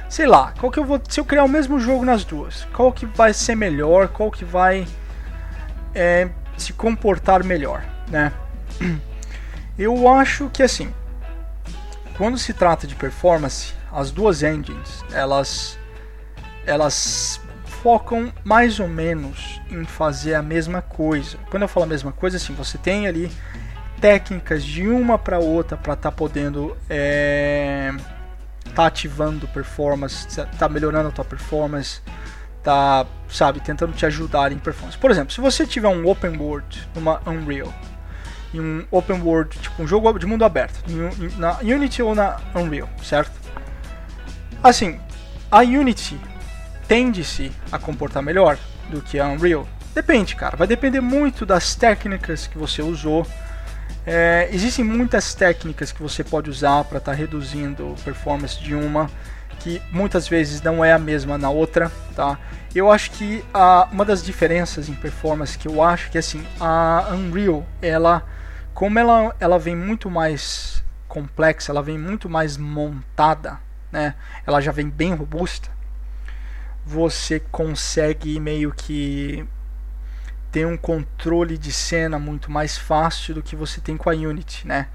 sei 0.09 0.25
lá, 0.25 0.53
qual 0.59 0.69
que 0.69 0.77
eu 0.77 0.83
vou, 0.83 1.01
se 1.07 1.21
eu 1.21 1.23
criar 1.23 1.45
o 1.45 1.47
mesmo 1.47 1.79
jogo 1.79 2.03
nas 2.03 2.25
duas, 2.25 2.67
qual 2.73 2.91
que 2.91 3.05
vai 3.05 3.31
ser 3.31 3.55
melhor, 3.55 4.09
qual 4.09 4.29
que 4.29 4.43
vai 4.43 4.85
é, 5.95 6.27
se 6.57 6.73
comportar 6.73 7.45
melhor, 7.45 7.81
né? 8.09 8.33
Eu 9.79 10.05
acho 10.09 10.49
que 10.49 10.61
assim, 10.61 10.93
quando 12.17 12.37
se 12.37 12.53
trata 12.53 12.85
de 12.85 12.93
performance, 12.93 13.73
as 13.89 14.11
duas 14.11 14.43
engines, 14.43 15.01
elas 15.13 15.79
elas 16.65 17.39
focam 17.81 18.31
mais 18.43 18.79
ou 18.79 18.87
menos 18.87 19.59
em 19.69 19.83
fazer 19.83 20.35
a 20.35 20.41
mesma 20.41 20.81
coisa. 20.81 21.37
Quando 21.49 21.63
eu 21.63 21.67
falo 21.67 21.85
a 21.85 21.89
mesma 21.89 22.11
coisa, 22.11 22.37
assim, 22.37 22.53
você 22.53 22.77
tem 22.77 23.07
ali 23.07 23.31
técnicas 23.99 24.63
de 24.63 24.87
uma 24.87 25.17
para 25.17 25.39
outra 25.39 25.77
para 25.77 25.93
estar 25.93 26.11
tá 26.11 26.15
podendo 26.15 26.77
é, 26.89 27.93
tá 28.73 28.85
ativando 28.85 29.47
performance, 29.49 30.27
tá 30.57 30.69
melhorando 30.69 31.09
a 31.09 31.11
tua 31.11 31.25
performance, 31.25 32.01
tá, 32.63 33.05
sabe, 33.29 33.59
tentando 33.59 33.93
te 33.93 34.05
ajudar 34.05 34.51
em 34.51 34.57
performance. 34.57 34.97
Por 34.97 35.11
exemplo, 35.11 35.33
se 35.33 35.41
você 35.41 35.65
tiver 35.65 35.89
um 35.89 36.07
open 36.07 36.37
world 36.37 36.87
numa 36.95 37.21
Unreal 37.27 37.73
e 38.53 38.59
um 38.59 38.85
open 38.91 39.21
world, 39.21 39.57
tipo 39.59 39.83
um 39.83 39.87
jogo 39.87 40.17
de 40.17 40.25
mundo 40.25 40.45
aberto, 40.45 40.79
na 41.37 41.59
Unity 41.59 42.01
ou 42.01 42.15
na 42.15 42.39
Unreal, 42.55 42.89
certo? 43.03 43.31
Assim, 44.63 44.99
a 45.51 45.59
Unity 45.59 46.19
tende-se 46.93 47.51
a 47.71 47.79
comportar 47.79 48.21
melhor 48.21 48.55
do 48.87 49.01
que 49.01 49.19
a 49.19 49.27
Unreal? 49.27 49.67
Depende, 49.95 50.35
cara. 50.35 50.55
Vai 50.55 50.67
depender 50.67 51.01
muito 51.01 51.43
das 51.43 51.73
técnicas 51.73 52.45
que 52.45 52.55
você 52.55 52.83
usou. 52.83 53.25
É, 54.05 54.47
existem 54.51 54.85
muitas 54.85 55.33
técnicas 55.33 55.91
que 55.91 56.03
você 56.03 56.23
pode 56.23 56.51
usar 56.51 56.83
para 56.83 56.99
estar 56.99 57.13
tá 57.13 57.17
reduzindo 57.17 57.95
performance 58.05 58.61
de 58.61 58.75
uma, 58.75 59.09
que 59.57 59.81
muitas 59.91 60.27
vezes 60.27 60.61
não 60.61 60.85
é 60.85 60.93
a 60.93 60.99
mesma 60.99 61.35
na 61.35 61.49
outra, 61.49 61.91
tá? 62.15 62.37
Eu 62.75 62.91
acho 62.91 63.09
que 63.09 63.43
a, 63.51 63.87
uma 63.91 64.05
das 64.05 64.23
diferenças 64.23 64.87
em 64.87 64.93
performance 64.93 65.57
que 65.57 65.67
eu 65.67 65.81
acho 65.81 66.11
que 66.11 66.19
assim 66.19 66.45
a 66.59 67.07
Unreal, 67.11 67.65
ela, 67.81 68.21
como 68.71 68.99
ela, 68.99 69.35
ela 69.39 69.57
vem 69.57 69.75
muito 69.75 70.11
mais 70.11 70.83
complexa, 71.07 71.71
ela 71.71 71.81
vem 71.81 71.97
muito 71.97 72.29
mais 72.29 72.55
montada, 72.55 73.57
né? 73.91 74.13
Ela 74.45 74.61
já 74.61 74.71
vem 74.71 74.87
bem 74.87 75.15
robusta. 75.15 75.73
Você 76.85 77.39
consegue 77.39 78.39
meio 78.39 78.73
que 78.73 79.45
ter 80.51 80.67
um 80.67 80.77
controle 80.77 81.57
de 81.57 81.71
cena 81.71 82.19
muito 82.19 82.51
mais 82.51 82.77
fácil 82.77 83.33
do 83.33 83.41
que 83.41 83.55
você 83.55 83.81
tem 83.81 83.97
com 83.97 84.09
a 84.09 84.13
Unity, 84.13 84.67
né? 84.67 84.87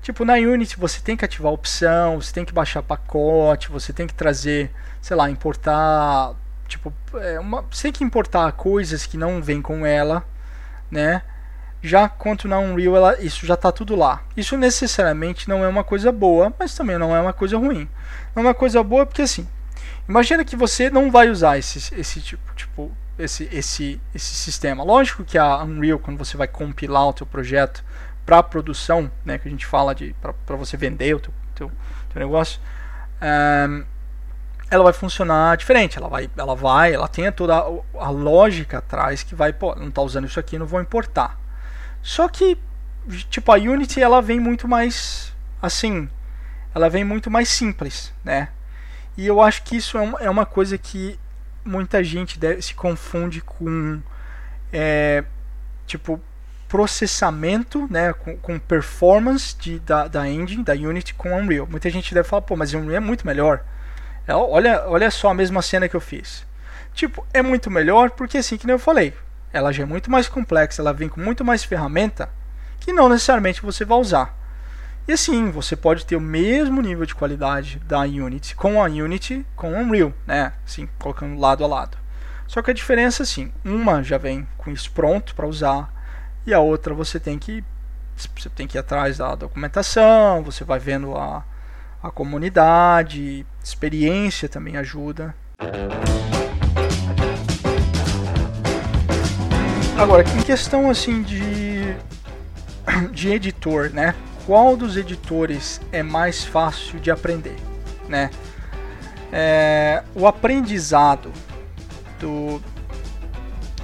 Tipo, 0.00 0.24
na 0.24 0.34
Unity 0.34 0.78
você 0.78 1.00
tem 1.00 1.16
que 1.16 1.24
ativar 1.24 1.52
opção, 1.52 2.20
você 2.20 2.32
tem 2.32 2.44
que 2.44 2.52
baixar 2.52 2.82
pacote, 2.82 3.70
você 3.70 3.92
tem 3.92 4.06
que 4.06 4.14
trazer, 4.14 4.70
sei 5.00 5.16
lá, 5.16 5.30
importar, 5.30 6.34
tipo, 6.68 6.92
é 7.14 7.38
uma, 7.40 7.62
você 7.70 7.84
tem 7.84 7.92
que 7.92 8.04
importar 8.04 8.52
coisas 8.52 9.06
que 9.06 9.16
não 9.16 9.42
vêm 9.42 9.60
com 9.60 9.84
ela, 9.84 10.24
né? 10.90 11.22
Já 11.82 12.08
quanto 12.08 12.48
na 12.48 12.58
Unreal, 12.58 12.96
ela, 12.96 13.20
isso 13.20 13.44
já 13.44 13.54
está 13.54 13.70
tudo 13.70 13.94
lá. 13.94 14.22
Isso 14.34 14.56
necessariamente 14.56 15.48
não 15.48 15.62
é 15.62 15.68
uma 15.68 15.84
coisa 15.84 16.10
boa, 16.10 16.52
mas 16.58 16.74
também 16.74 16.96
não 16.96 17.14
é 17.14 17.20
uma 17.20 17.34
coisa 17.34 17.58
ruim. 17.58 17.88
Não 18.34 18.42
é 18.42 18.46
uma 18.46 18.54
coisa 18.54 18.82
boa 18.82 19.04
porque 19.04 19.20
assim, 19.22 19.46
imagina 20.08 20.44
que 20.44 20.56
você 20.56 20.90
não 20.90 21.10
vai 21.10 21.28
usar 21.30 21.58
esse, 21.58 21.94
esse 21.98 22.20
tipo, 22.20 22.54
tipo, 22.54 22.92
esse, 23.18 23.48
esse, 23.52 24.00
esse 24.14 24.34
sistema. 24.34 24.82
Lógico 24.82 25.24
que 25.24 25.38
a 25.38 25.62
Unreal, 25.62 25.98
quando 25.98 26.18
você 26.18 26.36
vai 26.36 26.48
compilar 26.48 27.08
o 27.08 27.12
teu 27.12 27.26
projeto 27.26 27.84
para 28.24 28.42
produção, 28.42 29.10
né, 29.24 29.38
que 29.38 29.48
a 29.48 29.50
gente 29.50 29.66
fala 29.66 29.94
de 29.94 30.14
para 30.20 30.56
você 30.56 30.76
vender 30.76 31.14
o 31.14 31.20
teu, 31.20 31.34
teu, 31.54 31.72
teu 32.10 32.20
negócio, 32.20 32.60
um, 33.22 33.84
ela 34.70 34.84
vai 34.84 34.92
funcionar 34.92 35.56
diferente. 35.56 35.98
Ela 35.98 36.08
vai, 36.08 36.30
ela 36.36 36.54
vai, 36.54 36.92
ela 36.92 37.08
tem 37.08 37.30
toda 37.32 37.56
a, 37.56 37.66
a 37.98 38.10
lógica 38.10 38.78
atrás 38.78 39.22
que 39.22 39.34
vai, 39.34 39.52
pô, 39.52 39.74
não 39.74 39.88
está 39.88 40.02
usando 40.02 40.26
isso 40.26 40.40
aqui, 40.40 40.58
não 40.58 40.66
vou 40.66 40.80
importar. 40.80 41.38
Só 42.02 42.28
que, 42.28 42.58
tipo, 43.30 43.52
a 43.52 43.56
Unity 43.56 44.00
ela 44.02 44.20
vem 44.20 44.40
muito 44.40 44.66
mais, 44.68 45.34
assim, 45.62 46.08
ela 46.74 46.90
vem 46.90 47.04
muito 47.04 47.30
mais 47.30 47.48
simples, 47.48 48.12
né? 48.22 48.48
E 49.16 49.26
eu 49.26 49.40
acho 49.40 49.62
que 49.62 49.76
isso 49.76 49.96
é 49.96 50.00
uma, 50.00 50.18
é 50.20 50.30
uma 50.30 50.46
coisa 50.46 50.76
que 50.76 51.18
muita 51.64 52.02
gente 52.02 52.38
deve, 52.38 52.60
se 52.60 52.74
confunde 52.74 53.40
com 53.40 54.00
é, 54.72 55.24
tipo 55.86 56.20
processamento, 56.68 57.86
né, 57.88 58.12
com, 58.12 58.36
com 58.36 58.58
performance 58.58 59.56
de, 59.56 59.78
da, 59.78 60.08
da 60.08 60.28
engine, 60.28 60.64
da 60.64 60.72
Unity 60.72 61.14
com 61.14 61.32
Unreal. 61.32 61.68
Muita 61.70 61.88
gente 61.88 62.12
deve 62.12 62.28
falar, 62.28 62.42
pô, 62.42 62.56
mas 62.56 62.74
Unreal 62.74 62.96
é 62.96 63.00
muito 63.00 63.26
melhor. 63.26 63.62
É, 64.26 64.34
olha, 64.34 64.84
olha 64.88 65.10
só 65.10 65.30
a 65.30 65.34
mesma 65.34 65.62
cena 65.62 65.88
que 65.88 65.94
eu 65.94 66.00
fiz. 66.00 66.44
Tipo, 66.92 67.24
é 67.32 67.42
muito 67.42 67.70
melhor 67.70 68.10
porque 68.10 68.38
assim 68.38 68.56
que 68.56 68.68
eu 68.70 68.78
falei, 68.78 69.14
ela 69.52 69.72
já 69.72 69.84
é 69.84 69.86
muito 69.86 70.10
mais 70.10 70.28
complexa, 70.28 70.82
ela 70.82 70.92
vem 70.92 71.08
com 71.08 71.20
muito 71.20 71.44
mais 71.44 71.62
ferramenta 71.62 72.28
que 72.80 72.92
não 72.92 73.08
necessariamente 73.08 73.62
você 73.62 73.84
vai 73.84 73.98
usar. 73.98 74.36
E 75.06 75.12
assim, 75.12 75.50
você 75.50 75.76
pode 75.76 76.06
ter 76.06 76.16
o 76.16 76.20
mesmo 76.20 76.80
nível 76.80 77.04
de 77.04 77.14
qualidade 77.14 77.78
da 77.80 78.00
Unity 78.00 78.56
com 78.56 78.82
a 78.82 78.86
Unity 78.86 79.44
com 79.54 79.70
o 79.72 79.76
Unreal, 79.76 80.14
né? 80.26 80.54
Assim, 80.64 80.88
colocando 80.98 81.38
lado 81.38 81.62
a 81.62 81.66
lado. 81.66 81.98
Só 82.46 82.62
que 82.62 82.70
a 82.70 82.74
diferença 82.74 83.22
assim, 83.22 83.52
uma 83.62 84.02
já 84.02 84.16
vem 84.16 84.48
com 84.56 84.70
isso 84.70 84.90
pronto 84.90 85.34
para 85.34 85.46
usar 85.46 85.92
e 86.46 86.54
a 86.54 86.60
outra 86.60 86.94
você 86.94 87.20
tem 87.20 87.38
que 87.38 87.62
você 88.16 88.48
tem 88.48 88.66
que 88.66 88.78
ir 88.78 88.80
atrás 88.80 89.18
da 89.18 89.34
documentação, 89.34 90.42
você 90.42 90.64
vai 90.64 90.78
vendo 90.78 91.14
a, 91.14 91.44
a 92.02 92.10
comunidade, 92.10 93.44
experiência 93.62 94.48
também 94.48 94.78
ajuda. 94.78 95.34
Agora, 99.98 100.22
em 100.22 100.42
questão 100.42 100.88
assim 100.88 101.22
de 101.22 101.94
de 103.12 103.28
editor, 103.28 103.90
né? 103.90 104.14
Qual 104.46 104.76
dos 104.76 104.96
editores 104.96 105.80
é 105.90 106.02
mais 106.02 106.44
fácil 106.44 106.98
de 107.00 107.10
aprender, 107.10 107.56
né? 108.08 108.30
É, 109.32 110.02
o 110.14 110.26
aprendizado 110.26 111.32
do 112.20 112.60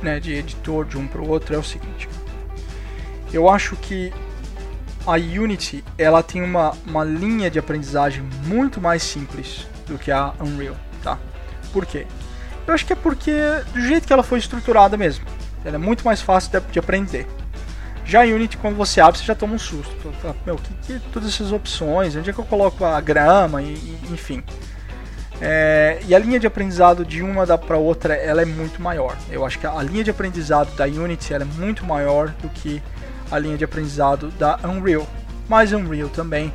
né, 0.03 0.21
de 0.21 0.35
editor 0.35 0.85
de 0.85 0.97
um 0.97 1.07
para 1.07 1.21
o 1.21 1.29
outro 1.29 1.55
é 1.55 1.59
o 1.59 1.65
seguinte. 1.65 2.09
Eu 3.33 3.49
acho 3.49 3.77
que 3.77 4.13
a 5.07 5.13
Unity 5.13 5.85
ela 5.97 6.23
tem 6.23 6.43
uma, 6.43 6.73
uma 6.87 7.05
linha 7.05 7.51
de 7.51 7.59
aprendizagem 7.59 8.23
muito 8.47 8.81
mais 8.81 9.03
simples 9.03 9.67
do 9.87 9.99
que 9.99 10.11
a 10.11 10.33
Unreal, 10.41 10.77
tá? 11.03 11.19
Por 11.73 11.87
quê? 11.87 12.07
Eu 12.67 12.75
acho 12.75 12.87
que 12.87 12.93
é 12.93 12.97
porque 12.97 13.33
do 13.73 13.81
jeito 13.81 14.07
que 14.07 14.13
ela 14.13 14.23
foi 14.23 14.39
estruturada 14.39 14.97
mesmo, 14.97 15.25
ela 15.65 15.77
é 15.77 15.79
muito 15.79 16.05
mais 16.05 16.21
fácil 16.21 16.51
de, 16.53 16.61
de 16.73 16.79
aprender. 16.79 17.27
Já 18.11 18.27
em 18.27 18.33
Unity, 18.35 18.57
quando 18.57 18.75
você 18.75 19.01
abre, 19.01 19.21
você 19.21 19.25
já 19.25 19.37
toma 19.37 19.55
um 19.55 19.59
susto. 19.59 19.95
Meu, 20.45 20.57
que, 20.57 20.75
que 20.83 21.01
todas 21.13 21.29
essas 21.29 21.53
opções? 21.53 22.17
Onde 22.17 22.29
é 22.29 22.33
que 22.33 22.41
eu 22.41 22.45
coloco 22.45 22.85
a 22.85 23.01
grama? 23.01 23.63
E, 23.63 23.67
e, 23.67 24.01
enfim. 24.11 24.43
É, 25.41 26.01
e 26.05 26.13
a 26.13 26.19
linha 26.19 26.41
de 26.41 26.45
aprendizado 26.45 27.05
de 27.05 27.23
uma 27.23 27.47
para 27.57 27.77
outra 27.79 28.15
ela 28.15 28.43
é 28.43 28.45
muito 28.45 28.83
maior. 28.83 29.17
Eu 29.31 29.47
acho 29.47 29.61
que 29.61 29.67
a 29.67 29.81
linha 29.81 30.03
de 30.03 30.11
aprendizado 30.11 30.75
da 30.75 30.87
Unity 30.87 31.35
é 31.35 31.45
muito 31.45 31.87
maior 31.87 32.31
do 32.43 32.49
que 32.49 32.83
a 33.31 33.39
linha 33.39 33.57
de 33.57 33.63
aprendizado 33.63 34.27
da 34.33 34.59
Unreal. 34.65 35.07
Mas 35.49 35.73
Unreal 35.73 36.09
também, 36.09 36.53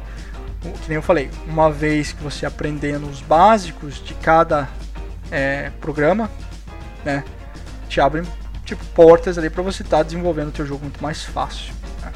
que 0.62 0.90
nem 0.90 0.98
eu 0.98 1.02
falei, 1.02 1.32
uma 1.48 1.72
vez 1.72 2.12
que 2.12 2.22
você 2.22 2.46
aprendendo 2.46 3.10
os 3.10 3.22
básicos 3.22 4.04
de 4.04 4.14
cada 4.16 4.68
é, 5.32 5.72
programa, 5.80 6.30
né, 7.06 7.24
te 7.88 8.02
abre 8.02 8.24
tipo 8.66 8.84
portas 8.88 9.38
ali 9.38 9.50
para 9.50 9.62
você 9.62 9.84
estar 9.84 9.98
tá 9.98 10.04
desenvolvendo 10.04 10.50
o 10.50 10.52
teu 10.52 10.66
jogo 10.66 10.82
muito 10.82 11.02
mais 11.02 11.24
fácil. 11.24 11.74
Né? 12.02 12.12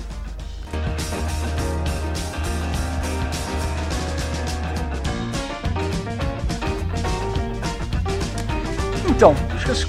Então, 9.09 9.35
acho 9.53 9.65
que 9.65 9.71
as 9.71 9.85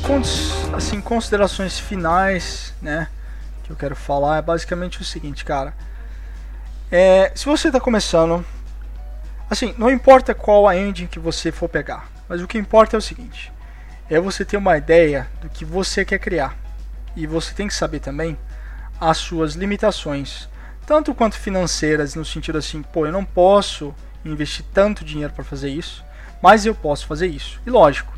assim, 0.75 1.01
considerações 1.01 1.79
finais, 1.79 2.75
né, 2.83 3.09
que 3.65 3.71
eu 3.71 3.77
quero 3.77 3.97
falar 3.97 4.39
é 4.39 4.43
basicamente 4.43 5.01
o 5.01 5.05
seguinte, 5.05 5.45
cara. 5.45 5.73
É, 6.93 7.33
se 7.35 7.47
você 7.47 7.69
está 7.69 7.81
começando, 7.81 8.45
assim, 9.49 9.75
não 9.79 9.91
importa 9.91 10.35
qual 10.35 10.67
a 10.67 10.77
engine 10.77 11.09
que 11.09 11.21
você 11.21 11.53
for 11.53 11.69
pegar, 11.69 12.11
mas 12.29 12.43
o 12.43 12.49
que 12.49 12.59
importa 12.59 12.97
é 12.97 12.99
o 12.99 13.01
seguinte: 13.01 13.53
é 14.11 14.19
você 14.19 14.45
ter 14.45 14.57
uma 14.57 14.77
ideia 14.77 15.29
do 15.41 15.49
que 15.49 15.65
você 15.65 16.05
quer 16.05 16.19
criar. 16.19 16.59
E 17.15 17.27
você 17.27 17.55
tem 17.55 17.69
que 17.69 17.75
saber 17.75 18.01
também 18.01 18.37
as 19.01 19.17
suas 19.19 19.55
limitações, 19.55 20.49
tanto 20.85 21.15
quanto 21.15 21.39
financeiras, 21.39 22.17
no 22.17 22.25
sentido 22.25 22.59
assim, 22.59 22.83
pô, 22.83 23.07
eu 23.07 23.13
não 23.13 23.25
posso 23.25 23.95
investir 24.25 24.65
tanto 24.75 25.05
dinheiro 25.05 25.33
para 25.33 25.45
fazer 25.45 25.71
isso, 25.71 26.05
mas 26.43 26.67
eu 26.67 26.75
posso 26.75 27.07
fazer 27.07 27.29
isso. 27.29 27.61
E 27.65 27.71
lógico, 27.71 28.13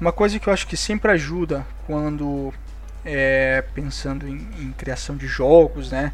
uma 0.00 0.10
coisa 0.10 0.38
que 0.38 0.48
eu 0.48 0.52
acho 0.52 0.66
que 0.66 0.76
sempre 0.76 1.12
ajuda 1.12 1.64
quando 1.86 2.52
é, 3.04 3.62
pensando 3.74 4.26
em, 4.26 4.48
em 4.58 4.72
criação 4.72 5.16
de 5.16 5.26
jogos, 5.26 5.90
né? 5.90 6.12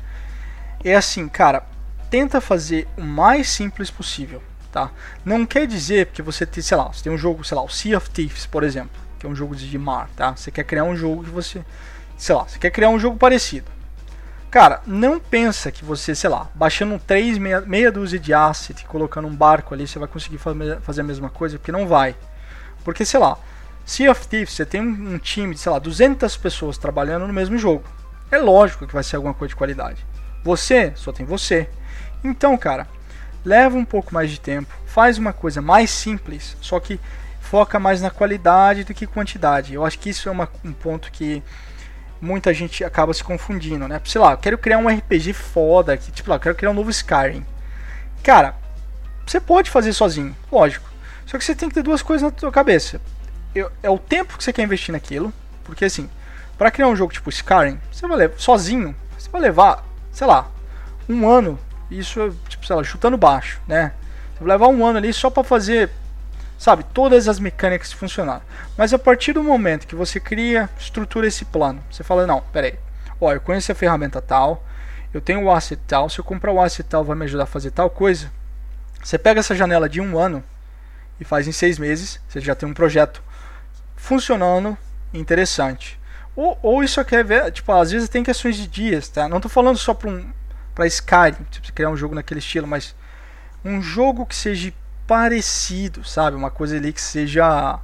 É 0.83 0.97
assim, 0.97 1.29
cara, 1.29 1.65
tenta 2.11 2.41
fazer 2.41 2.87
o 2.97 3.03
mais 3.03 3.49
simples 3.49 3.91
possível, 3.91 4.43
tá? 4.73 4.91
Não 5.25 5.47
quer 5.47 5.67
dizer 5.67 6.07
que 6.07 6.21
você 6.21 6.45
tem, 6.45 6.63
sei 6.63 6.77
lá, 6.77 6.85
você 6.89 7.05
tem 7.05 7.13
um 7.13 7.19
jogo, 7.19 7.45
sei 7.45 7.57
lá, 7.57 7.63
o 7.63 7.69
Sea 7.69 7.97
of 7.97 8.11
Thieves, 8.11 8.45
por 8.45 8.63
exemplo 8.65 9.04
que 9.25 9.27
é 9.27 9.31
um 9.31 9.35
jogo 9.35 9.57
de 9.57 9.79
mar, 9.79 10.11
tá? 10.15 10.37
Você 10.37 10.51
quer 10.51 10.65
criar 10.65 10.85
um 10.85 10.95
jogo 10.95 11.25
que 11.25 11.31
você, 11.31 11.65
sei 12.17 12.35
lá, 12.35 12.45
você 12.45 12.59
quer 12.59 12.71
criar 12.71 12.91
um 12.91 12.99
jogo 12.99 13.17
parecido. 13.17 13.73
Cara, 14.51 14.83
não 14.87 15.19
pensa 15.19 15.73
que 15.73 15.85
você, 15.85 16.15
sei 16.15 16.31
lá, 16.31 16.49
baixando 16.55 17.01
três 17.05 17.39
meia, 17.39 17.63
meia 17.63 17.91
dúzia 17.91 18.19
de 18.19 18.33
asset, 18.33 18.85
colocando 18.85 19.27
um 19.27 19.35
barco 19.35 19.75
ali, 19.75 19.89
você 19.89 19.99
vai 19.99 20.07
conseguir 20.07 20.39
fazer 20.39 21.01
a 21.01 21.05
mesma 21.05 21.29
coisa, 21.29 21.59
porque 21.59 21.73
não 21.73 21.89
vai. 21.89 22.15
Porque, 22.85 23.05
sei 23.05 23.19
lá, 23.19 23.39
Sea 23.85 24.13
of 24.13 24.29
Thieves, 24.29 24.55
você 24.55 24.65
tem 24.65 24.81
um 24.81 25.19
time 25.19 25.55
de, 25.55 25.61
sei 25.61 25.73
lá, 25.73 25.79
200 25.79 26.37
pessoas 26.37 26.79
trabalhando 26.79 27.27
no 27.27 27.33
mesmo 27.33 27.59
jogo. 27.59 27.85
É 28.31 28.39
lógico 28.39 28.87
que 28.87 28.95
vai 28.95 29.03
ser 29.03 29.17
alguma 29.17 29.35
coisa 29.35 29.49
de 29.49 29.57
qualidade. 29.57 30.07
Você, 30.45 30.93
só 30.95 31.11
tem 31.11 31.27
você. 31.27 31.69
Então, 32.23 32.57
cara, 32.57 32.87
leva 33.45 33.77
um 33.77 33.85
pouco 33.85 34.15
mais 34.15 34.31
de 34.31 34.39
tempo, 34.39 34.73
faz 34.87 35.19
uma 35.19 35.33
coisa 35.33 35.61
mais 35.61 35.91
simples, 35.91 36.57
só 36.61 36.79
que 36.79 37.01
foca 37.45 37.79
mais 37.79 38.01
na 38.01 38.11
qualidade 38.11 38.85
do 38.85 38.95
que 38.95 39.07
quantidade. 39.07 39.75
Eu 39.75 39.85
acho 39.85 39.99
que 39.99 40.11
isso 40.11 40.29
é 40.29 40.33
uma, 40.33 40.49
um 40.65 40.73
ponto 40.73 41.13
que 41.13 41.43
muita 42.21 42.55
gente 42.55 42.83
acaba 42.83 43.13
se 43.13 43.23
confundindo, 43.23 43.87
né? 43.87 44.01
Sei 44.05 44.21
lá, 44.21 44.33
eu 44.33 44.39
quero 44.39 44.59
criar 44.59 44.79
um 44.79 44.89
RPG 44.89 45.35
foda, 45.35 45.97
que, 45.97 46.11
tipo 46.11 46.31
lá, 46.31 46.37
eu 46.37 46.41
quero 46.41 46.55
criar 46.55 46.71
um 46.71 46.75
novo 46.75 46.91
Skyrim. 46.91 47.45
Cara, 48.23 48.55
você 49.27 49.39
pode 49.39 49.71
fazer 49.71 49.93
sozinho, 49.93 50.35
lógico. 50.51 50.89
Só 51.27 51.39
que 51.39 51.45
você 51.45 51.55
tem 51.55 51.69
que 51.69 51.75
ter 51.75 51.83
duas 51.83 52.03
coisas 52.03 52.31
na 52.31 52.37
sua 52.39 52.51
cabeça. 52.51 53.01
Eu, 53.55 53.71
é 53.83 53.91
o 53.91 53.99
tempo 53.99 54.37
que 54.37 54.43
você 54.43 54.53
quer 54.53 54.63
investir 54.63 54.93
naquilo, 54.93 55.33
porque 55.63 55.85
assim, 55.85 56.09
para 56.57 56.71
criar 56.71 56.89
um 56.89 56.97
jogo 56.97 57.13
tipo 57.13 57.31
Skyrim, 57.31 57.79
você 57.93 58.07
vai 58.07 58.17
levar 58.17 58.39
sozinho, 58.39 58.97
você 59.17 59.29
vai 59.31 59.41
levar, 59.41 59.85
sei 60.11 60.27
lá, 60.27 60.51
um 61.09 61.29
ano, 61.29 61.59
isso, 61.91 62.35
tipo, 62.49 62.67
sei 62.67 62.75
lá, 62.75 62.83
chutando 62.83 63.17
baixo, 63.17 63.61
né? 63.69 63.93
Você 64.33 64.41
vai 64.41 64.49
levar 64.49 64.69
um 64.69 64.85
ano 64.85 64.99
ali 64.99 65.13
só 65.13 65.31
para 65.31 65.45
fazer, 65.45 65.91
sabe, 66.65 66.83
todas 66.95 67.29
as 67.29 67.39
mecânicas 67.39 67.93
funcionarem. 67.93 68.43
Mas 68.75 68.95
a 68.95 68.99
partir 68.99 69.35
do 69.35 69.45
momento 69.45 69.87
que 69.87 69.95
você 69.95 70.19
cria, 70.19 70.71
estrutura 70.79 71.27
esse 71.27 71.45
plano, 71.45 71.85
você 71.91 72.03
fala, 72.03 72.27
não, 72.27 72.41
peraí, 72.41 72.79
ó, 73.21 73.35
eu 73.35 73.41
conheço 73.43 73.71
a 73.71 73.75
ferramenta 73.75 74.19
tal, 74.23 74.65
eu 75.13 75.21
tenho 75.21 75.43
o 75.43 75.53
asset 75.53 75.79
tal, 75.87 76.09
se 76.09 76.19
eu 76.19 76.25
comprar 76.25 76.53
o 76.53 76.59
asset 76.59 76.89
tal 76.89 77.05
vai 77.05 77.15
me 77.15 77.27
ajudar 77.27 77.43
a 77.43 77.47
fazer 77.47 77.71
tal 77.71 77.91
coisa. 77.91 78.33
Você 79.03 79.19
pega 79.19 79.41
essa 79.41 79.55
janela 79.55 79.91
de 79.91 80.01
um 80.01 80.19
ano 80.19 80.43
e 81.21 81.25
faz 81.25 81.47
em 81.47 81.53
seis 81.53 81.79
meses, 81.79 82.19
você 82.27 82.41
já 82.41 82.55
tem 82.55 82.67
um 82.67 82.73
projeto 82.73 83.23
funcionando, 83.95 84.75
interessante. 85.13 86.01
Ou, 86.35 86.59
ou 86.63 86.83
isso 86.83 86.99
aqui 86.99 87.15
é, 87.15 87.51
tipo, 87.51 87.71
às 87.73 87.91
vezes 87.91 88.09
tem 88.09 88.25
questões 88.25 88.57
de 88.57 88.67
dias, 88.67 89.07
tá? 89.11 89.29
Não 89.29 89.37
estou 89.37 89.51
falando 89.51 89.77
só 89.77 89.93
para 89.93 90.09
um, 90.09 90.33
para 90.75 90.87
Skyrim, 90.87 91.45
tipo, 91.51 91.71
criar 91.75 91.91
um 91.91 91.97
jogo 91.97 92.15
naquele 92.15 92.41
estilo, 92.41 92.67
mas 92.67 92.95
um 93.63 93.83
jogo 93.83 94.25
que 94.25 94.35
seja 94.35 94.73
parecido, 95.07 96.05
sabe? 96.05 96.37
Uma 96.37 96.51
coisa 96.51 96.77
ali 96.77 96.93
que 96.93 97.01
seja. 97.01 97.79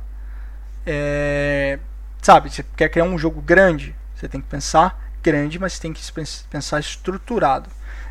É, 0.87 1.79
sabe, 2.23 2.51
você 2.51 2.65
quer 2.77 2.89
criar 2.89 3.05
um 3.05 3.19
jogo 3.19 3.41
grande, 3.41 3.95
você 4.15 4.29
tem 4.29 4.41
que 4.41 4.49
pensar 4.49 5.11
grande, 5.23 5.59
mas 5.59 5.79
tem 5.79 5.93
que 5.93 6.03
pensar 6.49 6.81
estruturado. 6.81 7.69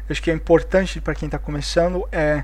Eu 0.08 0.14
acho 0.14 0.22
que 0.22 0.32
é 0.32 0.34
importante 0.34 1.02
para 1.02 1.16
quem 1.16 1.28
está 1.28 1.38
começando 1.38 2.08
é 2.12 2.44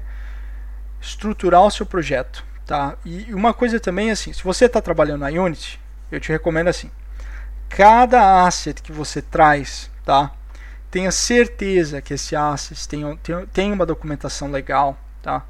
estruturar 1.01 1.61
o 1.61 1.71
seu 1.71 1.85
projeto, 1.85 2.43
tá? 2.65 2.95
E 3.05 3.33
uma 3.33 3.53
coisa 3.53 3.79
também 3.79 4.09
assim, 4.09 4.33
se 4.33 4.43
você 4.43 4.65
está 4.65 4.81
trabalhando 4.81 5.21
na 5.21 5.27
Unity, 5.27 5.79
eu 6.11 6.19
te 6.19 6.31
recomendo 6.31 6.67
assim, 6.67 6.89
cada 7.69 8.45
asset 8.45 8.81
que 8.81 8.91
você 8.91 9.21
traz, 9.21 9.89
tá? 10.03 10.31
Tenha 10.89 11.11
certeza 11.11 12.01
que 12.01 12.13
esse 12.13 12.35
asset 12.35 12.87
tem, 12.87 13.17
tem, 13.17 13.45
tem 13.47 13.71
uma 13.71 13.85
documentação 13.85 14.49
legal, 14.49 14.97
tá? 15.21 15.43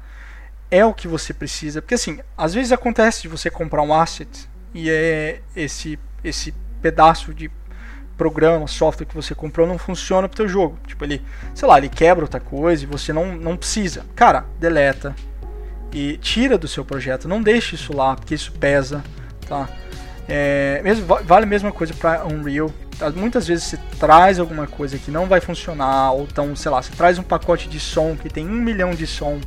É 0.70 0.84
o 0.84 0.92
que 0.92 1.06
você 1.06 1.32
precisa, 1.32 1.80
porque 1.80 1.94
assim, 1.94 2.18
às 2.36 2.52
vezes 2.52 2.72
acontece 2.72 3.22
de 3.22 3.28
você 3.28 3.48
comprar 3.48 3.82
um 3.82 3.94
asset 3.94 4.48
e 4.74 4.90
é 4.90 5.40
esse 5.54 5.98
esse 6.24 6.52
pedaço 6.82 7.32
de 7.32 7.50
programa, 8.16 8.66
software 8.66 9.06
que 9.06 9.14
você 9.14 9.34
comprou 9.34 9.66
não 9.66 9.78
funciona 9.78 10.28
pro 10.28 10.36
teu 10.36 10.48
jogo. 10.48 10.78
Tipo, 10.86 11.04
ele, 11.04 11.22
sei 11.54 11.68
lá, 11.68 11.78
ele 11.78 11.88
quebra 11.88 12.24
outra 12.24 12.40
coisa 12.40 12.82
e 12.82 12.86
você 12.86 13.12
não, 13.12 13.36
não 13.36 13.56
precisa. 13.56 14.04
Cara, 14.14 14.44
deleta 14.58 15.14
e 15.92 16.16
tira 16.16 16.58
do 16.58 16.66
seu 16.66 16.84
projeto. 16.84 17.28
Não 17.28 17.42
deixe 17.42 17.74
isso 17.74 17.94
lá, 17.94 18.16
porque 18.16 18.34
isso 18.34 18.52
pesa, 18.52 19.04
tá? 19.46 19.68
É, 20.28 20.80
mesmo, 20.82 21.06
vale 21.06 21.44
a 21.44 21.48
mesma 21.48 21.70
coisa 21.70 21.94
para 21.94 22.26
Unreal. 22.26 22.70
Tá, 22.98 23.10
muitas 23.10 23.46
vezes 23.46 23.64
você 23.64 23.78
traz 23.98 24.40
alguma 24.40 24.66
coisa 24.66 24.98
que 24.98 25.10
não 25.10 25.26
vai 25.26 25.40
funcionar, 25.40 26.12
ou 26.12 26.22
então, 26.22 26.56
sei 26.56 26.70
lá, 26.70 26.82
você 26.82 26.92
traz 26.92 27.18
um 27.18 27.22
pacote 27.22 27.68
de 27.68 27.78
som 27.78 28.16
que 28.16 28.28
tem 28.28 28.46
um 28.46 28.60
milhão 28.60 28.90
de 28.90 29.06
som. 29.06 29.38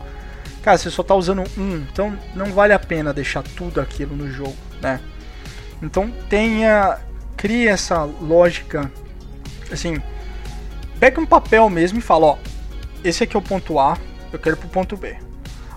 Cara, 0.62 0.78
você 0.78 0.90
só 0.90 1.02
está 1.02 1.16
usando 1.16 1.44
um, 1.58 1.78
então 1.78 2.18
não 2.36 2.48
vale 2.48 2.74
a 2.74 2.80
pena 2.80 3.14
deixar 3.14 3.44
tudo 3.44 3.80
aquilo 3.80 4.16
no 4.16 4.30
jogo, 4.30 4.58
né? 4.82 5.00
Então 5.82 6.12
tenha, 6.30 7.00
crie 7.38 7.68
essa 7.68 8.04
lógica, 8.04 8.92
assim, 9.72 10.02
pega 11.00 11.20
um 11.22 11.26
papel 11.26 11.70
mesmo 11.70 12.00
e 12.00 12.02
fala, 12.02 12.26
ó, 12.26 12.38
esse 13.04 13.24
aqui 13.24 13.36
é 13.36 13.40
o 13.40 13.42
ponto 13.42 13.80
A, 13.80 13.98
eu 14.34 14.40
quero 14.40 14.58
pro 14.58 14.68
ponto 14.68 14.98
B. 14.98 15.16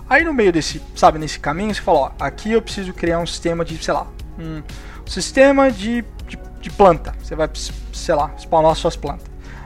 Aí 0.09 0.23
no 0.23 0.33
meio 0.33 0.51
desse, 0.51 0.81
sabe, 0.95 1.17
nesse 1.17 1.39
caminho, 1.39 1.73
você 1.73 1.81
fala, 1.81 1.99
ó, 1.99 2.11
aqui 2.19 2.51
eu 2.51 2.61
preciso 2.61 2.93
criar 2.93 3.19
um 3.19 3.25
sistema 3.25 3.63
de, 3.63 3.81
sei 3.81 3.93
lá, 3.93 4.07
um 4.37 4.61
sistema 5.05 5.71
de, 5.71 6.03
de, 6.27 6.37
de 6.59 6.69
planta. 6.69 7.15
Você 7.23 7.35
vai, 7.35 7.49
sei 7.93 8.15
lá, 8.15 8.31
spawnar 8.37 8.75
suas 8.75 8.95
plantas. 8.95 9.25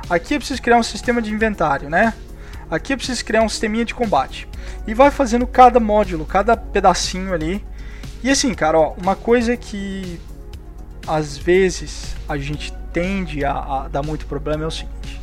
Aqui 0.10 0.36
eu 0.36 0.38
preciso 0.38 0.62
criar 0.62 0.78
um 0.78 0.84
sistema 0.84 1.22
de 1.22 1.34
inventário, 1.34 1.90
né? 1.90 2.14
Aqui 2.70 2.94
eu 2.94 2.98
preciso 2.98 3.24
criar 3.24 3.42
um 3.42 3.50
sisteminha 3.50 3.86
de 3.86 3.94
combate. 3.94 4.48
E 4.86 4.94
vai 4.94 5.10
fazendo 5.10 5.48
cada 5.48 5.80
módulo, 5.80 6.26
cada 6.26 6.58
pedacinho 6.58 7.34
ali. 7.34 7.66
E 8.24 8.30
assim, 8.30 8.54
cara, 8.54 8.78
ó, 8.80 8.94
uma 8.94 9.16
coisa 9.16 9.56
que 9.56 10.20
às 11.08 11.38
vezes 11.38 12.16
a 12.28 12.38
gente 12.38 12.74
tende 12.92 13.46
a, 13.46 13.54
a 13.54 13.88
dar 13.88 14.04
muito 14.04 14.26
problema 14.26 14.64
é 14.64 14.68
o 14.68 14.72
seguinte: 14.72 15.22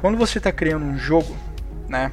quando 0.00 0.18
você 0.18 0.38
está 0.38 0.52
criando 0.52 0.84
um 0.84 0.98
jogo, 0.98 1.34
né? 1.88 2.12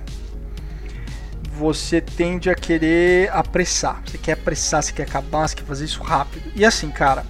Você 1.54 2.02
tende 2.02 2.50
a 2.50 2.56
querer 2.56 3.30
apressar. 3.32 4.02
Você 4.06 4.18
quer 4.18 4.34
apressar, 4.34 4.82
você 4.82 4.94
quer 4.94 5.04
acabar, 5.04 5.48
você 5.48 5.56
quer 5.56 5.66
fazer 5.66 5.86
isso 5.86 6.02
rápido. 6.02 6.50
E 6.56 6.66
assim, 6.66 6.90
cara, 6.90 7.26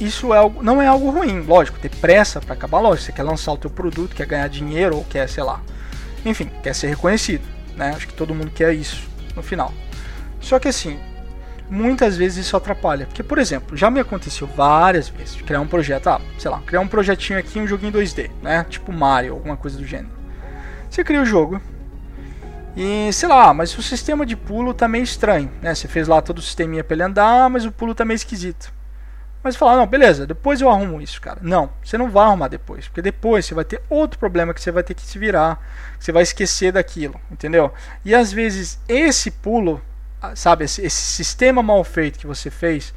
isso 0.00 0.34
é 0.34 0.38
algo, 0.38 0.62
não 0.62 0.80
é 0.80 0.86
algo 0.86 1.10
ruim, 1.10 1.40
lógico, 1.40 1.78
ter 1.78 1.90
pressa 1.90 2.40
para 2.40 2.54
acabar, 2.54 2.80
lógico, 2.80 3.06
você 3.06 3.12
quer 3.12 3.22
lançar 3.22 3.52
o 3.52 3.56
teu 3.56 3.70
produto, 3.70 4.16
quer 4.16 4.26
ganhar 4.26 4.48
dinheiro 4.48 4.96
ou 4.96 5.04
quer, 5.04 5.28
sei 5.28 5.44
lá, 5.44 5.60
enfim, 6.24 6.50
quer 6.62 6.74
ser 6.74 6.88
reconhecido, 6.88 7.44
né? 7.76 7.90
Acho 7.90 8.06
que 8.06 8.14
todo 8.14 8.34
mundo 8.34 8.50
quer 8.50 8.72
isso 8.72 9.08
no 9.34 9.42
final. 9.42 9.72
Só 10.40 10.58
que 10.58 10.68
assim, 10.68 10.98
muitas 11.68 12.16
vezes 12.16 12.46
isso 12.46 12.56
atrapalha, 12.56 13.06
porque 13.06 13.22
por 13.22 13.38
exemplo, 13.38 13.76
já 13.76 13.90
me 13.90 14.00
aconteceu 14.00 14.46
várias 14.46 15.08
vezes 15.08 15.40
criar 15.42 15.60
um 15.60 15.66
projeto, 15.66 16.08
ah, 16.08 16.20
sei 16.38 16.50
lá, 16.50 16.60
criar 16.60 16.80
um 16.80 16.88
projetinho 16.88 17.38
aqui, 17.38 17.58
um 17.58 17.66
joguinho 17.66 17.92
2D, 17.92 18.30
né? 18.42 18.64
Tipo 18.68 18.92
Mario, 18.92 19.32
alguma 19.32 19.56
coisa 19.56 19.76
do 19.76 19.84
gênero. 19.84 20.14
Você 20.88 21.02
cria 21.02 21.20
o 21.20 21.26
jogo, 21.26 21.60
e 22.76 23.10
sei 23.10 23.26
lá, 23.26 23.54
mas 23.54 23.76
o 23.78 23.82
sistema 23.82 24.26
de 24.26 24.36
pulo 24.36 24.74
tá 24.74 24.86
meio 24.86 25.02
estranho, 25.02 25.50
né? 25.62 25.74
Você 25.74 25.88
fez 25.88 26.06
lá 26.06 26.20
todo 26.20 26.38
o 26.38 26.42
sisteminha 26.42 26.84
pra 26.84 26.94
ele 26.94 27.02
andar, 27.02 27.48
mas 27.48 27.64
o 27.64 27.72
pulo 27.72 27.94
tá 27.94 28.04
meio 28.04 28.16
esquisito. 28.16 28.70
Mas 29.46 29.54
falar, 29.54 29.76
não, 29.76 29.86
beleza, 29.86 30.26
depois 30.26 30.60
eu 30.60 30.68
arrumo 30.68 31.00
isso, 31.00 31.20
cara. 31.20 31.38
Não, 31.40 31.70
você 31.80 31.96
não 31.96 32.10
vai 32.10 32.24
arrumar 32.24 32.48
depois, 32.48 32.88
porque 32.88 33.00
depois 33.00 33.46
você 33.46 33.54
vai 33.54 33.64
ter 33.64 33.80
outro 33.88 34.18
problema 34.18 34.52
que 34.52 34.60
você 34.60 34.72
vai 34.72 34.82
ter 34.82 34.92
que 34.92 35.02
se 35.02 35.20
virar, 35.20 35.64
você 36.00 36.10
vai 36.10 36.24
esquecer 36.24 36.72
daquilo, 36.72 37.14
entendeu? 37.30 37.72
E 38.04 38.12
às 38.12 38.32
vezes 38.32 38.80
esse 38.88 39.30
pulo, 39.30 39.80
ah, 40.20 40.34
sabe, 40.34 40.64
esse, 40.64 40.84
esse 40.84 41.00
sistema 41.00 41.62
mal 41.62 41.84
feito 41.84 42.18
que 42.18 42.26
você 42.26 42.50
fez, 42.50 42.92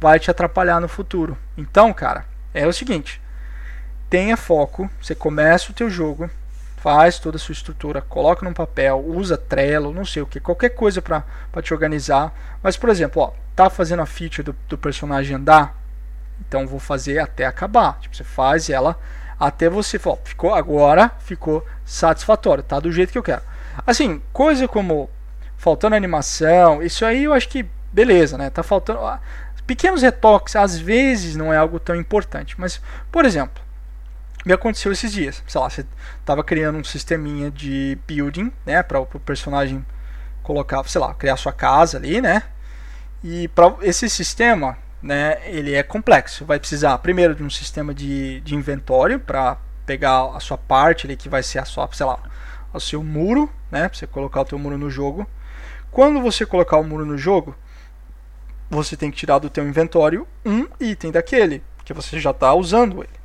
vai 0.00 0.18
te 0.18 0.28
atrapalhar 0.28 0.80
no 0.80 0.88
futuro. 0.88 1.38
Então, 1.56 1.92
cara, 1.92 2.24
é 2.52 2.66
o 2.66 2.72
seguinte: 2.72 3.22
tenha 4.10 4.36
foco, 4.36 4.90
você 5.00 5.14
começa 5.14 5.70
o 5.70 5.74
teu 5.74 5.88
jogo, 5.88 6.28
faz 6.78 7.20
toda 7.20 7.36
a 7.36 7.38
sua 7.38 7.52
estrutura, 7.52 8.02
coloca 8.02 8.44
num 8.44 8.52
papel, 8.52 9.04
usa 9.06 9.38
Trello, 9.38 9.94
não 9.94 10.04
sei 10.04 10.20
o 10.20 10.26
que, 10.26 10.40
qualquer 10.40 10.70
coisa 10.70 11.00
para 11.00 11.22
te 11.62 11.72
organizar. 11.72 12.34
Mas, 12.60 12.76
por 12.76 12.90
exemplo, 12.90 13.22
ó, 13.22 13.32
tá 13.54 13.70
fazendo 13.70 14.02
a 14.02 14.06
feature 14.06 14.42
do, 14.42 14.56
do 14.68 14.76
personagem 14.76 15.36
andar, 15.36 15.80
então 16.40 16.66
vou 16.66 16.78
fazer 16.78 17.18
até 17.18 17.46
acabar. 17.46 17.98
Tipo, 18.00 18.16
você 18.16 18.24
faz 18.24 18.70
ela 18.70 18.98
até 19.38 19.68
você 19.68 19.98
falar, 19.98 20.18
ficou 20.24 20.54
agora, 20.54 21.10
ficou 21.18 21.66
satisfatório, 21.84 22.62
tá 22.62 22.78
do 22.78 22.92
jeito 22.92 23.10
que 23.10 23.18
eu 23.18 23.22
quero. 23.22 23.42
Assim, 23.86 24.22
coisa 24.32 24.68
como 24.68 25.10
faltando 25.56 25.96
animação, 25.96 26.82
isso 26.82 27.04
aí 27.04 27.24
eu 27.24 27.32
acho 27.32 27.48
que 27.48 27.66
beleza, 27.92 28.38
né? 28.38 28.50
Tá 28.50 28.62
faltando 28.62 29.00
pequenos 29.66 30.02
retoques, 30.02 30.56
às 30.56 30.78
vezes 30.78 31.36
não 31.36 31.52
é 31.52 31.56
algo 31.56 31.80
tão 31.80 31.96
importante, 31.96 32.54
mas 32.58 32.80
por 33.10 33.24
exemplo, 33.24 33.62
me 34.44 34.52
aconteceu 34.52 34.92
esses 34.92 35.12
dias, 35.12 35.42
sei 35.46 35.60
lá, 35.60 35.70
você 35.70 35.86
tava 36.24 36.42
criando 36.42 36.78
um 36.78 36.84
sisteminha 36.84 37.50
de 37.50 37.96
building, 38.06 38.52
né, 38.66 38.82
para 38.82 39.00
o 39.00 39.06
personagem 39.06 39.84
colocar, 40.42 40.82
sei 40.88 41.00
lá, 41.00 41.14
criar 41.14 41.36
sua 41.36 41.52
casa 41.52 41.96
ali, 41.96 42.20
né? 42.20 42.42
E 43.22 43.46
para 43.48 43.74
esse 43.82 44.10
sistema, 44.10 44.76
né, 45.02 45.38
ele 45.44 45.74
é 45.74 45.82
complexo. 45.82 46.44
Vai 46.44 46.58
precisar 46.58 46.96
primeiro 46.98 47.34
de 47.34 47.42
um 47.42 47.50
sistema 47.50 47.92
de, 47.92 48.40
de 48.40 48.54
inventório 48.54 49.18
para 49.18 49.56
pegar 49.84 50.36
a 50.36 50.40
sua 50.40 50.56
parte 50.56 51.06
ali 51.06 51.16
que 51.16 51.28
vai 51.28 51.42
ser 51.42 51.58
a 51.58 51.64
sua, 51.64 51.88
sei 51.92 52.06
lá, 52.06 52.18
o 52.72 52.80
seu 52.80 53.02
muro, 53.02 53.50
né, 53.70 53.88
para 53.88 53.98
você 53.98 54.06
colocar 54.06 54.42
o 54.42 54.44
teu 54.44 54.58
muro 54.58 54.78
no 54.78 54.88
jogo. 54.88 55.28
Quando 55.90 56.20
você 56.20 56.46
colocar 56.46 56.78
o 56.78 56.84
muro 56.84 57.04
no 57.04 57.18
jogo, 57.18 57.54
você 58.70 58.96
tem 58.96 59.10
que 59.10 59.16
tirar 59.16 59.38
do 59.38 59.50
teu 59.50 59.66
inventório 59.68 60.26
um 60.44 60.66
item 60.80 61.10
daquele, 61.10 61.62
que 61.84 61.92
você 61.92 62.18
já 62.18 62.30
está 62.30 62.54
usando 62.54 63.02
ele, 63.02 63.20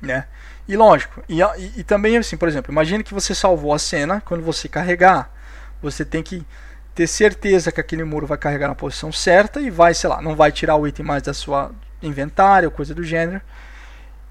né? 0.00 0.26
E 0.66 0.76
lógico, 0.76 1.22
e, 1.28 1.40
e, 1.42 1.72
e 1.80 1.84
também 1.84 2.16
assim, 2.16 2.36
por 2.36 2.48
exemplo, 2.48 2.72
imagine 2.72 3.04
que 3.04 3.12
você 3.12 3.34
salvou 3.34 3.74
a 3.74 3.78
cena, 3.78 4.22
quando 4.22 4.42
você 4.42 4.68
carregar, 4.68 5.30
você 5.82 6.04
tem 6.04 6.22
que 6.22 6.46
ter 6.98 7.06
certeza 7.06 7.70
que 7.70 7.80
aquele 7.80 8.02
muro 8.02 8.26
vai 8.26 8.36
carregar 8.36 8.66
na 8.66 8.74
posição 8.74 9.12
certa 9.12 9.60
e 9.60 9.70
vai, 9.70 9.94
sei 9.94 10.10
lá, 10.10 10.20
não 10.20 10.34
vai 10.34 10.50
tirar 10.50 10.74
o 10.74 10.84
item 10.84 11.06
mais 11.06 11.22
da 11.22 11.32
sua 11.32 11.70
inventário, 12.02 12.72
coisa 12.72 12.92
do 12.92 13.04
gênero. 13.04 13.40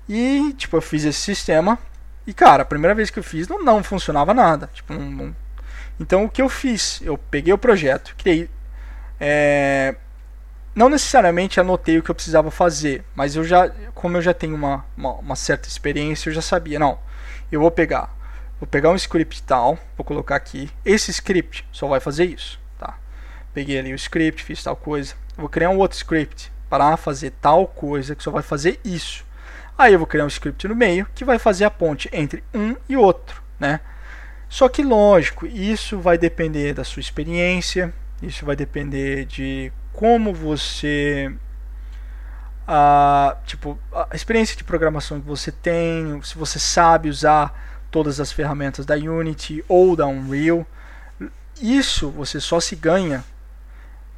E, 0.10 0.54
tipo, 0.58 0.76
eu 0.76 0.82
fiz 0.82 1.06
esse 1.06 1.22
sistema 1.22 1.80
e, 2.26 2.34
cara, 2.34 2.64
a 2.64 2.66
primeira 2.66 2.94
vez 2.94 3.10
que 3.10 3.20
eu 3.20 3.24
fiz 3.24 3.48
não, 3.48 3.64
não 3.64 3.82
funcionava 3.82 4.34
nada. 4.34 4.70
Tipo, 4.74 4.94
não, 4.94 5.10
não... 5.10 5.36
Então, 5.98 6.26
o 6.26 6.30
que 6.30 6.42
eu 6.42 6.50
fiz? 6.50 7.00
Eu 7.02 7.18
peguei 7.18 7.54
o 7.54 7.58
projeto, 7.58 8.14
criei. 8.18 8.50
É... 9.18 9.96
Não 10.76 10.90
necessariamente 10.90 11.62
anotei 11.62 11.98
o 11.98 12.04
que 12.04 12.12
eu 12.12 12.16
precisava 12.16 12.52
fazer, 12.52 13.02
mas 13.16 13.38
eu 13.38 13.46
já, 13.46 13.72
como 13.96 14.18
eu 14.18 14.22
já 14.22 14.34
tenho 14.34 14.56
uma, 14.56 14.86
uma, 14.98 15.14
uma 15.14 15.36
certa 15.38 15.70
experiência, 15.70 16.30
eu 16.30 16.34
já 16.34 16.42
sabia, 16.42 16.78
não, 16.78 17.00
eu 17.50 17.62
vou 17.62 17.72
pegar 17.72 18.14
Vou 18.60 18.68
pegar 18.68 18.90
um 18.90 18.96
script 18.96 19.44
tal, 19.44 19.78
vou 19.96 20.04
colocar 20.04 20.36
aqui. 20.36 20.70
Esse 20.84 21.12
script 21.12 21.68
só 21.72 21.88
vai 21.88 22.00
fazer 22.00 22.26
isso, 22.26 22.60
tá? 22.80 22.98
Peguei 23.54 23.78
ali 23.78 23.94
o 23.94 23.96
script, 23.96 24.44
fiz 24.44 24.64
tal 24.64 24.76
coisa. 24.76 25.16
Vou 25.38 25.48
criar 25.48 25.70
um 25.70 25.78
outro 25.78 25.98
script 25.98 26.52
para 26.70 26.98
fazer 26.98 27.32
tal 27.40 27.68
coisa 27.68 28.16
que 28.16 28.24
só 28.24 28.32
vai 28.32 28.42
fazer 28.42 28.80
isso. 28.84 29.26
Aí 29.78 29.94
eu 29.94 30.00
vou 30.00 30.08
criar 30.08 30.26
um 30.26 30.28
script 30.28 30.68
no 30.68 30.76
meio 30.76 31.08
que 31.14 31.24
vai 31.24 31.38
fazer 31.38 31.66
a 31.66 31.70
ponte 31.70 32.10
entre 32.12 32.44
um 32.54 32.76
e 32.90 32.98
outro, 32.98 33.44
né? 33.60 33.80
Só 34.50 34.68
que 34.68 34.84
lógico, 34.84 35.46
isso 35.46 36.00
vai 36.00 36.18
depender 36.18 36.74
da 36.74 36.84
sua 36.84 37.00
experiência, 37.00 37.94
isso 38.22 38.46
vai 38.46 38.56
depender 38.56 39.26
de 39.26 39.72
como 39.94 40.34
você 40.34 41.32
a 42.68 43.38
tipo 43.46 43.80
a 43.94 44.16
experiência 44.16 44.58
de 44.58 44.64
programação 44.64 45.22
que 45.22 45.28
você 45.28 45.52
tem, 45.52 46.20
se 46.24 46.38
você 46.38 46.60
sabe 46.60 47.10
usar 47.10 47.77
todas 47.98 48.20
as 48.20 48.32
ferramentas 48.32 48.86
da 48.86 48.94
Unity 48.94 49.66
ou 49.68 49.96
da 49.96 50.06
Unreal. 50.06 50.64
Isso 51.60 52.12
você 52.12 52.40
só 52.40 52.60
se 52.60 52.76
ganha, 52.76 53.24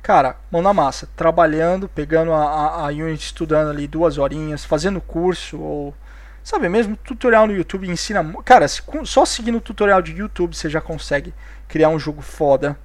cara, 0.01 0.36
mão 0.51 0.61
na 0.61 0.73
massa, 0.73 1.07
trabalhando, 1.15 1.88
pegando 1.88 2.34
a, 2.34 2.43
a, 2.43 2.88
a 2.88 2.88
Unity, 2.88 3.27
estudando 3.27 3.69
ali 3.69 3.88
duas 3.88 4.17
horinhas, 4.17 4.65
fazendo 4.65 4.99
curso 4.99 5.57
ou 5.57 5.95
sabe 6.43 6.67
mesmo 6.67 6.97
tutorial 6.97 7.47
no 7.47 7.53
YouTube 7.53 7.89
ensina, 7.89 8.21
cara, 8.43 8.67
só 8.67 9.23
seguindo 9.23 9.59
o 9.59 9.61
tutorial 9.61 10.01
de 10.01 10.11
YouTube 10.11 10.53
você 10.53 10.69
já 10.69 10.82
consegue 10.82 11.34
criar 11.65 11.88
um 11.88 11.97
jogo 11.99 12.21
foda 12.21 12.77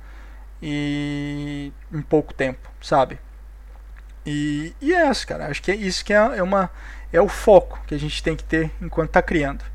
e 0.62 1.72
em 1.92 2.02
pouco 2.02 2.32
tempo, 2.32 2.70
sabe? 2.80 3.18
E, 4.24 4.72
e 4.80 4.94
é 4.94 5.10
isso, 5.10 5.26
cara. 5.26 5.48
Acho 5.48 5.60
que 5.60 5.72
é 5.72 5.74
isso 5.74 6.04
que 6.04 6.12
é, 6.12 6.16
é, 6.16 6.42
uma 6.42 6.70
é 7.12 7.20
o 7.20 7.28
foco 7.28 7.80
que 7.84 7.96
a 7.96 7.98
gente 7.98 8.22
tem 8.22 8.36
que 8.36 8.44
ter 8.44 8.70
enquanto 8.80 9.08
está 9.08 9.20
criando. 9.20 9.73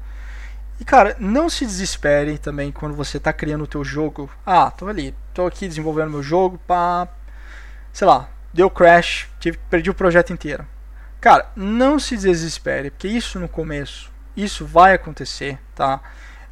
E 0.79 0.85
cara, 0.85 1.15
não 1.19 1.49
se 1.49 1.65
desespere 1.65 2.37
também 2.37 2.71
quando 2.71 2.95
você 2.95 3.17
está 3.17 3.33
criando 3.33 3.65
o 3.65 3.67
teu 3.67 3.83
jogo. 3.83 4.29
Ah, 4.45 4.71
tô 4.71 4.87
ali, 4.87 5.13
tô 5.33 5.45
aqui 5.45 5.67
desenvolvendo 5.67 6.11
meu 6.11 6.23
jogo, 6.23 6.57
pá, 6.65 7.07
sei 7.91 8.07
lá, 8.07 8.29
deu 8.53 8.69
crash, 8.69 9.27
tive, 9.39 9.57
perdi 9.69 9.89
o 9.89 9.93
projeto 9.93 10.31
inteiro. 10.31 10.65
Cara, 11.19 11.49
não 11.53 11.99
se 11.99 12.15
desespere, 12.15 12.91
porque 12.91 13.09
isso 13.09 13.39
no 13.39 13.49
começo, 13.49 14.09
isso 14.37 14.65
vai 14.65 14.93
acontecer, 14.93 15.59
tá? 15.75 15.99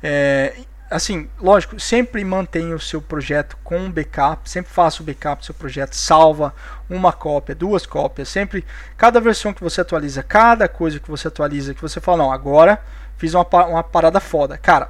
É, 0.04 0.58
assim, 0.92 1.30
lógico, 1.40 1.80
sempre 1.80 2.22
mantenha 2.26 2.76
o 2.76 2.80
seu 2.80 3.02
projeto 3.02 3.58
com 3.64 3.90
backup, 3.90 4.50
sempre 4.50 4.70
faça 4.70 5.02
o 5.02 5.06
backup 5.06 5.42
do 5.42 5.46
seu 5.46 5.56
projeto, 5.56 5.96
salva 5.96 6.54
uma 6.90 7.14
cópia, 7.14 7.56
duas 7.56 7.86
cópias, 7.86 8.28
sempre, 8.28 8.66
cada 8.98 9.22
versão 9.22 9.54
que 9.54 9.64
você 9.64 9.80
atualiza, 9.80 10.22
cada 10.22 10.68
coisa 10.68 11.00
que 11.00 11.10
você 11.10 11.30
atualiza, 11.30 11.74
que 11.74 11.82
você 11.82 12.02
fala, 12.02 12.18
não, 12.18 12.32
agora 12.32 12.82
fiz 13.18 13.34
uma, 13.34 13.46
uma 13.66 13.84
parada 13.84 14.20
foda, 14.20 14.58
cara, 14.58 14.90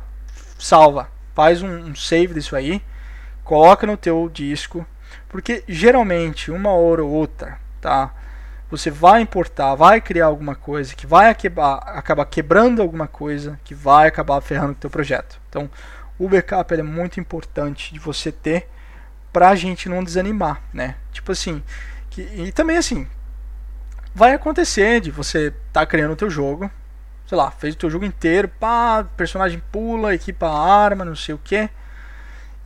salva, 0.57 1.09
faz 1.33 1.61
um, 1.61 1.69
um 1.69 1.95
save 1.95 2.33
disso 2.33 2.55
aí, 2.55 2.81
coloca 3.43 3.87
no 3.87 3.97
teu 3.97 4.29
disco, 4.31 4.85
porque 5.29 5.63
geralmente 5.67 6.51
uma 6.51 6.71
hora 6.71 7.03
ou 7.03 7.11
outra, 7.11 7.59
tá? 7.81 8.13
você 8.69 8.91
vai 8.91 9.21
importar, 9.21 9.75
vai 9.75 10.01
criar 10.01 10.25
alguma 10.25 10.55
coisa 10.55 10.93
que 10.93 11.07
vai 11.07 11.29
acabar, 11.29 11.75
acabar 11.77 12.25
quebrando 12.25 12.81
alguma 12.81 13.07
coisa, 13.07 13.59
que 13.63 13.73
vai 13.73 14.07
acabar 14.07 14.41
ferrando 14.41 14.73
o 14.73 14.75
teu 14.75 14.89
projeto. 14.89 15.39
Então, 15.49 15.69
o 16.19 16.27
backup 16.27 16.73
é 16.73 16.83
muito 16.83 17.19
importante 17.19 17.93
de 17.93 17.99
você 17.99 18.31
ter 18.31 18.67
para 19.31 19.49
a 19.49 19.55
gente 19.55 19.87
não 19.87 20.03
desanimar, 20.03 20.61
né? 20.73 20.95
Tipo 21.11 21.31
assim, 21.31 21.63
que, 22.09 22.21
e 22.21 22.51
também 22.51 22.77
assim, 22.77 23.07
vai 24.13 24.33
acontecer 24.33 24.99
de 24.99 25.11
você 25.11 25.53
tá 25.71 25.85
criando 25.85 26.11
o 26.11 26.17
teu 26.17 26.29
jogo, 26.29 26.69
sei 27.27 27.37
lá, 27.37 27.51
fez 27.51 27.75
o 27.75 27.77
teu 27.77 27.89
jogo 27.89 28.05
inteiro, 28.05 28.47
pá, 28.47 29.05
personagem 29.17 29.61
pula, 29.71 30.15
equipa 30.15 30.47
arma, 30.47 31.03
não 31.03 31.15
sei 31.15 31.35
o 31.35 31.37
que. 31.37 31.69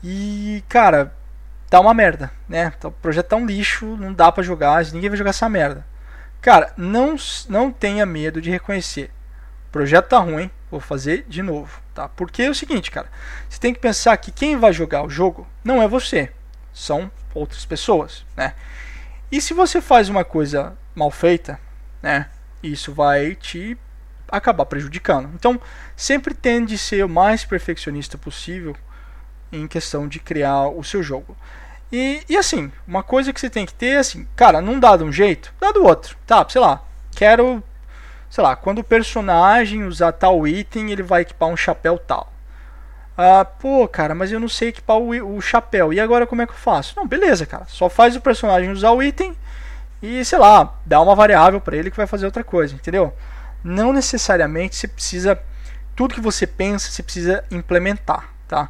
E, 0.03 0.64
cara, 0.70 1.14
tá 1.68 1.80
uma 1.80 1.93
merda, 1.93 2.32
né? 2.47 2.72
O 2.84 2.91
projeto 2.91 3.30
tá 3.30 3.36
um 3.36 3.45
lixo, 3.45 3.97
não 3.97 4.14
dá 4.14 4.32
para 4.32 4.43
jogar, 4.43 4.86
ninguém 4.86 5.09
vai 5.09 5.18
jogar 5.18 5.32
essa 5.32 5.49
merda. 5.49 5.86
Cara, 6.39 6.74
não, 6.78 7.16
não 7.49 7.72
tenha 7.72 8.05
medo 8.05 8.39
de 8.39 8.51
reconhecer. 8.51 9.12
O 9.68 9.72
projeto 9.72 10.09
tá 10.09 10.20
ruim, 10.20 10.49
vou 10.70 10.80
fazer 10.80 11.26
de 11.28 11.41
novo, 11.41 11.82
tá? 11.93 12.07
Porque 12.09 12.43
é 12.43 12.49
o 12.49 12.55
seguinte, 12.55 12.91
cara, 12.91 13.09
você 13.49 13.59
tem 13.59 13.74
que 13.74 13.80
pensar 13.80 14.16
que 14.18 14.32
quem 14.32 14.57
vai 14.57 14.72
jogar 14.72 15.03
o 15.03 15.09
jogo 15.09 15.47
não 15.64 15.82
é 15.82 15.88
você, 15.88 16.32
são 16.72 17.12
outras 17.34 17.66
pessoas, 17.66 18.26
né? 18.36 18.53
E 19.32 19.41
se 19.41 19.53
você 19.53 19.82
faz 19.82 20.09
uma 20.09 20.26
coisa 20.26 20.78
mal 20.93 21.09
feita, 21.09 21.59
né, 22.01 22.28
isso 22.62 22.93
vai 22.93 23.34
te 23.34 23.78
acabar 24.32 24.66
prejudicando. 24.66 25.30
Então, 25.36 25.60
sempre 25.96 26.34
tende 26.34 26.76
a 26.76 26.78
ser 26.78 27.04
o 27.04 27.10
mais 27.10 27.44
perfeccionista 27.44 28.18
possível 28.18 28.76
em 29.52 29.68
questão 29.68 30.08
de 30.08 30.20
criar 30.20 30.68
o 30.70 30.84
seu 30.84 31.04
jogo. 31.04 31.36
E, 31.92 32.24
e 32.30 32.38
assim, 32.38 32.72
uma 32.88 33.04
coisa 33.04 33.34
que 33.34 33.40
você 33.40 33.50
tem 33.50 33.66
que 33.66 33.74
ter, 33.74 33.98
assim, 33.98 34.26
cara, 34.36 34.62
não 34.62 34.80
dá 34.80 34.96
de 34.96 35.04
um 35.04 35.12
jeito, 35.12 35.54
dá 35.60 35.72
do 35.72 35.84
outro. 35.84 36.16
Tá, 36.26 36.46
sei 36.48 36.62
lá, 36.62 36.82
quero, 37.14 37.62
sei 38.30 38.44
lá, 38.44 38.56
quando 38.56 38.80
o 38.80 38.84
personagem 38.84 39.84
usar 39.84 40.14
tal 40.14 40.48
item, 40.48 40.92
ele 40.92 41.04
vai 41.04 41.24
equipar 41.24 41.50
um 41.50 41.58
chapéu 41.58 41.98
tal. 41.98 42.32
Ah, 43.18 43.44
pô, 43.44 43.88
cara, 43.90 44.16
mas 44.16 44.32
eu 44.32 44.40
não 44.40 44.48
sei 44.48 44.70
equipar 44.70 44.98
o, 44.98 45.36
o 45.36 45.42
chapéu. 45.42 45.92
E 45.92 46.00
agora 46.00 46.26
como 46.26 46.42
é 46.42 46.48
que 46.48 46.54
eu 46.54 46.58
faço? 46.58 46.94
Não, 46.96 47.06
beleza, 47.06 47.46
cara. 47.46 47.66
Só 47.68 47.90
faz 47.90 48.16
o 48.16 48.22
personagem 48.22 48.72
usar 48.72 48.92
o 48.92 49.04
item 49.04 49.36
e, 50.02 50.24
sei 50.24 50.40
lá, 50.40 50.74
dá 50.86 51.02
uma 51.02 51.14
variável 51.14 51.60
para 51.60 51.76
ele 51.76 51.92
que 51.92 51.98
vai 51.98 52.08
fazer 52.08 52.26
outra 52.26 52.44
coisa, 52.44 52.74
entendeu? 52.74 53.14
Não 53.64 53.93
necessariamente 53.93 54.76
você 54.76 54.88
precisa 54.88 55.41
tudo 55.95 56.16
que 56.16 56.22
você 56.22 56.47
pensa, 56.47 56.89
você 56.89 57.03
precisa 57.03 57.43
implementar, 57.51 58.30
tá? 58.47 58.70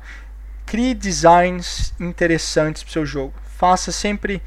Crie 0.66 0.94
designs 0.94 1.94
interessantes 2.00 2.84
para 2.84 2.90
o 2.90 2.94
seu 2.94 3.06
jogo. 3.06 3.34
Faça 3.58 3.92
sempre 3.92 4.42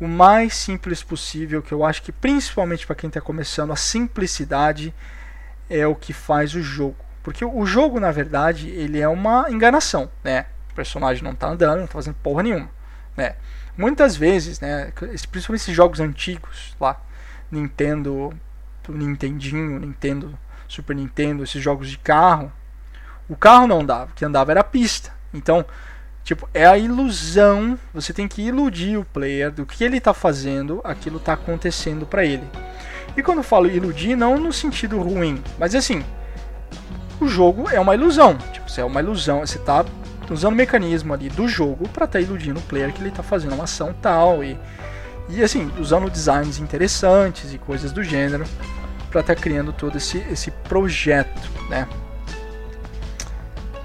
o 0.00 0.08
mais 0.08 0.54
simples 0.54 1.02
possível, 1.02 1.60
que 1.62 1.72
eu 1.72 1.84
acho 1.84 2.02
que 2.02 2.12
principalmente 2.12 2.86
para 2.86 2.96
quem 2.96 3.08
está 3.08 3.20
começando, 3.20 3.72
a 3.72 3.76
simplicidade 3.76 4.94
é 5.68 5.86
o 5.86 5.94
que 5.94 6.12
faz 6.12 6.54
o 6.54 6.62
jogo. 6.62 6.96
Porque 7.22 7.44
o 7.44 7.66
jogo, 7.66 8.00
na 8.00 8.10
verdade, 8.10 8.70
ele 8.70 8.98
é 8.98 9.08
uma 9.08 9.50
enganação, 9.50 10.10
né? 10.24 10.46
O 10.70 10.74
personagem 10.74 11.22
não 11.22 11.32
está 11.32 11.48
andando, 11.48 11.78
não 11.78 11.84
está 11.84 11.94
fazendo 11.94 12.14
porra 12.22 12.42
nenhuma, 12.42 12.70
né? 13.16 13.34
Muitas 13.76 14.16
vezes, 14.16 14.60
né, 14.60 14.92
principalmente 15.30 15.62
esses 15.62 15.74
jogos 15.74 16.00
antigos 16.00 16.74
lá, 16.80 17.00
Nintendo, 17.50 18.32
Nintendinho, 18.88 19.78
Nintendo, 19.78 20.38
Super 20.68 20.96
Nintendo, 20.96 21.42
esses 21.42 21.62
jogos 21.62 21.88
de 21.88 21.98
carro, 21.98 22.52
o 23.28 23.36
carro 23.36 23.66
não 23.66 23.80
andava, 23.80 24.10
o 24.10 24.14
que 24.14 24.24
andava 24.24 24.50
era 24.50 24.60
a 24.60 24.64
pista. 24.64 25.12
Então, 25.32 25.64
tipo, 26.24 26.48
é 26.52 26.66
a 26.66 26.76
ilusão, 26.76 27.78
você 27.94 28.12
tem 28.12 28.26
que 28.26 28.42
iludir 28.42 28.96
o 28.96 29.04
player 29.04 29.50
do 29.50 29.64
que 29.64 29.84
ele 29.84 29.98
está 29.98 30.12
fazendo, 30.12 30.80
aquilo 30.82 31.18
está 31.18 31.34
acontecendo 31.34 32.06
para 32.06 32.24
ele. 32.24 32.44
E 33.16 33.22
quando 33.22 33.38
eu 33.38 33.44
falo 33.44 33.66
iludir, 33.66 34.16
não 34.16 34.38
no 34.38 34.52
sentido 34.52 35.00
ruim, 35.00 35.42
mas 35.58 35.74
assim, 35.74 36.04
o 37.20 37.28
jogo 37.28 37.68
é 37.68 37.78
uma 37.78 37.94
ilusão. 37.94 38.36
Tipo, 38.52 38.70
você 38.70 38.80
é 38.80 38.84
uma 38.84 39.00
ilusão, 39.00 39.40
você 39.40 39.58
está 39.58 39.84
usando 40.30 40.52
o 40.52 40.56
mecanismo 40.56 41.12
ali 41.12 41.28
do 41.28 41.48
jogo 41.48 41.88
para 41.88 42.04
estar 42.04 42.18
tá 42.18 42.24
iludindo 42.24 42.60
o 42.60 42.62
player 42.62 42.92
que 42.92 43.00
ele 43.00 43.08
está 43.08 43.22
fazendo 43.22 43.54
uma 43.54 43.64
ação 43.64 43.94
tal 44.00 44.44
e 44.44 44.58
e 45.28 45.42
assim, 45.42 45.70
usando 45.78 46.10
designs 46.10 46.58
interessantes 46.58 47.52
e 47.52 47.58
coisas 47.58 47.92
do 47.92 48.02
gênero 48.02 48.44
para 49.10 49.20
estar 49.20 49.34
tá 49.34 49.40
criando 49.40 49.72
todo 49.72 49.96
esse, 49.96 50.18
esse 50.30 50.50
projeto, 50.50 51.50
né? 51.68 51.86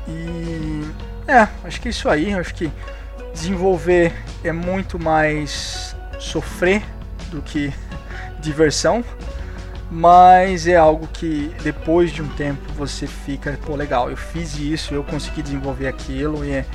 E 0.07 0.83
é, 1.27 1.47
acho 1.63 1.81
que 1.81 1.87
é 1.87 1.91
isso 1.91 2.07
aí. 2.09 2.33
Acho 2.33 2.53
que 2.53 2.71
desenvolver 3.33 4.13
é 4.43 4.51
muito 4.51 4.99
mais 4.99 5.95
sofrer 6.19 6.83
do 7.31 7.41
que 7.41 7.73
diversão. 8.39 9.03
Mas 9.89 10.67
é 10.67 10.75
algo 10.75 11.07
que 11.07 11.55
depois 11.63 12.11
de 12.11 12.21
um 12.21 12.27
tempo 12.29 12.73
você 12.73 13.05
fica, 13.05 13.57
pô, 13.65 13.75
legal, 13.75 14.09
eu 14.09 14.17
fiz 14.17 14.57
isso, 14.57 14.95
eu 14.95 15.03
consegui 15.03 15.43
desenvolver 15.43 15.87
aquilo 15.87 16.43
e, 16.43 16.65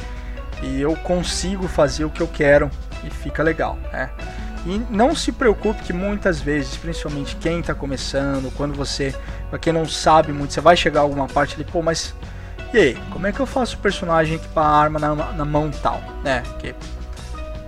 e 0.63 0.81
eu 0.81 0.95
consigo 0.97 1.67
fazer 1.67 2.05
o 2.05 2.11
que 2.11 2.21
eu 2.21 2.29
quero 2.29 2.71
e 3.05 3.11
fica 3.11 3.43
legal, 3.43 3.77
né? 3.93 4.11
E 4.67 4.79
não 4.91 5.15
se 5.15 5.33
preocupe 5.33 5.83
que 5.83 5.93
muitas 5.93 6.41
vezes, 6.41 6.77
principalmente 6.77 7.37
quem 7.37 7.61
está 7.61 7.75
começando, 7.75 8.53
quando 8.55 8.75
você, 8.75 9.15
para 9.49 9.59
quem 9.59 9.73
não 9.73 9.87
sabe 9.87 10.33
muito, 10.33 10.53
você 10.53 10.61
vai 10.61 10.77
chegar 10.77 11.01
a 11.01 11.03
alguma 11.03 11.27
parte 11.27 11.55
ali, 11.55 11.65
pô, 11.65 11.81
mas 11.83 12.15
e 12.73 12.79
aí, 12.79 12.99
como 13.11 13.27
é 13.27 13.33
que 13.33 13.41
eu 13.41 13.47
faço 13.47 13.77
o 13.77 13.81
personagem 13.81 14.37
equipar 14.37 14.65
a 14.65 14.81
arma 14.81 14.99
na, 15.01 15.15
na 15.15 15.45
mão 15.45 15.71
tal, 15.71 16.01
né? 16.23 16.43
Que, 16.61 16.73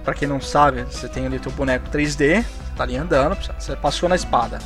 pra 0.05 0.15
quem 0.15 0.29
não 0.29 0.41
sabe, 0.41 0.83
você 0.83 1.09
tem 1.09 1.27
ali 1.27 1.41
teu 1.41 1.51
boneco 1.51 1.89
3D, 1.89 2.45
tá 2.77 2.85
ali 2.85 2.97
andando, 2.97 3.37
você 3.59 3.75
passou 3.75 4.09
na 4.09 4.15
espada, 4.15 4.61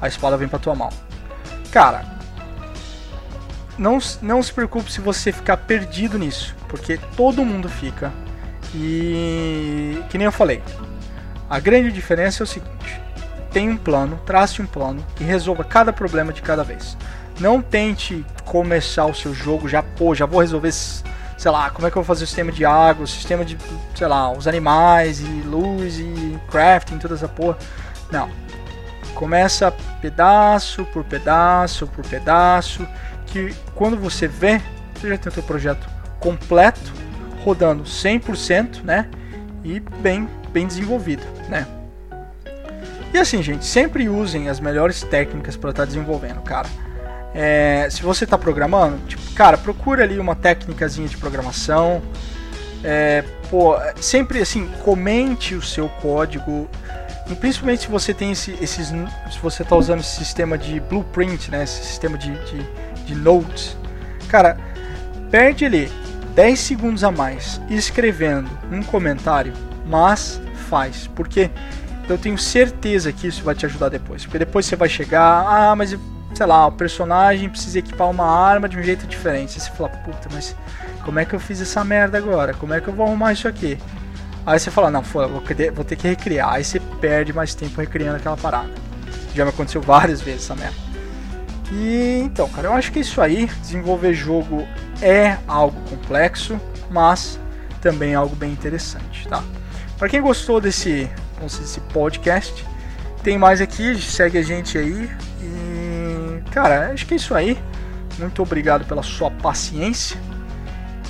a 0.00 0.06
espada 0.06 0.36
vem 0.36 0.46
pra 0.46 0.58
tua 0.58 0.74
mão. 0.74 0.90
Cara, 1.70 2.04
não, 3.78 3.98
não 4.20 4.42
se 4.42 4.52
preocupe 4.52 4.92
se 4.92 5.00
você 5.00 5.32
ficar 5.32 5.56
perdido 5.56 6.18
nisso, 6.18 6.54
porque 6.68 6.98
todo 7.16 7.42
mundo 7.42 7.68
fica. 7.68 8.12
E 8.74 10.02
que 10.10 10.18
nem 10.18 10.26
eu 10.26 10.32
falei, 10.32 10.62
a 11.48 11.58
grande 11.58 11.90
diferença 11.92 12.42
é 12.42 12.44
o 12.44 12.46
seguinte: 12.46 13.00
tem 13.50 13.68
um 13.70 13.76
plano, 13.76 14.20
trace 14.26 14.60
um 14.60 14.66
plano 14.66 15.04
e 15.20 15.24
resolva 15.24 15.64
cada 15.64 15.92
problema 15.92 16.32
de 16.32 16.42
cada 16.42 16.62
vez. 16.62 16.96
Não 17.40 17.62
tente 17.62 18.24
começar 18.44 19.06
o 19.06 19.14
seu 19.14 19.32
jogo 19.32 19.68
já, 19.68 19.82
pô, 19.82 20.14
já 20.14 20.26
vou 20.26 20.40
resolver, 20.40 20.72
sei 20.72 21.50
lá, 21.50 21.70
como 21.70 21.86
é 21.86 21.90
que 21.90 21.96
eu 21.96 22.02
vou 22.02 22.06
fazer 22.06 22.24
o 22.24 22.26
sistema 22.26 22.50
de 22.50 22.64
água, 22.64 23.04
o 23.04 23.08
sistema 23.08 23.44
de, 23.44 23.56
sei 23.94 24.06
lá, 24.06 24.30
os 24.32 24.48
animais 24.48 25.20
e 25.20 25.42
luz 25.42 25.98
e 25.98 26.38
crafting, 26.50 26.98
toda 26.98 27.14
essa 27.14 27.28
porra. 27.28 27.56
Não. 28.10 28.28
Começa 29.14 29.72
pedaço 30.00 30.84
por 30.86 31.04
pedaço 31.04 31.86
por 31.86 32.06
pedaço, 32.06 32.86
que 33.26 33.54
quando 33.74 33.96
você 33.96 34.28
vê, 34.28 34.60
você 34.94 35.08
já 35.08 35.18
tem 35.18 35.30
o 35.30 35.34
seu 35.34 35.42
projeto 35.42 35.88
completo, 36.20 36.92
rodando 37.44 37.84
100%, 37.84 38.82
né? 38.82 39.08
E 39.64 39.80
bem, 39.80 40.28
bem 40.58 40.66
desenvolvido, 40.66 41.22
né? 41.48 41.68
E 43.14 43.16
assim, 43.16 43.40
gente, 43.40 43.64
sempre 43.64 44.08
usem 44.08 44.48
as 44.48 44.58
melhores 44.58 45.04
técnicas 45.04 45.56
para 45.56 45.70
estar 45.70 45.82
tá 45.82 45.86
desenvolvendo, 45.86 46.42
cara. 46.42 46.68
É, 47.32 47.86
se 47.88 48.02
você 48.02 48.24
está 48.24 48.36
programando, 48.36 48.98
tipo, 49.06 49.22
cara, 49.34 49.56
procura 49.56 50.02
ali 50.02 50.18
uma 50.18 50.34
técnicazinha 50.34 51.06
de 51.06 51.16
programação. 51.16 52.02
É, 52.82 53.22
pô, 53.48 53.76
sempre 54.00 54.40
assim, 54.40 54.68
comente 54.82 55.54
o 55.54 55.62
seu 55.62 55.88
código. 55.88 56.68
E 57.30 57.36
principalmente 57.36 57.82
se 57.82 57.88
você 57.88 58.12
tem 58.12 58.32
esse, 58.32 58.50
esses. 58.60 58.88
Se 58.88 59.38
você 59.40 59.62
está 59.62 59.76
usando 59.76 60.00
esse 60.00 60.16
sistema 60.16 60.58
de 60.58 60.80
blueprint, 60.80 61.52
né? 61.52 61.62
Esse 61.62 61.84
sistema 61.84 62.18
de, 62.18 62.32
de, 62.46 63.04
de 63.04 63.14
notes. 63.14 63.76
Cara, 64.28 64.56
perde 65.30 65.64
ali 65.64 65.88
10 66.34 66.58
segundos 66.58 67.04
a 67.04 67.12
mais 67.12 67.60
escrevendo 67.70 68.50
um 68.72 68.82
comentário, 68.82 69.52
mas 69.86 70.40
faz. 70.68 71.08
Porque 71.14 71.50
eu 72.08 72.18
tenho 72.18 72.38
certeza 72.38 73.12
que 73.12 73.26
isso 73.26 73.42
vai 73.42 73.54
te 73.54 73.66
ajudar 73.66 73.88
depois. 73.88 74.24
Porque 74.24 74.38
depois 74.38 74.66
você 74.66 74.76
vai 74.76 74.88
chegar, 74.88 75.44
ah, 75.46 75.76
mas 75.76 75.96
sei 76.34 76.46
lá, 76.46 76.66
o 76.66 76.72
personagem 76.72 77.48
precisa 77.48 77.78
equipar 77.78 78.08
uma 78.08 78.24
arma 78.24 78.68
de 78.68 78.78
um 78.78 78.82
jeito 78.82 79.06
diferente. 79.06 79.60
você 79.60 79.70
fala, 79.70 79.88
puta, 79.88 80.28
mas 80.32 80.54
como 81.04 81.18
é 81.18 81.24
que 81.24 81.34
eu 81.34 81.40
fiz 81.40 81.60
essa 81.60 81.82
merda 81.84 82.18
agora? 82.18 82.54
Como 82.54 82.74
é 82.74 82.80
que 82.80 82.88
eu 82.88 82.94
vou 82.94 83.06
arrumar 83.06 83.32
isso 83.32 83.48
aqui? 83.48 83.78
Aí 84.46 84.58
você 84.58 84.70
fala, 84.70 84.90
não, 84.90 85.02
vou 85.02 85.84
ter 85.84 85.96
que 85.96 86.08
recriar. 86.08 86.54
Aí 86.54 86.64
você 86.64 86.80
perde 87.00 87.32
mais 87.32 87.54
tempo 87.54 87.80
recriando 87.80 88.16
aquela 88.16 88.36
parada. 88.36 88.70
Já 89.34 89.44
me 89.44 89.50
aconteceu 89.50 89.80
várias 89.80 90.20
vezes 90.20 90.44
essa 90.44 90.54
merda. 90.54 90.88
E 91.70 92.20
então, 92.24 92.48
cara, 92.48 92.68
eu 92.68 92.72
acho 92.72 92.90
que 92.90 93.00
isso 93.00 93.20
aí, 93.20 93.46
desenvolver 93.60 94.14
jogo 94.14 94.66
é 95.02 95.36
algo 95.46 95.78
complexo, 95.90 96.58
mas 96.90 97.38
também 97.80 98.12
é 98.12 98.14
algo 98.14 98.34
bem 98.34 98.50
interessante, 98.50 99.28
tá? 99.28 99.42
Para 99.98 100.08
quem 100.08 100.20
gostou 100.20 100.60
desse 100.60 101.10
esse 101.46 101.80
podcast. 101.80 102.66
Tem 103.22 103.38
mais 103.38 103.60
aqui, 103.60 104.00
segue 104.00 104.38
a 104.38 104.42
gente 104.42 104.78
aí. 104.78 105.10
E, 105.40 106.50
cara, 106.50 106.92
acho 106.92 107.06
que 107.06 107.14
é 107.14 107.16
isso 107.16 107.34
aí. 107.34 107.58
Muito 108.18 108.42
obrigado 108.42 108.84
pela 108.84 109.02
sua 109.02 109.30
paciência. 109.30 110.18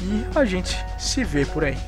E 0.03 0.24
a 0.34 0.45
gente 0.45 0.76
se 0.99 1.24
vê 1.24 1.45
por 1.45 1.64
aí. 1.64 1.78